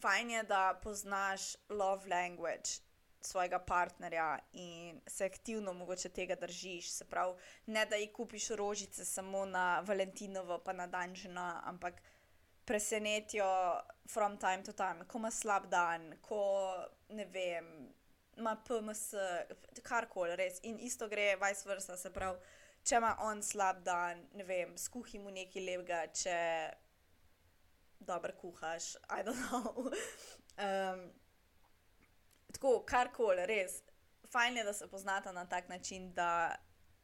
fajn 0.00 0.30
je, 0.30 0.42
da 0.42 0.80
poznaš 0.82 1.54
love 1.68 2.08
language 2.08 2.80
svojega 3.24 3.58
partnerja 3.58 4.38
in 4.52 5.00
se 5.06 5.24
aktivno 5.24 5.72
mogoče 5.72 6.08
tega 6.08 6.34
držiš. 6.34 6.90
Se 6.90 7.04
pravi, 7.04 7.34
ne 7.66 7.86
da 7.86 7.96
ji 7.96 8.12
kupiš 8.12 8.50
rožice 8.50 9.04
samo 9.04 9.46
na 9.46 9.80
Valentinovo, 9.80 10.58
pa 10.58 10.72
na 10.72 10.86
dan 10.86 11.14
žena, 11.14 11.62
ampak 11.64 12.02
presenetijo 12.64 13.80
from 14.08 14.38
time 14.38 14.62
to 14.64 14.72
time, 14.72 15.04
ko 15.08 15.18
ima 15.18 15.30
slab 15.30 15.66
dan, 15.70 16.14
ko 16.22 16.74
ne 17.08 17.24
vem. 17.24 17.92
Ma 18.36 18.56
PMS, 18.66 19.12
karkoli, 19.82 20.34
res. 20.36 20.58
In 20.62 20.80
isto 20.82 21.06
gre, 21.08 21.36
vice 21.38 21.68
versa, 21.68 21.96
se 21.96 22.10
pravi, 22.10 22.38
če 22.84 23.00
ima 23.00 23.14
on 23.24 23.42
slab 23.42 23.80
dan, 23.84 24.20
ne 24.36 24.44
vem, 24.44 24.76
skuhi 24.78 25.18
mu 25.18 25.32
nekaj 25.32 25.64
lepega, 25.64 26.04
če 26.12 26.38
dobro 28.04 28.34
kuhaš, 28.40 28.96
I 29.08 29.22
don't 29.24 29.40
know. 29.48 29.88
um, 30.66 31.06
tako, 32.52 32.82
karkoli, 32.86 33.46
res. 33.48 33.80
Fajn 34.32 34.56
je, 34.56 34.64
da 34.64 34.72
se 34.72 34.88
poznata 34.90 35.32
na 35.32 35.46
tak 35.48 35.68
način, 35.68 36.12
da 36.12 36.56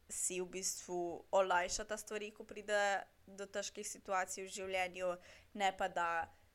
si 0.09 0.41
v 0.41 0.45
bistvu 0.51 1.25
olajšata 1.31 1.97
stvari, 1.97 2.31
ko 2.35 2.43
pride 2.43 3.01
do 3.25 3.47
težkih 3.47 3.87
situacij 3.87 4.43
v 4.43 4.51
življenju, 4.51 5.13
ne 5.53 5.71
pa 5.77 5.87
da 5.87 6.09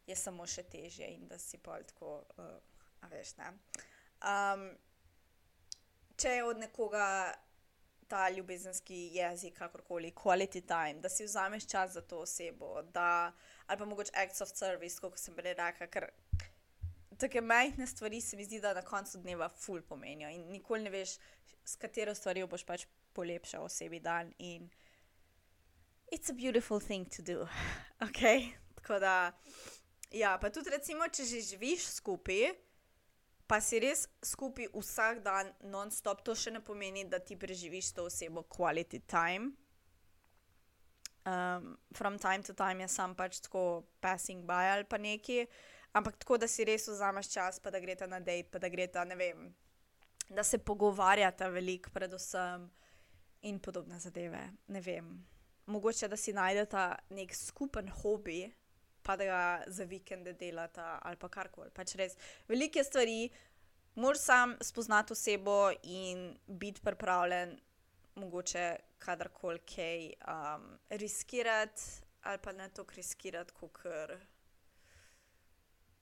je 0.07 0.17
samo 0.17 0.47
še 0.47 0.67
težje 0.71 1.09
in 1.15 1.27
da 1.29 1.39
si 1.41 1.59
pol 1.59 1.83
tako, 1.89 2.21
uh, 2.39 2.59
a 3.03 3.11
veš, 3.11 3.35
ne. 3.41 3.49
Um, 4.21 4.69
če 6.21 6.37
je 6.37 6.45
od 6.45 6.61
nekoga 6.61 7.07
ta 8.09 8.29
ljubezenski 8.31 9.11
jezik, 9.15 9.59
kakorkoli, 9.59 10.13
quality 10.13 10.63
time, 10.67 11.01
da 11.01 11.09
si 11.09 11.25
vzameš 11.25 11.67
čas 11.67 11.93
za 11.93 12.01
to 12.01 12.19
osebo, 12.19 12.83
da, 12.83 13.33
ali 13.67 13.79
pa 13.79 13.85
mogoče 13.85 14.13
acts 14.15 14.41
of 14.41 14.49
service, 14.55 15.01
kot 15.01 15.19
sem 15.19 15.35
prej 15.35 15.55
rekla, 15.55 15.87
ker 15.87 16.09
tako 17.19 17.43
majhne 17.43 17.87
stvari 17.87 18.21
se 18.21 18.37
mi 18.37 18.45
zdi, 18.45 18.61
da 18.61 18.75
na 18.75 18.83
koncu 18.83 19.19
dneva 19.19 19.49
ful 19.49 19.83
pomenijo 19.83 20.31
in 20.31 20.49
nikoli 20.51 20.83
ne 20.83 20.91
veš, 20.91 21.19
s 21.65 21.77
katero 21.77 22.15
stvarjo 22.15 22.47
boš 22.47 22.65
pač 22.65 22.87
polepšal 23.13 23.65
osebi 23.65 24.01
dan. 24.01 24.33
In 24.39 24.71
it's 26.13 26.31
a 26.31 26.35
beautiful 26.35 26.81
thing 26.81 27.09
to 27.17 27.23
do, 27.23 27.49
ok. 28.09 28.23
Tako 28.77 28.99
da, 28.99 29.33
Ja, 30.11 30.39
pa 30.39 30.51
tudi 30.51 30.71
recimo, 30.71 31.09
če 31.11 31.25
že 31.27 31.41
živiš 31.43 31.89
skupaj, 31.99 32.53
pa 33.47 33.61
si 33.63 33.79
res 33.83 34.07
skupaj 34.25 34.69
vsak 34.75 35.23
dan, 35.25 35.53
non-stop, 35.63 36.25
to 36.27 36.35
še 36.35 36.51
ne 36.55 36.61
pomeni, 36.65 37.07
da 37.07 37.19
ti 37.23 37.39
preživiš 37.39 37.93
to 37.95 38.07
osebo 38.11 38.43
quality 38.43 39.01
time. 39.07 39.55
Um, 41.27 41.75
from 41.95 42.19
time 42.19 42.43
to 42.47 42.55
time 42.55 42.85
je 42.85 42.89
sam 42.89 43.15
pač 43.19 43.41
tako 43.43 43.83
passing 44.01 44.45
by 44.47 44.71
ali 44.77 44.85
pa 44.87 44.95
neki, 44.95 45.43
ampak 45.99 46.21
tako, 46.23 46.39
da 46.39 46.47
si 46.47 46.63
res 46.63 46.87
vzameš 46.87 47.33
čas, 47.33 47.59
pa 47.59 47.71
da 47.75 47.81
greš 47.83 48.07
na 48.07 48.21
dejt, 48.21 48.51
pa 48.53 48.63
da 48.63 48.71
greš 48.71 48.95
ne 49.07 49.17
vem, 49.19 49.49
da 50.29 50.45
se 50.45 50.59
pogovarjata 50.59 51.49
veliko, 51.49 51.91
predvsem 51.91 52.71
in 53.43 53.59
podobne 53.59 53.99
zadeve. 53.99 54.43
Ne 54.69 54.81
vem. 54.81 55.27
Mogoče 55.67 56.09
da 56.09 56.17
si 56.17 56.33
najdete 56.33 56.87
nek 57.11 57.35
skupen 57.35 57.91
hobi, 58.03 58.47
pa 59.07 59.17
da 59.17 59.25
ga 59.25 59.63
za 59.67 59.85
vikende 59.85 60.33
delate 60.33 60.81
ali 60.81 61.17
pa 61.17 61.29
karkoli. 61.29 61.71
Pač 61.71 61.95
res 61.95 62.17
velike 62.49 62.83
stvari, 62.85 63.29
moraš 63.95 64.25
sam 64.25 64.57
spoznati 64.61 65.15
osebo 65.15 65.71
in 65.83 66.33
biti 66.47 66.83
pripravljen, 66.83 67.55
mogoče 68.17 68.65
kadarkoli 68.99 69.63
kaj 69.75 70.07
um, 70.27 70.65
riskirati, 70.91 71.83
ali 72.23 72.39
pa 72.43 72.53
ne 72.53 72.69
toliko 72.69 72.97
riskirati, 72.97 73.55
kot 73.55 73.73
kar 73.83 74.17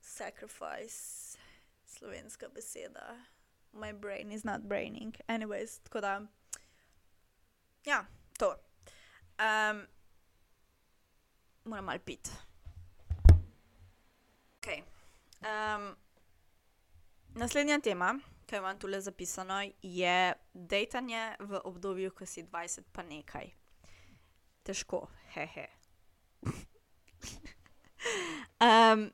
sacrifice, 0.01 1.38
slovenska 1.87 2.49
beseda. 2.49 3.19
My 3.73 3.93
brain 3.93 4.33
is 4.33 4.45
not 4.45 4.62
braining. 4.62 5.17
Anyways, 5.29 5.81
tako 5.83 6.01
da. 6.01 6.21
Ja, 7.85 8.05
to. 8.38 8.55
Um, 9.38 9.87
moram 11.64 11.85
malo 11.85 11.99
piti. 11.99 12.31
Okay. 14.64 14.83
Um, 15.44 15.96
naslednja 17.35 17.77
tema, 17.81 18.14
ki 18.46 18.55
jo 18.55 18.59
imam 18.62 18.79
tukaj 18.79 19.00
zapisano, 19.00 19.59
je 19.83 20.33
dejtanje 20.55 21.37
v 21.40 21.61
obdobju, 21.64 22.11
ko 22.16 22.24
si 22.27 22.42
20 22.42 22.81
pa 22.92 23.03
nekaj. 23.05 23.50
Težko, 24.64 25.03
hehe. 25.35 25.66
um, 28.64 29.05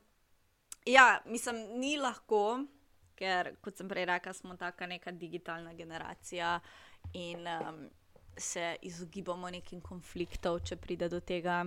ja, 0.85 1.19
mislim, 1.25 1.59
ni 1.83 1.97
lahko, 1.99 2.63
ker 3.19 3.51
kot 3.59 3.75
sem 3.75 3.91
prej 3.91 4.07
rekla, 4.07 4.33
smo 4.33 4.55
taka 4.55 4.87
neka 4.87 5.11
digitalna 5.11 5.73
generacija 5.73 6.61
in 7.11 7.43
um, 7.43 7.83
se 8.37 8.77
izogibamo 8.87 9.51
nekim 9.51 9.83
konfliktom, 9.83 10.63
če 10.63 10.79
pride 10.79 11.11
do 11.11 11.19
tega, 11.19 11.65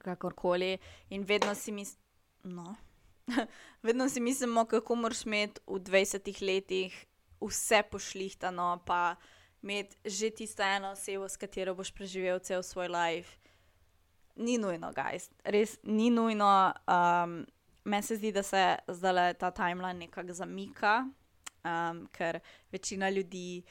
kakorkoli. 0.00 0.78
In 1.12 1.28
vedno 1.28 1.54
si 1.54 1.76
mislim, 1.76 2.00
no. 2.56 2.85
Vedno 3.82 4.08
si 4.08 4.20
mislimo, 4.20 4.64
kako 4.64 4.94
moraš 4.94 5.24
imeti 5.26 5.60
v 5.66 5.80
20 5.80 6.42
letih 6.42 7.06
vse 7.40 7.82
pošlihtano, 7.90 8.82
pa 8.86 9.16
imeti 9.62 9.96
že 10.04 10.30
tisto 10.30 10.62
eno 10.62 10.90
osebo, 10.90 11.28
s 11.28 11.36
katero 11.36 11.74
boš 11.74 11.90
preživel 11.90 12.38
cel 12.38 12.62
svoj 12.62 12.88
life. 12.88 13.36
Ni 14.36 14.58
nujno, 14.58 14.92
guys, 14.92 15.30
res 15.44 15.78
ni 15.82 16.10
nujno. 16.10 16.72
Um, 16.86 17.46
Meni 17.86 18.02
se 18.02 18.16
zdi, 18.16 18.32
da 18.32 18.42
se 18.42 18.76
zdaj 18.88 19.34
ta 19.38 19.50
timeline 19.50 19.94
nekako 19.94 20.32
zamika, 20.34 21.06
um, 21.62 22.08
ker 22.10 22.40
večina 22.72 23.10
ljudi 23.10 23.62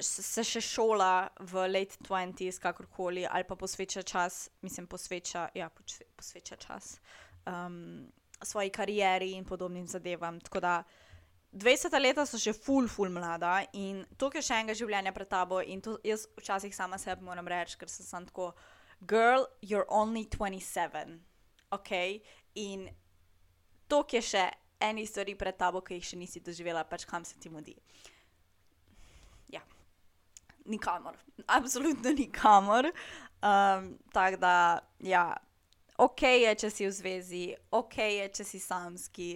se 0.00 0.44
še 0.44 0.60
šola 0.60 1.28
v 1.40 1.64
late 1.64 1.96
20s, 2.04 2.60
kakorkoli, 2.60 3.24
ali 3.24 3.44
pa 3.48 3.56
posveča 3.56 4.02
čas, 4.02 4.50
mislim, 4.62 4.86
posveča, 4.86 5.48
ja, 5.54 5.70
posveča 6.16 6.56
čas. 6.56 6.98
Um, 7.46 8.12
svoji 8.42 8.70
karieri 8.70 9.32
in 9.32 9.44
podobnim 9.44 9.86
zadevam. 9.86 10.40
Tako 10.40 10.60
da 10.60 10.82
20 11.52 12.00
leta 12.02 12.26
so 12.26 12.38
še 12.38 12.52
full, 12.52 12.88
full 12.88 13.08
mlada 13.12 13.62
in 13.72 14.02
to 14.20 14.28
je 14.34 14.42
še 14.44 14.60
enega 14.60 14.76
življenja 14.76 15.12
pred 15.16 15.28
tabo. 15.30 15.62
In 15.62 15.80
to 15.80 15.96
jaz 16.04 16.26
včasih 16.36 16.74
sama 16.74 16.98
sebi 17.00 17.24
moram 17.24 17.48
reči, 17.48 17.78
ker 17.80 17.88
sem 17.88 18.26
tako, 18.28 18.52
girl, 19.08 19.46
you're 19.62 19.88
only 19.88 20.26
27, 20.26 21.18
ok. 21.72 21.92
In 22.60 22.88
to 23.88 24.02
je 24.12 24.20
še 24.20 24.44
eni 24.80 25.06
stvari 25.08 25.36
pred 25.38 25.56
tabo, 25.56 25.80
ki 25.80 25.96
jih 25.96 26.10
še 26.10 26.20
nisi 26.20 26.44
doživela, 26.44 26.84
pač 26.84 27.06
kam 27.08 27.24
se 27.24 27.38
ti 27.40 27.48
mudi. 27.48 27.76
Ja, 29.52 29.62
nikamor, 30.68 31.16
absolutno 31.46 32.12
nikamor. 32.12 32.90
Um, 33.40 33.94
Tako 34.12 34.40
da, 34.42 34.56
ja, 35.00 35.30
ok 35.98 36.22
je, 36.22 36.54
če 36.54 36.70
si 36.70 36.86
v 36.86 36.92
zvezi, 36.92 37.44
ok 37.70 37.96
je, 37.98 38.26
če 38.38 38.44
si 38.44 38.60
samski, 38.60 39.30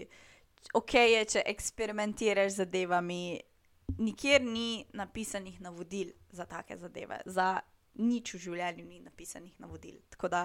ok 0.77 0.95
je, 0.95 1.25
če 1.37 1.47
eksperimentiraš 1.53 2.53
z 2.53 2.65
zadevami. 2.65 3.23
Nikjer 3.99 4.45
ni 4.47 4.85
napisanih 4.95 5.59
navodil 5.61 6.13
za 6.31 6.47
take 6.47 6.77
zadeve, 6.79 7.19
za 7.27 7.59
nič 7.99 8.37
v 8.37 8.39
življenju 8.45 8.85
ni 8.87 9.01
napisanih 9.03 9.57
navodil. 9.59 9.99
Tako 10.15 10.31
da, 10.31 10.43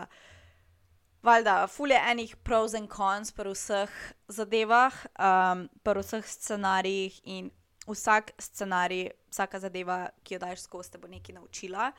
valjda, 1.25 1.67
fulje 1.69 1.99
enih 2.09 2.33
pros 2.43 2.73
in 2.73 2.89
cons 2.89 3.31
pri 3.35 3.53
vseh 3.53 3.93
zadevah, 4.33 4.97
um, 5.19 5.67
pri 5.85 6.01
vseh 6.01 6.25
scenarijih 6.25 7.21
in 7.23 7.53
vsak 7.85 8.33
scenarij, 8.41 9.11
vsaka 9.29 9.61
zadeva, 9.61 10.09
ki 10.25 10.35
jo 10.35 10.41
daš 10.41 10.65
skozi, 10.65 10.95
te 10.95 11.01
bo 11.01 11.09
nekaj 11.11 11.37
naučila. 11.37 11.91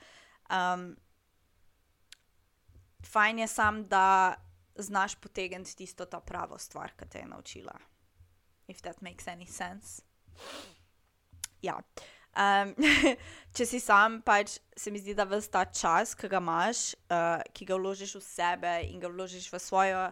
Um, 0.51 0.97
fajn 3.07 3.39
je 3.45 3.49
sam, 3.49 3.85
da 3.89 4.35
znaš 4.77 5.15
potegniti 5.15 5.77
tisto 5.77 6.05
ta 6.05 6.21
pravo 6.21 6.59
stvar, 6.59 6.93
ki 6.99 7.09
te 7.09 7.19
je 7.19 7.27
naučila. 7.27 7.79
If 8.69 8.83
that 8.83 9.03
makes 9.03 9.29
any 9.29 9.47
sense. 9.47 10.03
Ja. 11.63 11.81
Um, 12.37 12.75
če 13.57 13.65
si 13.67 13.81
sam, 13.81 14.21
pač 14.23 14.59
se 14.77 14.91
mi 14.93 15.01
zdi, 15.01 15.15
da 15.17 15.25
vse 15.25 15.49
ta 15.51 15.65
čas, 15.65 16.13
ki 16.19 16.29
ga 16.29 16.41
imaš, 16.43 16.93
uh, 17.09 17.41
ki 17.57 17.65
ga 17.65 17.79
vložiš 17.81 18.19
v 18.19 18.25
sebe 18.27 18.75
in 18.91 19.01
ga 19.01 19.09
vložiš 19.09 19.49
v 19.53 19.61
svojo 19.63 20.03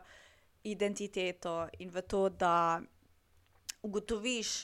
identiteto 0.65 1.67
in 1.85 1.93
v 1.93 2.03
to, 2.09 2.29
da 2.33 2.81
ugotoviš, 3.85 4.55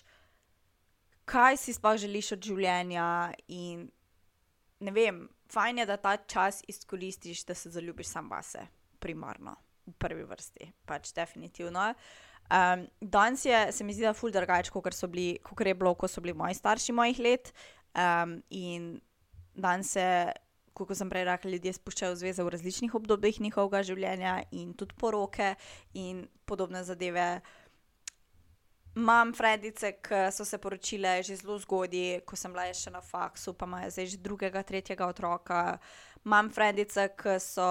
kaj 1.29 1.61
si 1.61 1.77
sploh 1.77 1.99
želiš 2.01 2.33
od 2.39 2.49
življenja 2.49 3.09
in 3.53 3.85
ne 4.81 4.95
vem, 4.97 5.27
fajn 5.53 5.83
je, 5.83 5.87
da 5.87 5.97
ta 5.97 6.17
čas 6.17 6.63
izkoristiš, 6.69 7.45
da 7.45 7.55
se 7.55 7.71
zaljubiš 7.71 8.07
sam 8.07 8.31
vase, 8.31 8.67
primarno, 8.99 9.57
v 9.87 9.95
prvi 9.99 10.25
vrsti, 10.25 10.73
pač 10.87 11.13
definitivno. 11.17 11.93
Um, 12.51 12.87
danes 13.01 13.45
je, 13.45 13.73
se 13.73 13.85
mi 13.85 13.95
zdi, 13.95 14.03
da 14.03 14.11
je 14.11 14.19
ful 14.19 14.33
drugače, 14.35 14.73
kot 14.75 14.95
so 14.95 15.07
bili, 15.07 15.39
kot 15.43 15.67
je 15.67 15.75
bilo, 15.75 15.95
ko 15.95 16.09
so 16.09 16.21
bili 16.21 16.35
moji 16.35 16.59
starši 16.59 16.93
mojih 16.93 17.19
let. 17.19 17.53
Um, 17.95 18.41
in 18.51 18.97
danes 19.55 19.93
se, 19.95 20.05
kot 20.75 20.91
sem 20.99 21.11
prej 21.11 21.29
rekel, 21.29 21.55
ljudje 21.55 21.77
spuščajo 21.79 22.15
v 22.15 22.21
zveze 22.25 22.47
v 22.47 22.53
različnih 22.57 22.95
obdobjih 22.99 23.41
njihovega 23.47 23.85
življenja 23.87 24.37
in 24.51 24.75
tudi 24.75 24.99
poroke 24.99 25.55
in 25.95 26.25
podobne 26.47 26.83
zadeve. 26.87 27.41
Imam 28.97 29.33
fredice, 29.35 29.93
ki 30.03 30.33
so 30.33 30.45
se 30.45 30.59
poročile 30.59 31.23
že 31.23 31.37
zelo 31.37 31.59
zgodaj, 31.59 32.21
ko 32.27 32.37
sem 32.37 32.53
bila 32.53 32.67
še 32.75 32.91
na 32.91 33.01
faksu, 33.01 33.55
pa 33.55 33.67
imajo 33.67 33.91
zdaj 33.91 34.07
že 34.07 34.19
drugega, 34.19 34.63
tretjega 34.67 35.07
otroka. 35.07 35.79
Imam 36.27 36.51
fredice, 36.51 37.09
ki 37.15 37.39
so 37.39 37.71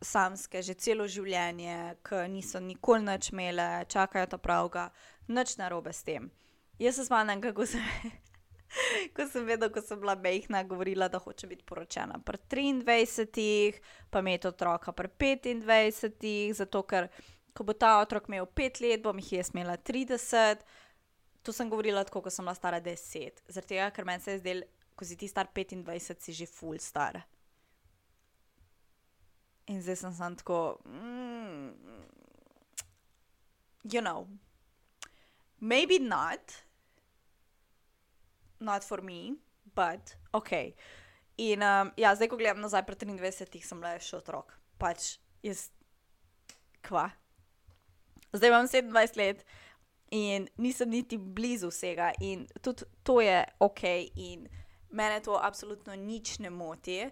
samske 0.00 0.62
že 0.62 0.78
celo 0.78 1.08
življenje, 1.10 1.96
ki 2.06 2.22
niso 2.30 2.62
nikoli 2.62 3.02
nič 3.02 3.32
imele, 3.34 3.84
čakajo 3.90 4.30
ta 4.30 4.38
pravga, 4.38 4.90
nič 5.28 5.58
narobe 5.58 5.92
s 5.92 6.06
tem. 6.06 6.30
Jaz 6.78 6.96
se 6.96 7.04
spomnim, 7.04 7.42
kako 7.42 7.66
sem. 7.66 7.82
Ko 9.16 9.26
sem 9.26 9.42
vedela, 9.44 9.66
ko 9.74 9.82
sem 9.82 9.98
bila 9.98 10.14
mehna, 10.14 10.62
govorila, 10.62 11.08
da 11.10 11.18
hoče 11.18 11.48
biti 11.50 11.66
poročena 11.66 12.20
pri 12.22 12.38
23, 12.46 13.80
pa 14.10 14.22
imeti 14.22 14.46
otroka 14.46 14.92
pri 14.94 15.10
25, 15.18 16.54
zato 16.54 16.82
ker 16.86 17.08
ko 17.54 17.64
bo 17.66 17.74
ta 17.74 17.98
otrok 18.00 18.28
imel 18.28 18.46
pet 18.46 18.80
let, 18.80 19.02
bom 19.02 19.18
jih 19.18 19.38
jaz 19.40 19.50
imela 19.54 19.76
30. 19.76 20.62
To 21.42 21.52
sem 21.56 21.70
govorila 21.72 22.04
tako, 22.04 22.22
ko 22.22 22.30
sem 22.30 22.44
bila 22.44 22.54
stara 22.54 22.80
10. 22.80 23.42
Zaradi 23.48 23.74
tega, 23.74 23.90
ker 23.94 24.06
meni 24.08 24.22
se 24.22 24.36
je 24.36 24.42
zdelo, 24.42 24.68
ko 24.96 25.08
si 25.08 25.16
ti 25.16 25.28
star 25.28 25.48
25, 25.56 26.20
si 26.20 26.32
že 26.36 26.46
full 26.46 26.78
star. 26.78 27.22
In 29.70 29.80
zdaj 29.82 29.96
sem 29.96 30.12
samo 30.12 30.36
tako, 30.36 30.80
mm, 30.84 31.70
you 33.92 34.02
know, 34.02 34.26
maybe 35.60 35.98
not, 35.98 36.64
not 38.60 38.84
for 38.84 39.00
me, 39.00 39.38
but 39.74 40.16
ok. 40.32 40.74
In 41.38 41.62
um, 41.62 41.92
ja, 41.96 42.12
zdaj, 42.14 42.28
ko 42.28 42.36
gledam 42.36 42.60
nazaj, 42.60 42.84
pred 42.84 43.06
23, 43.06 43.62
sem 43.64 43.80
bila 43.80 43.94
še 43.96 44.18
otrok, 44.18 44.58
pač 44.76 45.16
jaz, 45.40 45.70
kva 46.84 47.08
zdaj 48.32 48.48
imam 48.48 48.66
27 48.66 49.16
let 49.16 49.44
in 50.10 50.48
nisem 50.56 50.90
niti 50.90 51.18
blizu 51.18 51.70
vsega, 51.70 52.12
in 52.20 52.46
tudi 52.62 52.84
to 53.02 53.20
je 53.20 53.44
ok, 53.60 53.82
in 54.14 54.48
mene 54.90 55.20
to 55.20 55.38
absolutno 55.42 55.94
nič 55.96 56.38
ne 56.38 56.50
moti. 56.50 57.10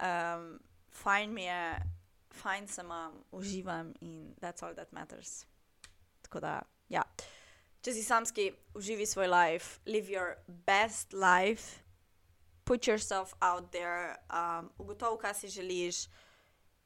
Um, 0.00 0.58
fajn 0.92 1.34
mi 1.34 1.44
je, 1.44 1.82
fajn 2.30 2.68
se 2.68 2.80
imam, 2.82 3.24
uživam 3.32 3.92
in 4.00 4.34
that's 4.40 4.62
all 4.62 4.74
that 4.74 4.92
matters. 4.92 5.44
Tako 6.22 6.40
da, 6.40 6.60
ja. 6.88 7.02
Če 7.82 7.92
si 7.94 8.02
samski, 8.02 8.50
uživi 8.74 9.06
svoj 9.06 9.28
life, 9.28 9.78
live 9.86 10.10
your 10.12 10.34
best 10.46 11.12
life, 11.12 11.82
put 12.64 12.88
yourself 12.88 13.34
out 13.40 13.70
there, 13.72 14.16
um, 14.30 14.70
ugotovi, 14.78 15.20
kaj 15.22 15.34
si 15.34 15.48
želiš. 15.48 16.08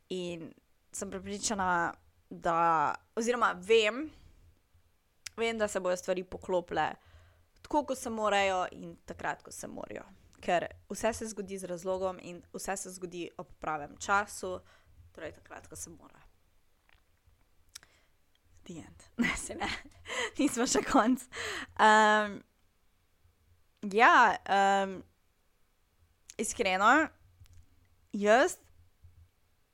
In 0.09 0.53
sem 0.93 1.11
prepričana, 1.11 1.95
da, 2.33 2.95
oziroma 3.17 3.53
vem, 3.53 4.11
vem, 5.37 5.59
da 5.59 5.69
se 5.69 5.81
bodo 5.81 5.97
stvari 5.97 6.25
poklopile 6.25 6.93
tako, 7.63 7.85
kot 7.85 7.99
se 7.99 8.11
morajo, 8.11 8.67
in 8.73 8.97
takrat, 9.07 9.43
ko 9.43 9.53
se 9.53 9.69
morajo. 9.69 10.05
Ker 10.41 10.67
vse 10.91 11.13
se 11.13 11.29
zgodi 11.29 11.59
z 11.59 11.69
razlogom 11.71 12.19
in 12.23 12.43
vse 12.53 12.77
se 12.77 12.91
zgodi 12.91 13.29
ob 13.39 13.53
pravem 13.61 13.97
času, 13.97 14.61
torej 15.13 15.33
takrat, 15.33 15.67
ko 15.67 15.77
se 15.77 15.91
mora. 15.91 16.21
Dient, 18.67 19.11
ne 19.23 19.37
se 19.37 19.55
ne, 19.55 19.69
nismo 20.39 20.67
še 20.67 20.83
konc. 20.89 21.23
Um, 21.77 22.41
ja, 23.93 24.37
um, 24.49 24.99
iskreno, 26.39 26.93
jaz 28.13 28.57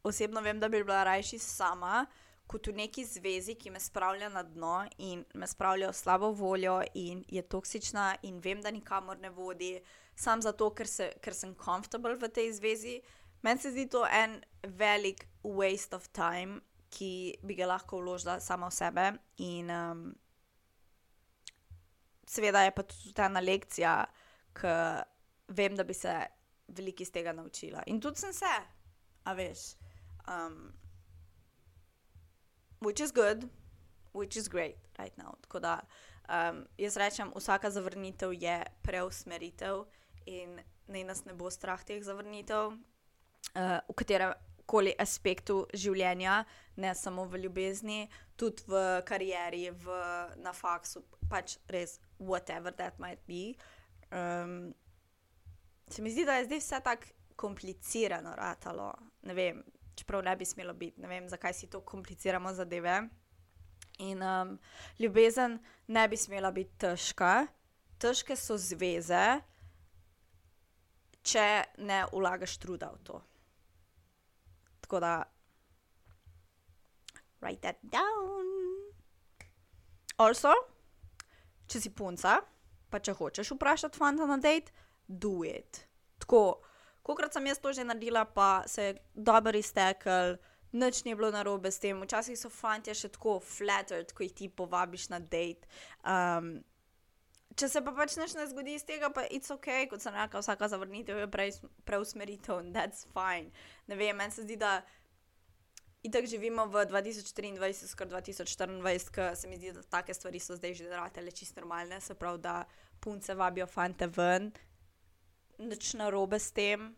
osebno 0.03 0.41
vem, 0.41 0.61
da 0.61 0.69
bi 0.69 0.85
bila 0.85 1.05
rajši 1.05 1.39
sama, 1.39 2.07
kot 2.49 2.67
v 2.67 2.79
neki 2.81 3.05
zvezi, 3.05 3.55
ki 3.61 3.71
me 3.71 3.81
spravlja 3.81 4.31
na 4.33 4.43
dno 4.43 4.81
in 5.05 5.25
me 5.35 5.47
spravlja 5.47 5.91
v 5.91 5.97
slabo 5.97 6.31
voljo 6.33 6.81
in 6.95 7.21
je 7.29 7.43
toksična 7.43 8.15
in 8.23 8.41
vem, 8.41 8.63
da 8.65 8.71
nikamor 8.73 9.19
ne 9.21 9.31
vodi, 9.31 9.75
samo 10.17 10.43
zato, 10.43 10.71
ker, 10.75 10.89
se, 10.89 11.11
ker 11.23 11.37
sem 11.37 11.53
komfortabel 11.55 12.17
v 12.17 12.31
tej 12.33 12.53
zvezi. 12.57 12.97
Meni 13.43 13.61
se 13.61 13.71
zdi 13.71 13.87
to 13.87 14.07
en 14.07 14.41
velik 14.81 15.27
waste 15.45 15.97
of 15.97 16.09
time, 16.17 16.61
ki 16.91 17.37
bi 17.45 17.55
ga 17.55 17.69
lahko 17.69 18.01
vložila 18.01 18.39
sama 18.41 18.73
v 18.73 18.75
sebe. 18.75 19.05
In 19.45 19.71
um, 19.71 20.03
seveda 22.27 22.65
je 22.65 22.73
pa 22.75 22.83
tudi 22.89 23.13
ta 23.15 23.29
ena 23.29 23.45
lekcija, 23.45 23.95
ki 24.57 24.75
vem, 25.53 25.77
da 25.77 25.85
bi 25.85 25.95
se 25.95 26.17
veliko 26.73 27.05
iz 27.05 27.13
tega 27.13 27.37
naučila. 27.37 27.85
In 27.87 28.01
tudi 28.01 28.25
sem 28.25 28.33
se, 28.33 28.57
a 29.25 29.37
veš. 29.37 29.75
Um, 30.29 30.73
which 32.81 33.01
is 33.01 33.13
good, 33.13 33.49
which 34.13 34.37
is 34.37 34.49
great 34.49 34.77
right 34.99 35.17
now. 35.19 35.35
Tako 35.43 35.61
da 35.61 35.81
um, 36.29 36.67
jaz 36.79 36.97
rečem, 36.97 37.33
vsaka 37.37 37.71
zavrnitev 37.71 38.33
je 38.33 38.63
preusmeritev 38.83 39.85
in 40.27 40.61
naj 40.89 41.05
nas 41.05 41.25
ne 41.25 41.35
bo 41.35 41.51
strah 41.51 41.85
teh 41.85 42.03
zavrnitev, 42.05 42.73
uh, 43.55 43.79
v 43.89 43.97
katerem 43.97 44.33
koli 44.69 44.93
aspektu 45.01 45.63
življenja, 45.73 46.43
ne 46.77 46.93
samo 46.95 47.25
v 47.25 47.41
ljubezni, 47.45 48.03
tudi 48.37 48.67
v 48.69 48.83
karieri, 49.09 49.71
v, 49.73 50.01
na 50.45 50.53
faksu, 50.53 51.03
pač 51.31 51.57
res, 51.73 51.97
whatever 52.19 52.75
that 52.77 52.99
might 53.01 53.23
be. 53.27 53.55
Um, 54.13 54.75
se 55.89 56.05
mi 56.05 56.13
zdi, 56.13 56.27
da 56.29 56.37
je 56.37 56.51
zdaj 56.51 56.61
vse 56.61 56.83
tako 56.85 57.15
komplicirano, 57.39 58.35
ratalo. 58.37 58.91
Ne 59.23 59.35
vem, 59.35 59.63
čeprav 59.99 60.23
ne 60.25 60.37
bi 60.37 60.47
smelo 60.47 60.75
biti, 60.75 61.01
ne 61.03 61.11
vem, 61.11 61.29
zakaj 61.29 61.55
si 61.55 61.71
to 61.71 61.81
kompliciramo 61.81 62.53
zadeve. 62.55 63.01
In 63.99 64.23
um, 64.23 64.59
ljubezen 64.99 65.59
ne 65.87 66.09
bi 66.09 66.17
smela 66.17 66.53
biti 66.55 66.79
težka, 66.79 67.47
težke 67.99 68.37
so 68.39 68.55
zveze, 68.59 69.41
če 71.27 71.47
ne 71.83 72.05
vlagaš 72.13 72.57
truda 72.63 72.93
v 72.95 73.03
to. 73.03 73.19
Tako 74.87 75.01
da, 75.03 75.13
write 77.43 77.61
that 77.61 77.83
down. 77.83 78.47
Also, 80.19 80.55
če 81.69 81.83
si 81.83 81.91
punca, 81.95 82.39
pa 82.89 83.03
če 83.03 83.17
hočeš 83.19 83.53
vprašati 83.55 83.99
fanta 83.99 84.27
na 84.27 84.39
date, 84.43 84.73
do 85.09 85.43
it. 85.47 85.85
Tako, 86.23 86.61
Kokrat 87.09 87.33
sem 87.33 87.47
jaz 87.49 87.59
to 87.59 87.73
že 87.73 87.89
naredila, 87.89 88.27
pa 88.29 88.63
se 88.69 88.83
je 88.83 88.97
dobro 89.17 89.57
iztekel, 89.57 90.37
nič 90.73 91.05
ni 91.05 91.15
bilo 91.17 91.31
narobe 91.33 91.73
s 91.73 91.81
tem. 91.81 91.97
Včasih 91.97 92.37
so 92.37 92.53
fanti 92.53 92.93
še 92.93 93.09
tako 93.15 93.39
flattered, 93.41 94.13
ko 94.13 94.27
jih 94.27 94.35
ti 94.37 94.49
povabiš 94.53 95.09
na 95.09 95.21
date. 95.23 95.65
Um, 96.05 96.59
če 97.57 97.71
se 97.73 97.81
pa 97.81 97.95
pač 97.97 98.19
nič 98.21 98.37
ne 98.37 98.45
zgodi 98.51 98.77
iz 98.77 98.85
tega, 98.85 99.09
pa 99.09 99.25
it's 99.33 99.49
ok, 99.49 99.89
kot 99.89 100.05
sem 100.05 100.13
rekla, 100.13 100.45
vsaka 100.45 100.69
zavrnitev 100.69 101.25
je 101.25 101.29
pre, 101.33 101.49
preusmeritev 101.89 102.61
in 102.61 102.73
that's 102.77 103.09
fine. 103.17 103.49
Ne 103.89 103.97
vem, 103.97 104.17
meni 104.17 104.35
se 104.35 104.45
zdi, 104.45 104.61
da. 104.61 104.81
Itak 106.07 106.29
živimo 106.31 106.69
v 106.71 106.85
2023, 106.87 107.89
skoraj 107.91 108.23
2024, 108.31 109.11
ker 109.11 109.33
se 109.35 109.49
mi 109.51 109.57
zdi, 109.59 109.73
da 109.75 109.83
take 109.83 110.15
stvari 110.15 110.39
so 110.39 110.55
zdaj 110.55 110.77
že 110.79 110.87
zaradi 110.93 111.33
čisto 111.35 111.59
normalne, 111.59 111.99
se 112.01 112.15
pravi, 112.15 112.39
da 112.39 112.61
punce 113.03 113.35
vabijo 113.35 113.67
fante 113.67 114.07
ven, 114.07 114.53
nič 115.59 115.95
narobe 115.99 116.39
s 116.39 116.53
tem, 116.55 116.93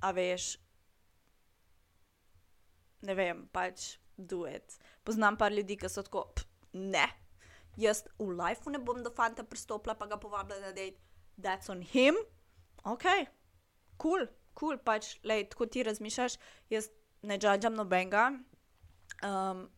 a 0.00 0.12
veš. 0.16 0.56
Ne 3.04 3.16
vem, 3.16 3.46
pač 3.52 3.96
duet. 4.16 4.76
Poznam 5.04 5.36
pa 5.40 5.48
ljudi, 5.48 5.78
ki 5.80 5.88
so 5.88 6.04
tako, 6.04 6.26
ne, 6.76 7.06
jaz 7.80 8.04
v 8.18 8.28
lifeu 8.36 8.72
ne 8.72 8.80
bom 8.82 9.00
do 9.04 9.12
fanta 9.16 9.44
pristopila, 9.44 9.96
pa 9.96 10.08
ga 10.10 10.20
povabila 10.20 10.60
na 10.60 10.72
dejt, 10.76 11.00
that's 11.40 11.72
on 11.72 11.80
him. 11.80 12.16
Ok, 12.84 13.06
cool, 14.00 14.26
cool, 14.56 14.76
pač, 14.84 15.16
lej, 15.24 15.48
tako 15.52 15.68
ti 15.68 15.84
razmišljaš, 15.84 16.36
jaz 16.72 16.90
ne 17.22 17.36
džadžam 17.40 17.76
nobenega. 17.76 18.30
Um, 19.24 19.68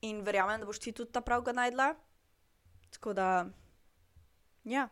in 0.00 0.22
verjamem, 0.24 0.60
da 0.60 0.68
boš 0.68 0.80
ti 0.80 0.92
tudi 0.92 1.12
ta 1.12 1.20
pravga 1.24 1.52
najdla. 1.52 1.92
Tako 2.96 3.12
da, 3.12 3.28
ja. 4.64 4.88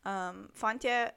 Um, 0.00 0.46
fantje, 0.56 1.10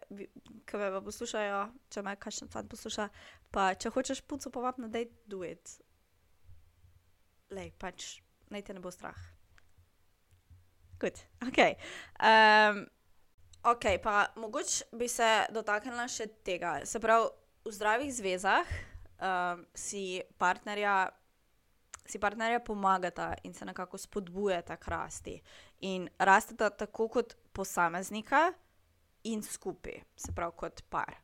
ki 0.68 0.80
me 0.80 0.90
poslušajo, 1.06 1.60
če 1.90 2.02
me 2.04 2.16
kakšen 2.20 2.50
fant 2.52 2.68
posluša, 2.68 3.08
pa 3.54 3.70
če 3.80 3.94
hočeš 3.96 4.24
punco 4.28 4.52
povabiti 4.52 4.84
na 4.84 4.90
dej, 4.92 5.08
do 5.30 5.40
it. 5.48 5.78
Lej, 7.54 7.72
pač 7.80 8.18
naj 8.52 8.66
te 8.68 8.76
ne 8.76 8.84
bo 8.84 8.92
strah. 8.92 9.20
Good, 11.00 11.22
ok. 11.48 11.60
Um, 12.20 12.84
ok, 13.72 13.88
pa 14.04 14.28
mogoče 14.36 14.92
bi 15.00 15.08
se 15.08 15.30
dotaknila 15.56 16.10
še 16.12 16.28
tega. 16.44 16.82
Se 16.88 17.00
pravi, 17.00 17.32
v 17.64 17.72
zdravih 17.72 18.12
zvezah 18.12 18.68
um, 19.20 19.66
si 19.76 20.22
partnerja. 20.38 21.12
Si 22.04 22.20
partnerja 22.20 22.60
pomagata 22.60 23.30
in 23.48 23.54
se 23.56 23.64
nekako 23.64 23.96
spodbujata 23.98 24.76
k 24.76 24.92
rasti. 24.92 25.38
In 25.88 26.10
rasteta 26.20 26.68
tako 26.70 27.08
kot 27.08 27.38
posameznika, 27.56 28.50
in 29.24 29.44
skupaj, 29.44 30.02
se 30.16 30.34
pravi 30.36 30.58
kot 30.58 30.84
par. 30.90 31.16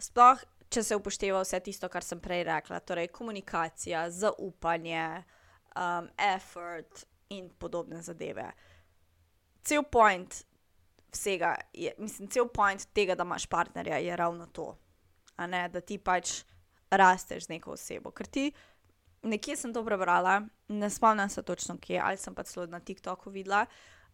Sploh, 0.00 0.42
če 0.70 0.82
se 0.86 0.96
upošteva 0.96 1.42
vse 1.42 1.60
tisto, 1.64 1.88
kar 1.90 2.04
sem 2.06 2.20
prej 2.22 2.44
rekla, 2.48 2.80
torej 2.80 3.10
komunikacija, 3.14 4.06
zaupanje, 4.10 5.06
um, 5.74 6.08
effort 6.16 7.04
in 7.34 7.50
podobne 7.58 8.02
zadeve. 8.02 8.50
Cel 9.66 9.82
point 9.82 10.42
vsega, 11.12 11.54
je, 11.74 11.94
mislim, 11.98 12.30
cel 12.30 12.48
point 12.48 12.86
tega, 12.94 13.14
da 13.14 13.26
imaš 13.26 13.46
partnerja, 13.50 13.98
je 13.98 14.16
ravno 14.16 14.46
to, 14.46 14.72
ne, 15.38 15.68
da 15.68 15.80
ti 15.80 15.98
pač 15.98 16.42
rasteš 16.90 17.46
z 17.46 17.56
neko 17.56 17.74
osebo. 17.74 18.10
Ker 18.14 18.26
ti, 18.26 18.50
nekje 19.22 19.56
sem 19.56 19.74
to 19.74 19.82
prebrala, 19.84 20.40
ne 20.68 20.90
spomnim 20.90 21.28
se 21.28 21.42
točno 21.42 21.78
kje, 21.80 22.00
ali 22.02 22.18
sem 22.18 22.34
pa 22.34 22.42
celo 22.42 22.66
na 22.66 22.80
TikToku 22.80 23.30
videla. 23.30 23.66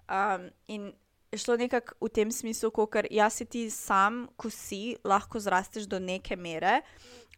Um, 0.08 0.50
in 0.68 0.92
šlo 1.34 1.56
nekako 1.56 1.96
v 2.00 2.10
tem 2.12 2.30
smislu, 2.30 2.70
ker 2.70 3.08
jaz 3.10 3.40
si 3.40 3.44
ti 3.44 3.66
sam, 3.70 4.26
ko 4.36 4.50
si, 4.50 4.96
lahko 5.04 5.40
zrasteš 5.40 5.88
do 5.90 5.98
neke 5.98 6.36
mere, 6.36 6.82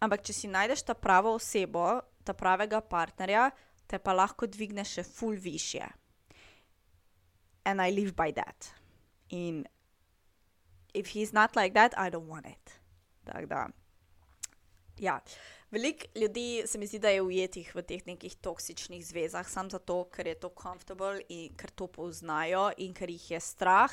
ampak 0.00 0.22
če 0.22 0.32
si 0.32 0.50
najdeš 0.50 0.84
ta 0.84 0.94
pravo 0.94 1.34
osebo, 1.38 2.00
ta 2.24 2.36
pravega 2.36 2.80
partnerja, 2.80 3.50
te 3.88 3.98
pa 3.98 4.12
lahko 4.12 4.46
dvigneš 4.46 4.98
še 4.98 5.04
ful 5.08 5.36
više. 5.40 5.86
And 7.64 7.80
I 7.80 7.90
live 7.90 8.16
by 8.16 8.32
that. 8.32 8.72
In 9.28 9.66
if 10.94 11.12
he's 11.14 11.32
not 11.32 11.56
like 11.56 11.74
that, 11.74 11.94
I 11.96 12.10
don't 12.10 12.28
want 12.28 12.46
it. 12.46 12.80
Tako 13.24 13.46
da. 13.46 13.66
Ja. 14.98 15.20
Veliko 15.70 16.06
ljudi 16.14 16.62
se 16.66 16.78
mi 16.78 16.86
zdi, 16.86 16.98
da 16.98 17.08
je 17.08 17.22
ujetih 17.22 17.74
v 17.74 17.82
teh 17.82 18.06
nekih 18.06 18.36
toksičnih 18.40 19.02
zvezah, 19.06 19.48
samo 19.48 19.68
zato, 19.68 20.04
ker 20.08 20.26
je 20.26 20.38
to 20.40 20.48
komfortabel 20.48 21.20
in 21.28 21.52
ker 21.56 21.70
to 21.70 21.86
poznajo 21.86 22.70
in 22.78 22.94
ker 22.94 23.10
jih 23.10 23.30
je 23.30 23.40
strah, 23.40 23.92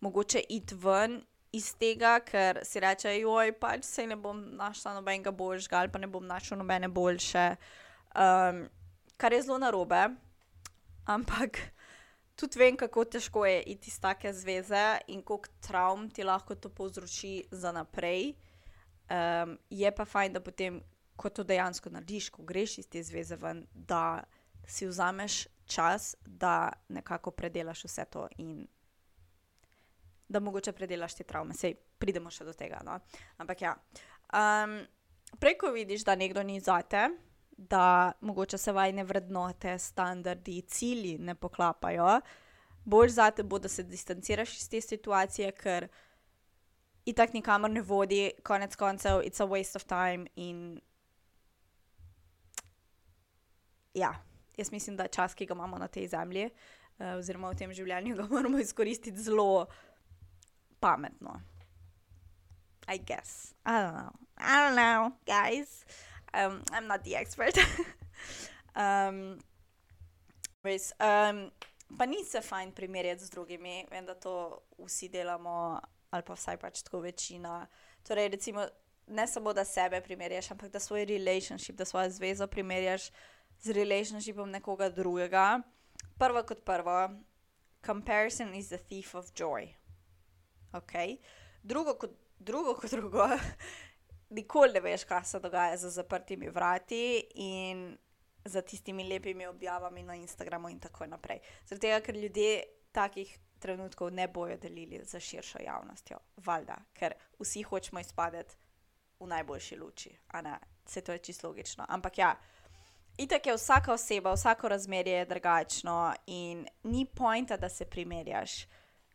mogoče 0.00 0.44
iti 0.48 0.74
ven 0.74 1.18
iz 1.52 1.72
tega, 1.74 2.20
ker 2.22 2.60
si 2.62 2.80
reče, 2.80 3.16
joj, 3.18 3.52
pač 3.58 3.84
se 3.88 4.06
ne 4.06 4.16
bom 4.16 4.38
našla 4.56 4.94
nobenega 4.94 5.32
boljšega 5.34 5.80
ali 5.80 5.92
pa 5.92 5.98
ne 5.98 6.06
bom 6.06 6.26
našla 6.26 6.60
nobene 6.62 6.88
boljše, 6.88 7.46
um, 8.14 8.62
kar 9.16 9.32
je 9.32 9.42
zelo 9.42 9.58
narobe. 9.58 10.06
Ampak 11.06 11.58
tudi 12.38 12.58
vem, 12.58 12.76
kako 12.76 13.04
težko 13.04 13.46
je 13.46 13.62
iti 13.74 13.90
iz 13.90 13.98
take 14.00 14.32
zveze 14.32 14.98
in 15.08 15.22
koliko 15.22 15.48
travm 15.60 16.10
ti 16.10 16.24
lahko 16.24 16.54
to 16.54 16.68
povzroči 16.68 17.44
za 17.50 17.72
naprej. 17.72 18.34
Um, 19.06 19.58
je 19.70 19.90
pa 19.94 20.04
fajn, 20.04 20.32
da 20.32 20.40
potem 20.40 20.80
ko 21.16 21.30
to 21.30 21.44
dejansko 21.44 21.90
narediš, 21.90 22.30
ko 22.30 22.42
greš 22.42 22.78
iz 22.78 22.88
te 22.88 23.02
zveze 23.02 23.36
ven, 23.36 23.66
da 23.72 24.24
si 24.66 24.86
vzameš 24.86 25.46
čas, 25.66 26.14
da 26.26 26.72
nekako 26.88 27.30
predelaš 27.30 27.84
vse 27.84 28.04
to 28.10 28.26
in 28.38 28.66
da 30.28 30.40
mogoče 30.40 30.72
predelaš 30.72 31.14
te 31.14 31.24
travme. 31.24 31.54
Sej 31.54 31.76
pridemo 31.98 32.30
še 32.30 32.44
do 32.44 32.52
tega. 32.52 32.80
No? 32.84 32.98
Ampak 33.38 33.62
ja. 33.62 33.76
Um, 34.34 34.80
preko 35.38 35.70
vidiš, 35.70 36.04
da 36.04 36.16
nekdo 36.18 36.42
ni 36.42 36.60
zate, 36.60 37.08
da 37.56 38.12
mogoče 38.20 38.58
se 38.58 38.72
vajne 38.72 39.04
vrednote, 39.04 39.78
standardi, 39.78 40.60
cilji 40.62 41.16
ne 41.18 41.34
poklapajo, 41.34 42.20
bolj 42.84 43.14
zate 43.16 43.42
bo, 43.42 43.58
da 43.58 43.68
se 43.68 43.82
distanciraš 43.82 44.58
iz 44.58 44.68
te 44.68 44.80
situacije, 44.80 45.52
ker 45.52 45.88
itak 47.06 47.32
nikamor 47.32 47.70
ne 47.70 47.82
vodi, 47.82 48.30
konec 48.42 48.76
koncev, 48.76 49.22
it's 49.24 49.40
a 49.40 49.46
waste 49.46 49.76
of 49.76 49.84
time. 49.84 50.26
In 50.36 50.80
ja, 53.94 54.14
jaz 54.56 54.72
mislim, 54.72 54.96
da 54.96 55.08
čas, 55.08 55.34
ki 55.34 55.46
ga 55.46 55.54
imamo 55.54 55.78
na 55.78 55.88
tej 55.88 56.08
zemlji, 56.08 56.50
uh, 56.98 57.16
oziroma 57.18 57.50
v 57.50 57.58
tem 57.62 57.72
življenju, 57.72 58.16
ga 58.16 58.26
moramo 58.34 58.58
izkoristiti 58.58 59.22
zelo 59.22 59.66
pametno. 60.80 61.40
I 62.88 62.98
guess. 62.98 63.54
I 63.64 63.80
don't 63.82 63.94
know. 63.94 64.12
I 64.38 64.62
don't 64.62 64.76
know, 64.76 65.12
guys. 65.26 65.84
Um, 66.34 66.62
I'm 66.70 66.86
not 66.86 67.02
the 67.02 67.16
expert. 67.16 67.58
um, 68.76 69.38
res, 70.62 70.92
um, 71.00 71.50
pa 71.98 72.06
ni 72.06 72.22
se 72.24 72.42
fajn 72.42 72.72
primerjati 72.72 73.24
z 73.24 73.30
drugimi, 73.30 73.86
vem, 73.90 74.06
da 74.06 74.14
to 74.14 74.60
vsi 74.78 75.08
delamo, 75.08 75.80
ali 76.10 76.22
pa 76.26 76.34
vsaj 76.34 76.58
pač 76.62 76.82
tako 76.82 77.00
večina. 77.00 77.66
Torej, 78.02 78.28
recimo, 78.28 78.66
ne 79.06 79.26
samo 79.26 79.52
da 79.52 79.64
sebe 79.64 80.00
primerjaš, 80.00 80.50
ampak 80.50 80.72
da 80.72 80.80
svoj 80.80 81.04
relationship, 81.04 81.76
da 81.76 81.84
svojo 81.84 82.10
zvezo 82.10 82.46
primerjaš 82.46 83.10
z 83.60 83.72
relationshipom 83.72 84.50
nekoga 84.50 84.88
drugega. 84.90 85.60
Prvo 86.18 86.42
kot 86.42 86.64
prvo, 86.64 87.10
comparison 87.86 88.54
is 88.54 88.68
the 88.68 88.78
thief 88.78 89.14
of 89.14 89.32
joy. 89.34 89.68
Okay. 90.72 91.18
Drugo 91.62 91.94
kot 91.94 92.10
drugo, 92.38 92.74
kot 92.74 92.90
drugo, 92.90 93.28
nikoli 94.36 94.72
ne 94.72 94.80
veš, 94.80 95.04
kaj 95.04 95.24
se 95.24 95.40
dogaja 95.40 95.76
za 95.76 95.90
zaprtimi 95.90 96.50
vrati 96.50 97.26
in 97.34 97.96
za 98.44 98.62
tistimi 98.62 99.08
lepimi 99.08 99.46
objavami 99.46 100.02
na 100.02 100.14
Instagramu 100.14 100.68
in 100.68 100.80
tako 100.80 101.06
naprej. 101.06 101.40
Tega, 101.68 102.00
ker 102.00 102.16
ljudje 102.16 102.62
takih 102.92 103.38
trenutkov 103.66 104.12
ne 104.14 104.28
bojo 104.28 104.56
delili 104.62 105.02
za 105.04 105.20
širšo 105.20 105.58
javnostjo, 105.64 106.20
valjda, 106.46 106.78
ker 106.94 107.16
vsi 107.40 107.62
hočemo 107.66 108.00
izpadeti 108.00 108.56
v 109.20 109.28
najboljši 109.32 109.76
luči, 109.80 110.14
vse 110.86 111.00
to 111.00 111.12
je 111.12 111.18
čisto 111.18 111.48
logično. 111.48 111.86
Ampak 111.88 112.18
ja. 112.18 112.36
Itak 113.18 113.46
je 113.46 113.54
vsaka 113.56 113.92
oseba, 113.92 114.34
vsako 114.36 114.68
razmerje 114.68 115.18
je 115.18 115.24
drugačno 115.26 116.14
in 116.26 116.66
ni 116.84 117.06
pojnta, 117.06 117.56
da 117.56 117.68
se 117.68 117.84
primerjaš 117.84 118.66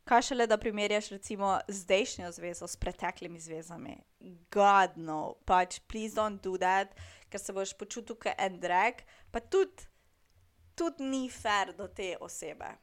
kaj 0.04 0.22
šele 0.22 0.47
da 0.47 0.58
primerjaš 0.58 1.10
recimo 1.10 1.60
zdajšnjo 1.68 2.32
zvezo 2.32 2.68
s 2.68 2.76
preteklimi 2.76 3.39
zvezami. 3.39 3.97
God 4.52 4.89
no, 4.95 5.36
pač 5.45 5.80
please 5.88 6.16
don't 6.16 6.41
do 6.41 6.58
that, 6.58 6.95
ker 7.30 7.39
se 7.39 7.54
boš 7.54 7.74
počutil 7.78 8.16
kot 8.16 8.34
en 8.38 8.60
drag, 8.60 9.04
pa 9.32 9.39
tudi, 9.39 9.88
tudi 10.76 11.04
ni 11.04 11.30
fair 11.30 11.74
do 11.78 11.88
te 11.88 12.16
osebe. 12.20 12.74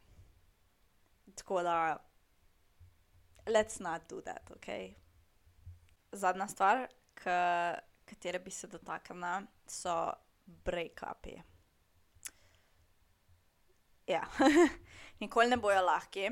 Tako 1.38 1.62
da, 1.62 1.76
let's 3.46 3.80
not 3.80 4.08
do 4.10 4.20
that, 4.26 4.50
ok. 4.50 4.66
Zadnja 6.12 6.48
stvar, 6.48 6.86
katero 8.04 8.42
bi 8.44 8.50
se 8.50 8.66
dotaknila, 8.66 9.42
so 9.66 9.94
break-upi. 10.64 11.38
Ja, 14.06 14.24
nikoli 15.20 15.50
ne 15.50 15.56
bojo 15.56 15.82
lahki 15.84 16.30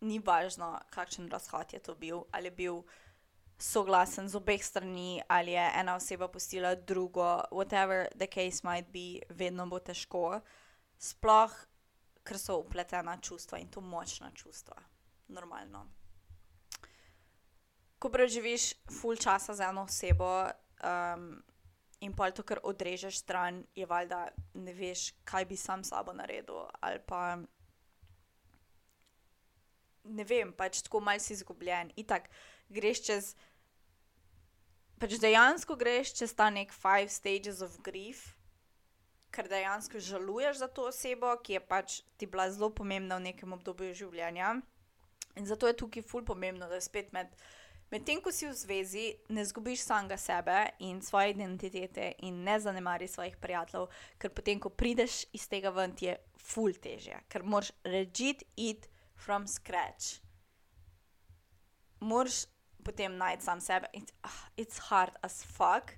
ni 0.00 0.18
važno, 0.20 0.76
kakšen 0.92 1.28
razhod 1.32 1.72
je 1.72 1.80
to 1.82 1.94
bil, 1.94 2.24
ali 2.32 2.50
je 2.50 2.56
bil 2.60 2.80
soglasen 3.58 4.28
z 4.28 4.36
obeh 4.36 4.64
strani, 4.64 5.22
ali 5.28 5.56
je 5.56 5.64
ena 5.80 5.96
oseba 5.96 6.28
pustila 6.28 6.74
drugo, 6.74 7.42
whatever 7.50 8.06
the 8.16 8.26
case 8.26 8.60
might 8.64 8.92
be, 8.92 9.22
vedno 9.30 9.66
bo 9.66 9.78
težko. 9.80 10.40
Sploh, 10.98 11.52
ker 12.26 12.38
so 12.38 12.58
upletena 12.58 13.16
čustva 13.22 13.60
in 13.62 13.70
to 13.70 13.80
močna 13.80 14.32
čustva, 14.34 14.76
normalno. 15.28 15.86
Ko 17.98 18.10
preživiš 18.12 18.74
full 18.92 19.16
časa 19.16 19.54
z 19.54 19.70
eno 19.70 19.86
osebo 19.86 20.28
um, 20.44 21.28
in 22.04 22.12
pa 22.12 22.30
to, 22.30 22.42
kar 22.42 22.60
odrežeš 22.62 23.22
stran, 23.22 23.62
je 23.74 23.86
valjda 23.86 24.26
ne 24.54 24.74
veš, 24.74 25.12
kaj 25.24 25.46
bi 25.48 25.56
sam 25.56 25.84
sabo 25.84 26.12
naredil 26.12 26.66
ali 26.80 27.00
pa 27.06 27.38
ne 30.06 30.24
vem, 30.24 30.52
pač 30.52 30.82
tako 30.86 31.00
malce 31.00 31.34
izgubljen. 31.34 31.90
Itak 31.96 32.28
greš 32.68 33.02
čez. 33.08 33.34
Pač 35.00 35.18
dejansko 35.20 35.76
greš 35.76 36.14
čez 36.16 36.32
ta 36.36 36.48
nek 36.50 36.72
five 36.72 37.10
stages 37.12 37.60
of 37.60 37.76
grief, 37.84 38.35
ker 39.36 39.50
dejansko 39.52 40.00
žaluješ 40.00 40.62
za 40.62 40.68
to 40.72 40.88
osebo, 40.88 41.34
ki 41.44 41.58
je 41.58 41.60
pač 41.60 42.00
ti 42.16 42.26
bila 42.26 42.48
zelo 42.50 42.70
pomembna 42.72 43.18
v 43.20 43.28
nekem 43.28 43.52
obdobju 43.52 43.92
življenja. 43.94 44.54
In 45.36 45.44
zato 45.44 45.68
je 45.68 45.76
tukaj 45.76 46.04
ful 46.08 46.24
pomembno, 46.24 46.68
da 46.70 46.80
spet 46.80 47.12
med, 47.12 47.28
med 47.92 48.06
tem, 48.08 48.22
ko 48.24 48.32
si 48.32 48.48
v 48.48 48.56
zvezi, 48.56 49.04
ne 49.28 49.44
zgubiš 49.44 49.84
samega 49.84 50.16
sebe 50.16 50.56
in 50.88 51.02
svoje 51.04 51.34
identitete 51.36 52.14
in 52.24 52.40
ne 52.46 52.56
zanemari 52.60 53.08
svojih 53.08 53.36
prijateljev, 53.42 53.90
ker 54.16 54.32
potem, 54.32 54.62
ko 54.62 54.72
prideš 54.72 55.26
iz 55.36 55.44
tega 55.52 55.74
ven, 55.76 55.92
ti 55.92 56.08
je 56.08 56.16
ful 56.40 56.72
težje, 56.72 57.20
ker 57.28 57.44
moraš 57.44 57.74
režiti 57.84 58.48
it 58.56 58.88
from 59.20 59.44
scratch. 59.44 60.22
Moraš 62.00 62.46
potem 62.86 63.16
najti 63.20 63.44
sam 63.44 63.60
sebe. 63.60 63.90
It's, 63.92 64.16
uh, 64.24 64.40
it's 64.56 64.78
hard 64.88 65.12
as 65.22 65.42
fuck. 65.44 65.92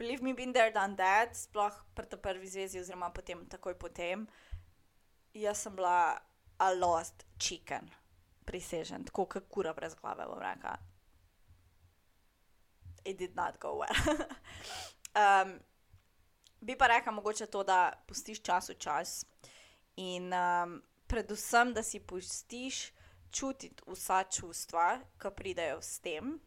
Believe 0.00 0.22
me, 0.22 0.32
been 0.32 0.52
there, 0.52 0.72
done 0.72 0.96
that, 0.96 1.36
sploh 1.36 1.76
pri 1.92 2.08
tej 2.08 2.16
prvi 2.24 2.48
zvezi, 2.48 2.80
oziroma 2.80 3.12
potem 3.12 3.44
takoj 3.44 3.76
potem. 3.76 4.24
Jaz 5.36 5.60
sem 5.60 5.76
bila 5.76 6.16
a 6.56 6.68
lost 6.72 7.28
chicken, 7.36 7.84
prisežen, 8.48 9.04
tako 9.04 9.28
kot 9.28 9.44
kura 9.52 9.74
brez 9.76 9.92
glave, 10.00 10.24
bom 10.24 10.40
rekla. 10.40 10.72
It 13.04 13.20
did 13.20 13.36
not 13.36 13.60
go 13.60 13.76
well. 13.84 13.92
um, 15.20 15.60
bi 16.64 16.80
pa 16.80 16.88
rekla 16.88 17.12
mogoče 17.12 17.52
to, 17.52 17.60
da 17.60 17.92
pustiš 18.08 18.40
čas 18.40 18.72
v 18.72 18.80
čas 18.80 19.26
in 20.00 20.32
um, 20.32 20.80
predvsem, 21.12 21.76
da 21.76 21.84
si 21.84 22.00
pustiš 22.00 22.88
čutiti 23.28 23.84
vsa 23.84 24.24
čustva, 24.24 24.96
ki 25.20 25.36
pridejo 25.36 25.84
s 25.84 26.00
tem, 26.00 26.40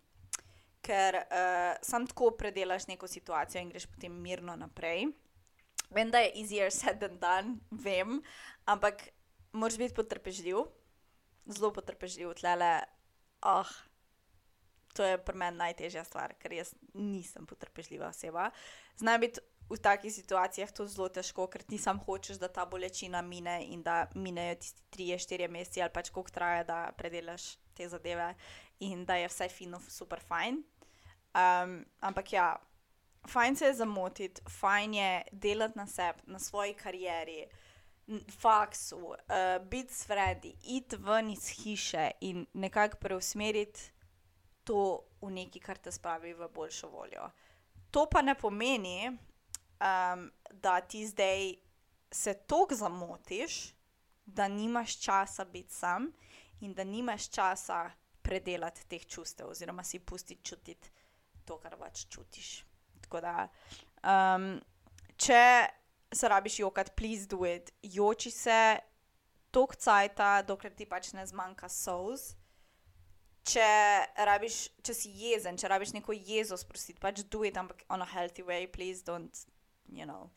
ker 0.83 1.17
uh, 1.23 1.73
sam 1.81 2.07
tako 2.07 2.31
predelaš 2.37 2.87
neko 2.89 3.07
situacijo 3.07 3.61
in 3.61 3.71
greš 3.71 3.87
potem 3.91 4.15
mirno 4.21 4.55
naprej. 4.59 5.07
Vem, 5.93 6.11
da 6.11 6.23
je 6.23 6.33
easier 6.41 6.71
said 6.73 6.99
than 6.99 7.19
done, 7.21 7.57
vem, 7.71 8.21
ampak 8.65 9.07
moraš 9.53 9.77
biti 9.77 9.95
potrpežljiv, 9.95 10.65
zelo 11.45 11.71
potrpežljiv, 11.73 12.33
tlele. 12.41 12.73
Oh, 13.45 13.69
to 14.93 15.05
je 15.05 15.17
pri 15.17 15.37
meni 15.37 15.59
najtežja 15.59 16.03
stvar, 16.07 16.33
ker 16.39 16.53
jaz 16.55 16.73
nisem 16.93 17.45
potrpežljiva 17.49 18.09
oseba. 18.09 18.49
Znaj 18.97 19.19
biti 19.19 19.43
v 19.69 19.79
takih 19.79 20.13
situacijah 20.13 20.71
to 20.71 20.85
zelo 20.87 21.09
težko, 21.09 21.47
ker 21.47 21.63
ti 21.63 21.77
sam 21.81 21.99
hočeš, 22.03 22.39
da 22.41 22.49
ta 22.51 22.65
bolečina 22.69 23.21
mine 23.21 23.61
in 23.69 23.83
da 23.83 24.07
minejo 24.15 24.59
tisti 24.61 24.83
tri, 24.89 25.09
štiri 25.17 25.47
mesece 25.47 25.81
ali 25.81 25.93
pač 25.93 26.11
koliko 26.13 26.33
traja, 26.33 26.63
da 26.67 26.79
predelaš 26.97 27.55
te 27.73 27.87
zadeve 27.89 28.33
in 28.79 29.05
da 29.05 29.15
je 29.15 29.29
vse 29.31 29.49
fino, 29.49 29.79
super 29.89 30.19
fajn. 30.19 30.61
Um, 31.33 31.85
ampak 31.99 32.33
ja, 32.33 32.55
fajn 33.27 33.55
se 33.55 33.65
je 33.65 33.73
zamotiti, 33.73 34.41
fajn 34.59 34.93
je 34.93 35.21
delati 35.31 35.77
na 35.77 35.87
sebi, 35.87 36.19
na 36.25 36.39
svoji 36.39 36.73
karieri. 36.73 37.45
Faksu, 38.39 38.97
uh, 38.97 39.15
biti 39.69 39.93
s 39.93 40.05
fredi, 40.07 40.55
iti 40.63 40.97
ven 40.99 41.29
iz 41.29 41.47
hiše 41.47 42.11
in 42.21 42.45
nekako 42.53 42.97
preusmeriti 42.97 43.79
to 44.63 45.03
v 45.21 45.31
nekaj, 45.31 45.61
kar 45.61 45.77
te 45.77 45.91
spravi 45.91 46.33
v 46.33 46.49
boljšo 46.53 46.89
voljo. 46.89 47.29
To 47.91 48.05
pa 48.11 48.21
ne 48.21 48.35
pomeni, 48.35 49.07
um, 49.07 50.31
da 50.51 50.81
ti 50.81 51.07
zdaj 51.07 51.53
se 52.11 52.33
tako 52.47 52.75
zamotiš, 52.75 53.73
da 54.25 54.47
nimaš 54.47 54.99
časa 54.99 55.45
biti 55.45 55.73
sam 55.73 56.11
in 56.59 56.73
da 56.73 56.83
nimaš 56.83 57.29
časa 57.29 57.91
predelati 58.21 58.87
teh 58.87 59.05
čustev, 59.05 59.49
oziroma 59.49 59.83
si 59.83 59.99
pusti 59.99 60.35
čutiti 60.43 60.89
to, 61.45 61.57
kar 61.61 61.77
pač 61.79 62.05
čutiš. 62.09 62.51
Da, 63.13 63.47
um, 64.01 64.55
če 65.21 65.43
se 66.13 66.29
rabiš 66.29 66.59
jokati, 66.63 66.95
please 66.97 67.27
do 67.29 67.45
it. 67.45 67.69
Joči 67.83 68.31
se 68.31 68.79
toliko 69.53 69.77
cajt, 69.77 70.23
dokler 70.47 70.73
ti 70.73 70.87
pač 70.89 71.11
ne 71.13 71.25
zmanjka 71.29 71.69
souz. 71.69 72.33
če, 73.47 73.69
rabiš, 74.27 74.57
če 74.85 74.95
si 74.95 75.11
jezen, 75.19 75.57
če 75.59 75.71
rabiš 75.71 75.93
neko 75.97 76.15
jezo 76.15 76.57
sprostiti, 76.59 77.01
pač 77.03 77.23
do 77.27 77.43
it, 77.47 77.57
ampak 77.59 77.83
on 77.91 78.03
a 78.03 78.07
healthy 78.07 78.45
way, 78.45 78.67
please 78.71 79.03
don't, 79.03 79.45
you 79.91 80.07
know. 80.07 80.29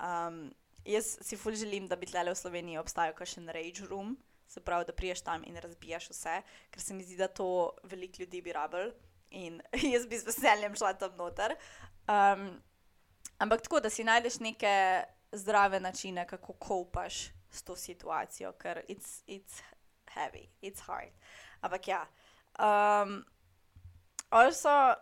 Um, 0.00 0.50
jaz 0.84 1.16
si 1.24 1.38
ful 1.40 1.56
želim, 1.56 1.88
da 1.88 1.98
bi 2.00 2.08
tle 2.08 2.24
v 2.28 2.36
Sloveniji 2.36 2.80
obstajal 2.80 3.16
kakšen 3.16 3.48
rage 3.52 3.86
room, 3.88 4.16
se 4.50 4.60
pravi, 4.64 4.88
da 4.88 4.96
priješ 4.96 5.22
tam 5.24 5.44
in 5.46 5.56
razbijaš 5.62 6.10
vse, 6.12 6.40
ker 6.74 6.82
se 6.82 6.96
mi 6.96 7.06
zdi, 7.06 7.16
da 7.20 7.28
to 7.28 7.72
veliko 7.88 8.24
ljudi 8.24 8.42
bi 8.42 8.54
rabil 8.56 8.92
in 9.30 9.62
jaz 9.92 10.06
bi 10.06 10.18
z 10.18 10.26
veseljem 10.26 10.76
šla 10.76 10.94
tam 10.98 11.16
noter. 11.18 11.56
Um, 12.08 12.62
ampak 13.38 13.62
tako, 13.62 13.80
da 13.80 13.90
si 13.90 14.04
najdeš 14.04 14.40
neke 14.40 15.04
zdrave 15.32 15.80
načine, 15.80 16.26
kako 16.26 16.52
kopaš 16.52 17.30
s 17.50 17.62
to 17.62 17.76
situacijo, 17.76 18.52
ker 18.52 18.82
it's, 18.88 19.22
it's 19.26 19.62
heavy, 20.14 20.48
it's 20.62 20.80
hard. 20.86 21.12
Ampak 21.60 21.88
ja. 21.88 22.06
Um, 22.58 23.24
also, 24.30 24.94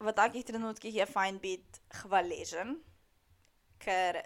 v 0.00 0.12
takih 0.12 0.44
trenutkih 0.44 0.94
je 0.94 1.06
fajn 1.06 1.38
biti 1.38 1.80
hvaležen, 2.02 2.76
ker 3.78 4.22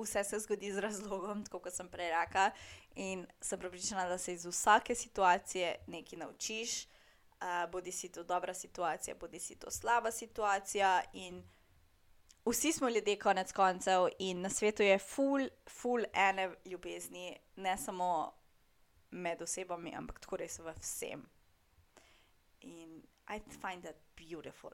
vse 0.00 0.24
se 0.24 0.38
zgodi 0.40 0.72
z 0.72 0.80
razlogom, 0.80 1.44
tako 1.44 1.60
kot 1.66 1.74
sem 1.74 1.88
prej 1.88 2.10
rekla. 2.14 2.50
In 2.94 3.26
sem 3.40 3.58
pripričana, 3.58 4.08
da 4.08 4.18
se 4.18 4.34
iz 4.34 4.46
vsake 4.46 4.94
situacije 4.94 5.76
nekaj 5.86 6.18
naučiš, 6.18 6.86
uh, 7.40 7.70
bodi 7.70 7.92
si 7.92 8.12
to 8.12 8.24
dobra 8.24 8.54
situacija, 8.54 9.16
bodi 9.20 9.38
si 9.38 9.58
to 9.58 9.70
slaba 9.70 10.10
situacija. 10.10 11.02
Vsi 12.44 12.72
smo 12.72 12.88
ljudje, 12.88 13.18
konec 13.18 13.52
koncev, 13.52 14.08
in 14.18 14.40
na 14.40 14.50
svetu 14.50 14.82
je 14.82 14.98
full, 14.98 15.48
full 15.68 16.04
ene 16.12 16.50
ljubezni, 16.64 17.36
ne 17.56 17.76
samo 17.78 18.32
med 19.10 19.42
osebami, 19.42 19.94
ampak 19.96 20.20
tako 20.20 20.36
res 20.36 20.58
v 20.58 20.74
vsem. 20.80 21.22
In 22.60 23.02
I 23.30 23.38
find 23.38 23.82
that 23.84 23.96
beautiful. 24.16 24.72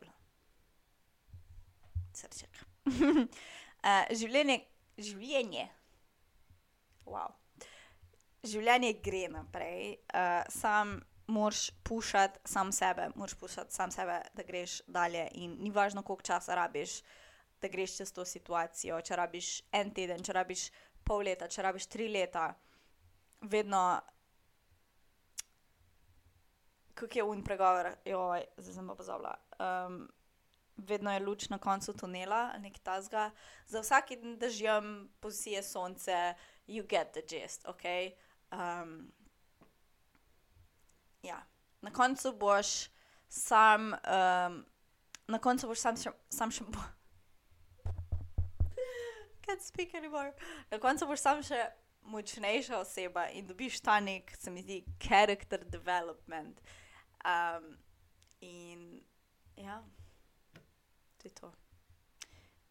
Srček. 2.16 2.62
uh, 2.88 4.06
življenje, 4.16 4.62
življenje. 4.96 5.66
Wow. 7.04 7.34
Življenje 8.46 8.94
gre 9.04 9.26
naprej, 9.34 9.98
uh, 10.08 10.40
sam 10.48 10.96
moraš 11.26 11.70
pušati 11.82 12.38
sam 12.44 12.72
sebe, 12.72 13.08
moraš 13.14 13.34
pušati 13.34 13.74
sam 13.74 13.90
sebe, 13.90 14.20
da 14.34 14.42
greš 14.42 14.80
dalje. 14.86 15.28
In 15.32 15.56
ni 15.60 15.70
važno, 15.70 16.02
koliko 16.02 16.22
časa 16.22 16.54
rabiš, 16.54 17.00
da 17.60 17.68
greš 17.68 17.96
čez 17.96 18.12
to 18.12 18.24
situacijo. 18.24 19.00
Če 19.00 19.16
rabiš 19.16 19.62
en 19.72 19.94
teden, 19.94 20.22
če 20.22 20.32
rabiš 20.32 20.68
pol 21.04 21.24
leta, 21.26 21.48
če 21.48 21.62
rabiš 21.62 21.86
tri 21.86 22.08
leta, 22.08 22.50
vedno 23.40 24.00
kako 26.96 27.18
je 27.18 27.24
un 27.24 27.42
pregovor, 27.44 27.90
joj, 28.04 28.44
zdaj 28.56 28.74
sem 28.74 28.86
pa 28.88 28.94
pozabila. 28.96 29.34
Um, 29.60 30.06
vedno 30.76 31.12
je 31.12 31.20
luč 31.20 31.48
na 31.48 31.58
koncu 31.58 31.92
tunela, 31.92 32.56
nek 32.58 32.78
tasga. 32.78 33.30
Za 33.68 33.80
vsakim 33.80 34.38
dežjem 34.40 35.08
posije 35.20 35.62
sonce, 35.62 36.34
you 36.66 36.86
get 36.88 37.12
the 37.12 37.22
gist, 37.28 37.66
ok. 37.68 37.84
Um, 38.52 39.12
ja. 41.26 41.40
Na 41.82 41.92
koncu 41.92 42.32
boš 42.32 42.88
sam, 43.28 43.92
um, 43.92 44.60
na 45.28 45.38
koncu 45.38 45.68
boš 45.68 45.82
sam 45.82 45.96
sam 46.30 46.50
še. 46.50 46.64
Can't 49.46 49.62
speak 49.62 49.94
anymore. 49.94 50.32
Na 50.70 50.78
koncu 50.82 51.06
boš 51.06 51.22
sam 51.22 51.42
še 51.46 51.60
močnejša 52.06 52.78
oseba 52.78 53.28
in 53.34 53.46
dobiš 53.46 53.80
ta 53.80 54.00
nek, 54.00 54.32
se 54.38 54.50
mi 54.50 54.62
zdi, 54.62 54.84
character 55.02 55.64
development. 55.64 56.60
Um, 57.26 57.76
in 58.40 59.02
ja, 59.56 59.82
to 61.18 61.28
je 61.28 61.34
to. 61.34 61.52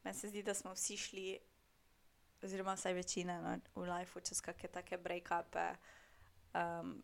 Meni 0.03 0.17
se 0.17 0.29
zdi, 0.29 0.43
da 0.43 0.53
smo 0.53 0.73
vsi 0.73 0.97
šli, 0.97 1.39
oziroma 2.43 2.75
vsaj 2.75 2.93
večina 2.93 3.39
no, 3.41 3.57
v 3.75 3.87
lifeu, 3.89 4.21
čez 4.21 4.41
kakšne 4.41 4.69
take 4.69 4.99
break-upe, 5.01 5.65
um, 6.53 6.99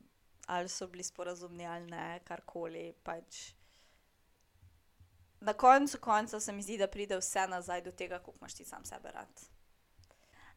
ali 0.52 0.70
so 0.70 0.88
bili 0.88 1.04
sporazumni 1.04 1.66
ali 1.66 1.88
ne, 1.88 2.20
karkoli. 2.24 2.94
Pač. 3.04 3.54
Na 5.40 5.54
koncu 5.54 5.98
konca 5.98 6.40
se 6.40 6.52
mi 6.52 6.64
zdi, 6.64 6.78
da 6.78 6.88
pride 6.88 7.18
vse 7.18 7.48
nazaj 7.48 7.82
do 7.82 7.92
tega, 7.92 8.20
kako 8.20 8.34
imaš 8.38 8.54
ti 8.54 8.66
sam 8.66 8.86
sebe 8.86 9.12
rad. 9.12 9.42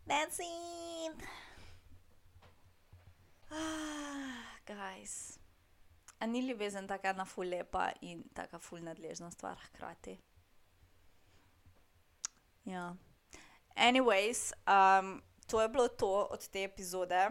That's 0.06 0.40
it. 0.42 1.22
Ah, 3.50 4.58
guys. 4.66 5.38
A 6.18 6.26
ni 6.26 6.40
ljubezen 6.48 6.88
tako 6.88 7.08
ena 7.08 7.24
ful 7.24 7.48
lepa 7.48 7.92
in 8.00 8.24
tako 8.34 8.58
ful 8.58 8.82
nadležna 8.82 9.30
stvar 9.30 9.58
hkrati. 9.66 10.18
Ja. 12.64 12.96
Anyways, 13.76 14.52
um, 14.66 15.22
to 15.46 15.62
je 15.62 15.68
bilo 15.68 15.88
to 15.88 16.28
od 16.30 16.48
te 16.48 16.64
epizode. 16.64 17.30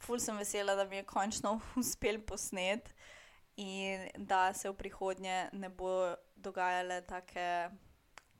Ful 0.00 0.20
sem 0.20 0.36
vesela, 0.38 0.74
da 0.74 0.84
mi 0.88 1.00
je 1.00 1.06
končno 1.08 1.58
uspel 1.80 2.20
posnet 2.26 2.94
in 3.56 4.08
da 4.16 4.52
se 4.56 4.70
v 4.70 4.74
prihodnje 4.74 5.50
ne 5.52 5.68
bo 5.68 6.14
dogajale 6.36 7.02
take 7.06 7.70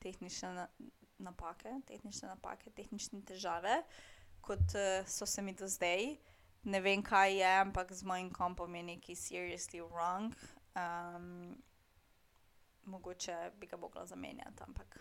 tehnične 0.00 0.66
napake, 1.20 1.74
tehnične 1.86 2.28
napake, 2.28 2.70
tehnične 2.72 3.20
težave, 3.28 3.82
kot 4.40 4.72
uh, 4.72 5.04
so 5.04 5.26
se 5.28 5.42
mi 5.42 5.52
do 5.52 5.68
zdaj 5.68 6.16
ne 6.62 6.80
vem, 6.80 7.02
kaj 7.02 7.36
je, 7.40 7.58
ampak 7.60 7.92
z 7.92 8.04
mojim 8.04 8.30
kompom 8.32 8.74
je 8.74 8.82
nekaj 8.82 9.16
seriously 9.16 9.80
wrong. 9.80 10.34
Um, 10.76 11.56
mogoče 12.84 13.50
bi 13.60 13.66
ga 13.66 13.76
mogla 13.76 14.06
zamenjati, 14.06 14.62
ampak 14.62 15.00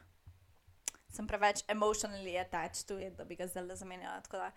sem 1.10 1.28
preveč 1.28 1.64
emotionally 1.68 2.38
attached 2.39 2.88
to 2.88 2.99
it, 2.99 3.18
da 3.18 3.26
bi 3.26 3.36
ga 3.36 3.47
zdaj 3.47 3.76
zamenjala. 3.76 4.22
Da, 4.32 4.51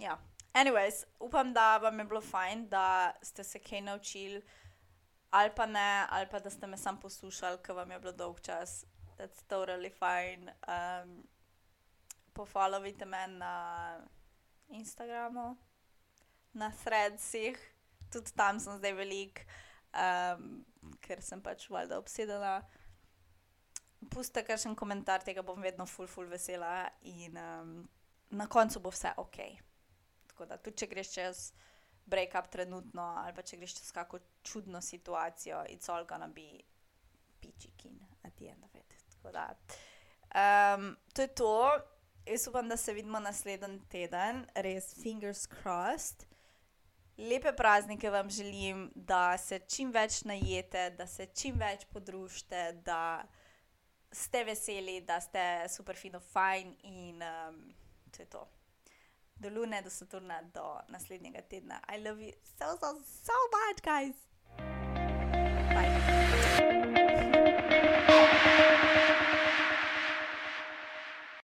ja. 0.00 0.18
Anyways, 0.54 1.04
upam, 1.20 1.52
da 1.52 1.78
vam 1.78 1.98
je 1.98 2.04
bilo 2.04 2.20
fajn, 2.20 2.68
da 2.68 3.12
ste 3.22 3.44
se 3.44 3.58
kaj 3.58 3.80
naučili, 3.80 4.42
ali 5.30 5.50
pa 5.56 5.66
ne, 5.66 6.06
ali 6.10 6.26
pa 6.30 6.38
da 6.38 6.50
ste 6.50 6.66
me 6.66 6.76
sam 6.76 7.00
poslušali, 7.00 7.58
ker 7.62 7.76
vam 7.76 7.90
je 7.90 7.98
bilo 7.98 8.12
dolg 8.12 8.40
čas. 8.40 8.84
That's 9.18 9.44
totally 9.48 9.92
fine. 9.92 10.52
Um, 10.68 11.28
Pofollowite 12.32 13.04
me 13.04 13.26
na. 13.26 14.00
Instagramu, 14.72 15.56
na 16.52 16.72
Threadsih, 16.84 17.58
tudi 18.12 18.32
tam 18.36 18.60
sem 18.60 18.78
zdaj 18.78 18.94
velik, 18.96 19.44
um, 19.92 20.62
ker 21.04 21.20
sem 21.20 21.42
pač 21.44 21.68
valjda 21.70 21.98
obsedena. 22.00 22.60
Pustite 24.10 24.46
kakšen 24.48 24.74
komentar, 24.76 25.22
tega 25.22 25.44
bom 25.46 25.60
vedno 25.62 25.86
full, 25.86 26.08
full 26.10 26.30
vesela 26.30 26.88
in 27.06 27.36
um, 27.38 27.74
na 28.32 28.48
koncu 28.50 28.80
bo 28.82 28.90
vse 28.90 29.12
ok. 29.20 29.38
Tako 30.32 30.48
da 30.48 30.58
tudi 30.58 30.82
če 30.82 30.88
greš 30.90 31.12
čez 31.14 31.44
break-up 32.08 32.48
trenutno 32.50 33.02
ali 33.22 33.34
pa 33.36 33.44
če 33.46 33.60
greš 33.60 33.76
čez 33.78 33.92
kakšno 33.94 34.18
čudno 34.42 34.80
situacijo, 34.80 35.62
it's 35.70 35.92
all 35.92 36.06
gonna 36.08 36.28
be 36.28 36.64
peachy 37.40 37.70
keen 37.76 38.00
at 38.24 38.34
the 38.36 38.48
end 38.50 38.64
of 38.64 38.74
it. 38.74 38.94
Tako 39.12 39.32
da 39.32 39.48
um, 40.34 40.96
to 41.14 41.22
je 41.22 41.34
to. 41.34 41.54
Jaz 42.26 42.46
upam, 42.48 42.68
da 42.68 42.76
se 42.76 42.92
vidimo 42.92 43.20
naslednji 43.20 43.80
teden, 43.90 44.44
res 44.54 44.94
fingers 44.94 45.46
crossed. 45.46 46.26
Lepe 47.18 47.52
praznike 47.52 48.10
vam 48.10 48.30
želim, 48.30 48.92
da 48.94 49.38
se 49.38 49.58
čim 49.58 49.90
več 49.92 50.22
najete, 50.24 50.90
da 50.90 51.06
se 51.06 51.26
čim 51.26 51.58
več 51.58 51.84
podružite, 51.92 52.72
da 52.84 53.26
ste 54.12 54.44
veseli, 54.44 55.00
da 55.00 55.20
ste 55.20 55.66
super 55.68 55.96
fino 55.96 56.20
fajn 56.20 56.76
in 56.82 57.22
um, 57.22 57.60
to 58.10 58.22
je 58.22 58.26
to 58.26 58.46
do 59.42 59.50
Lune, 59.50 59.82
do 59.82 59.90
Saturna, 59.90 60.40
do 60.54 60.62
naslednjega 60.92 61.42
tedna. 61.42 61.80
I 61.88 61.98
love 61.98 62.20
you 62.20 62.32
so, 62.58 62.76
so, 62.80 63.00
so 63.04 63.32
much, 63.50 63.82
guys! 63.82 64.14
Bye. 65.74 66.51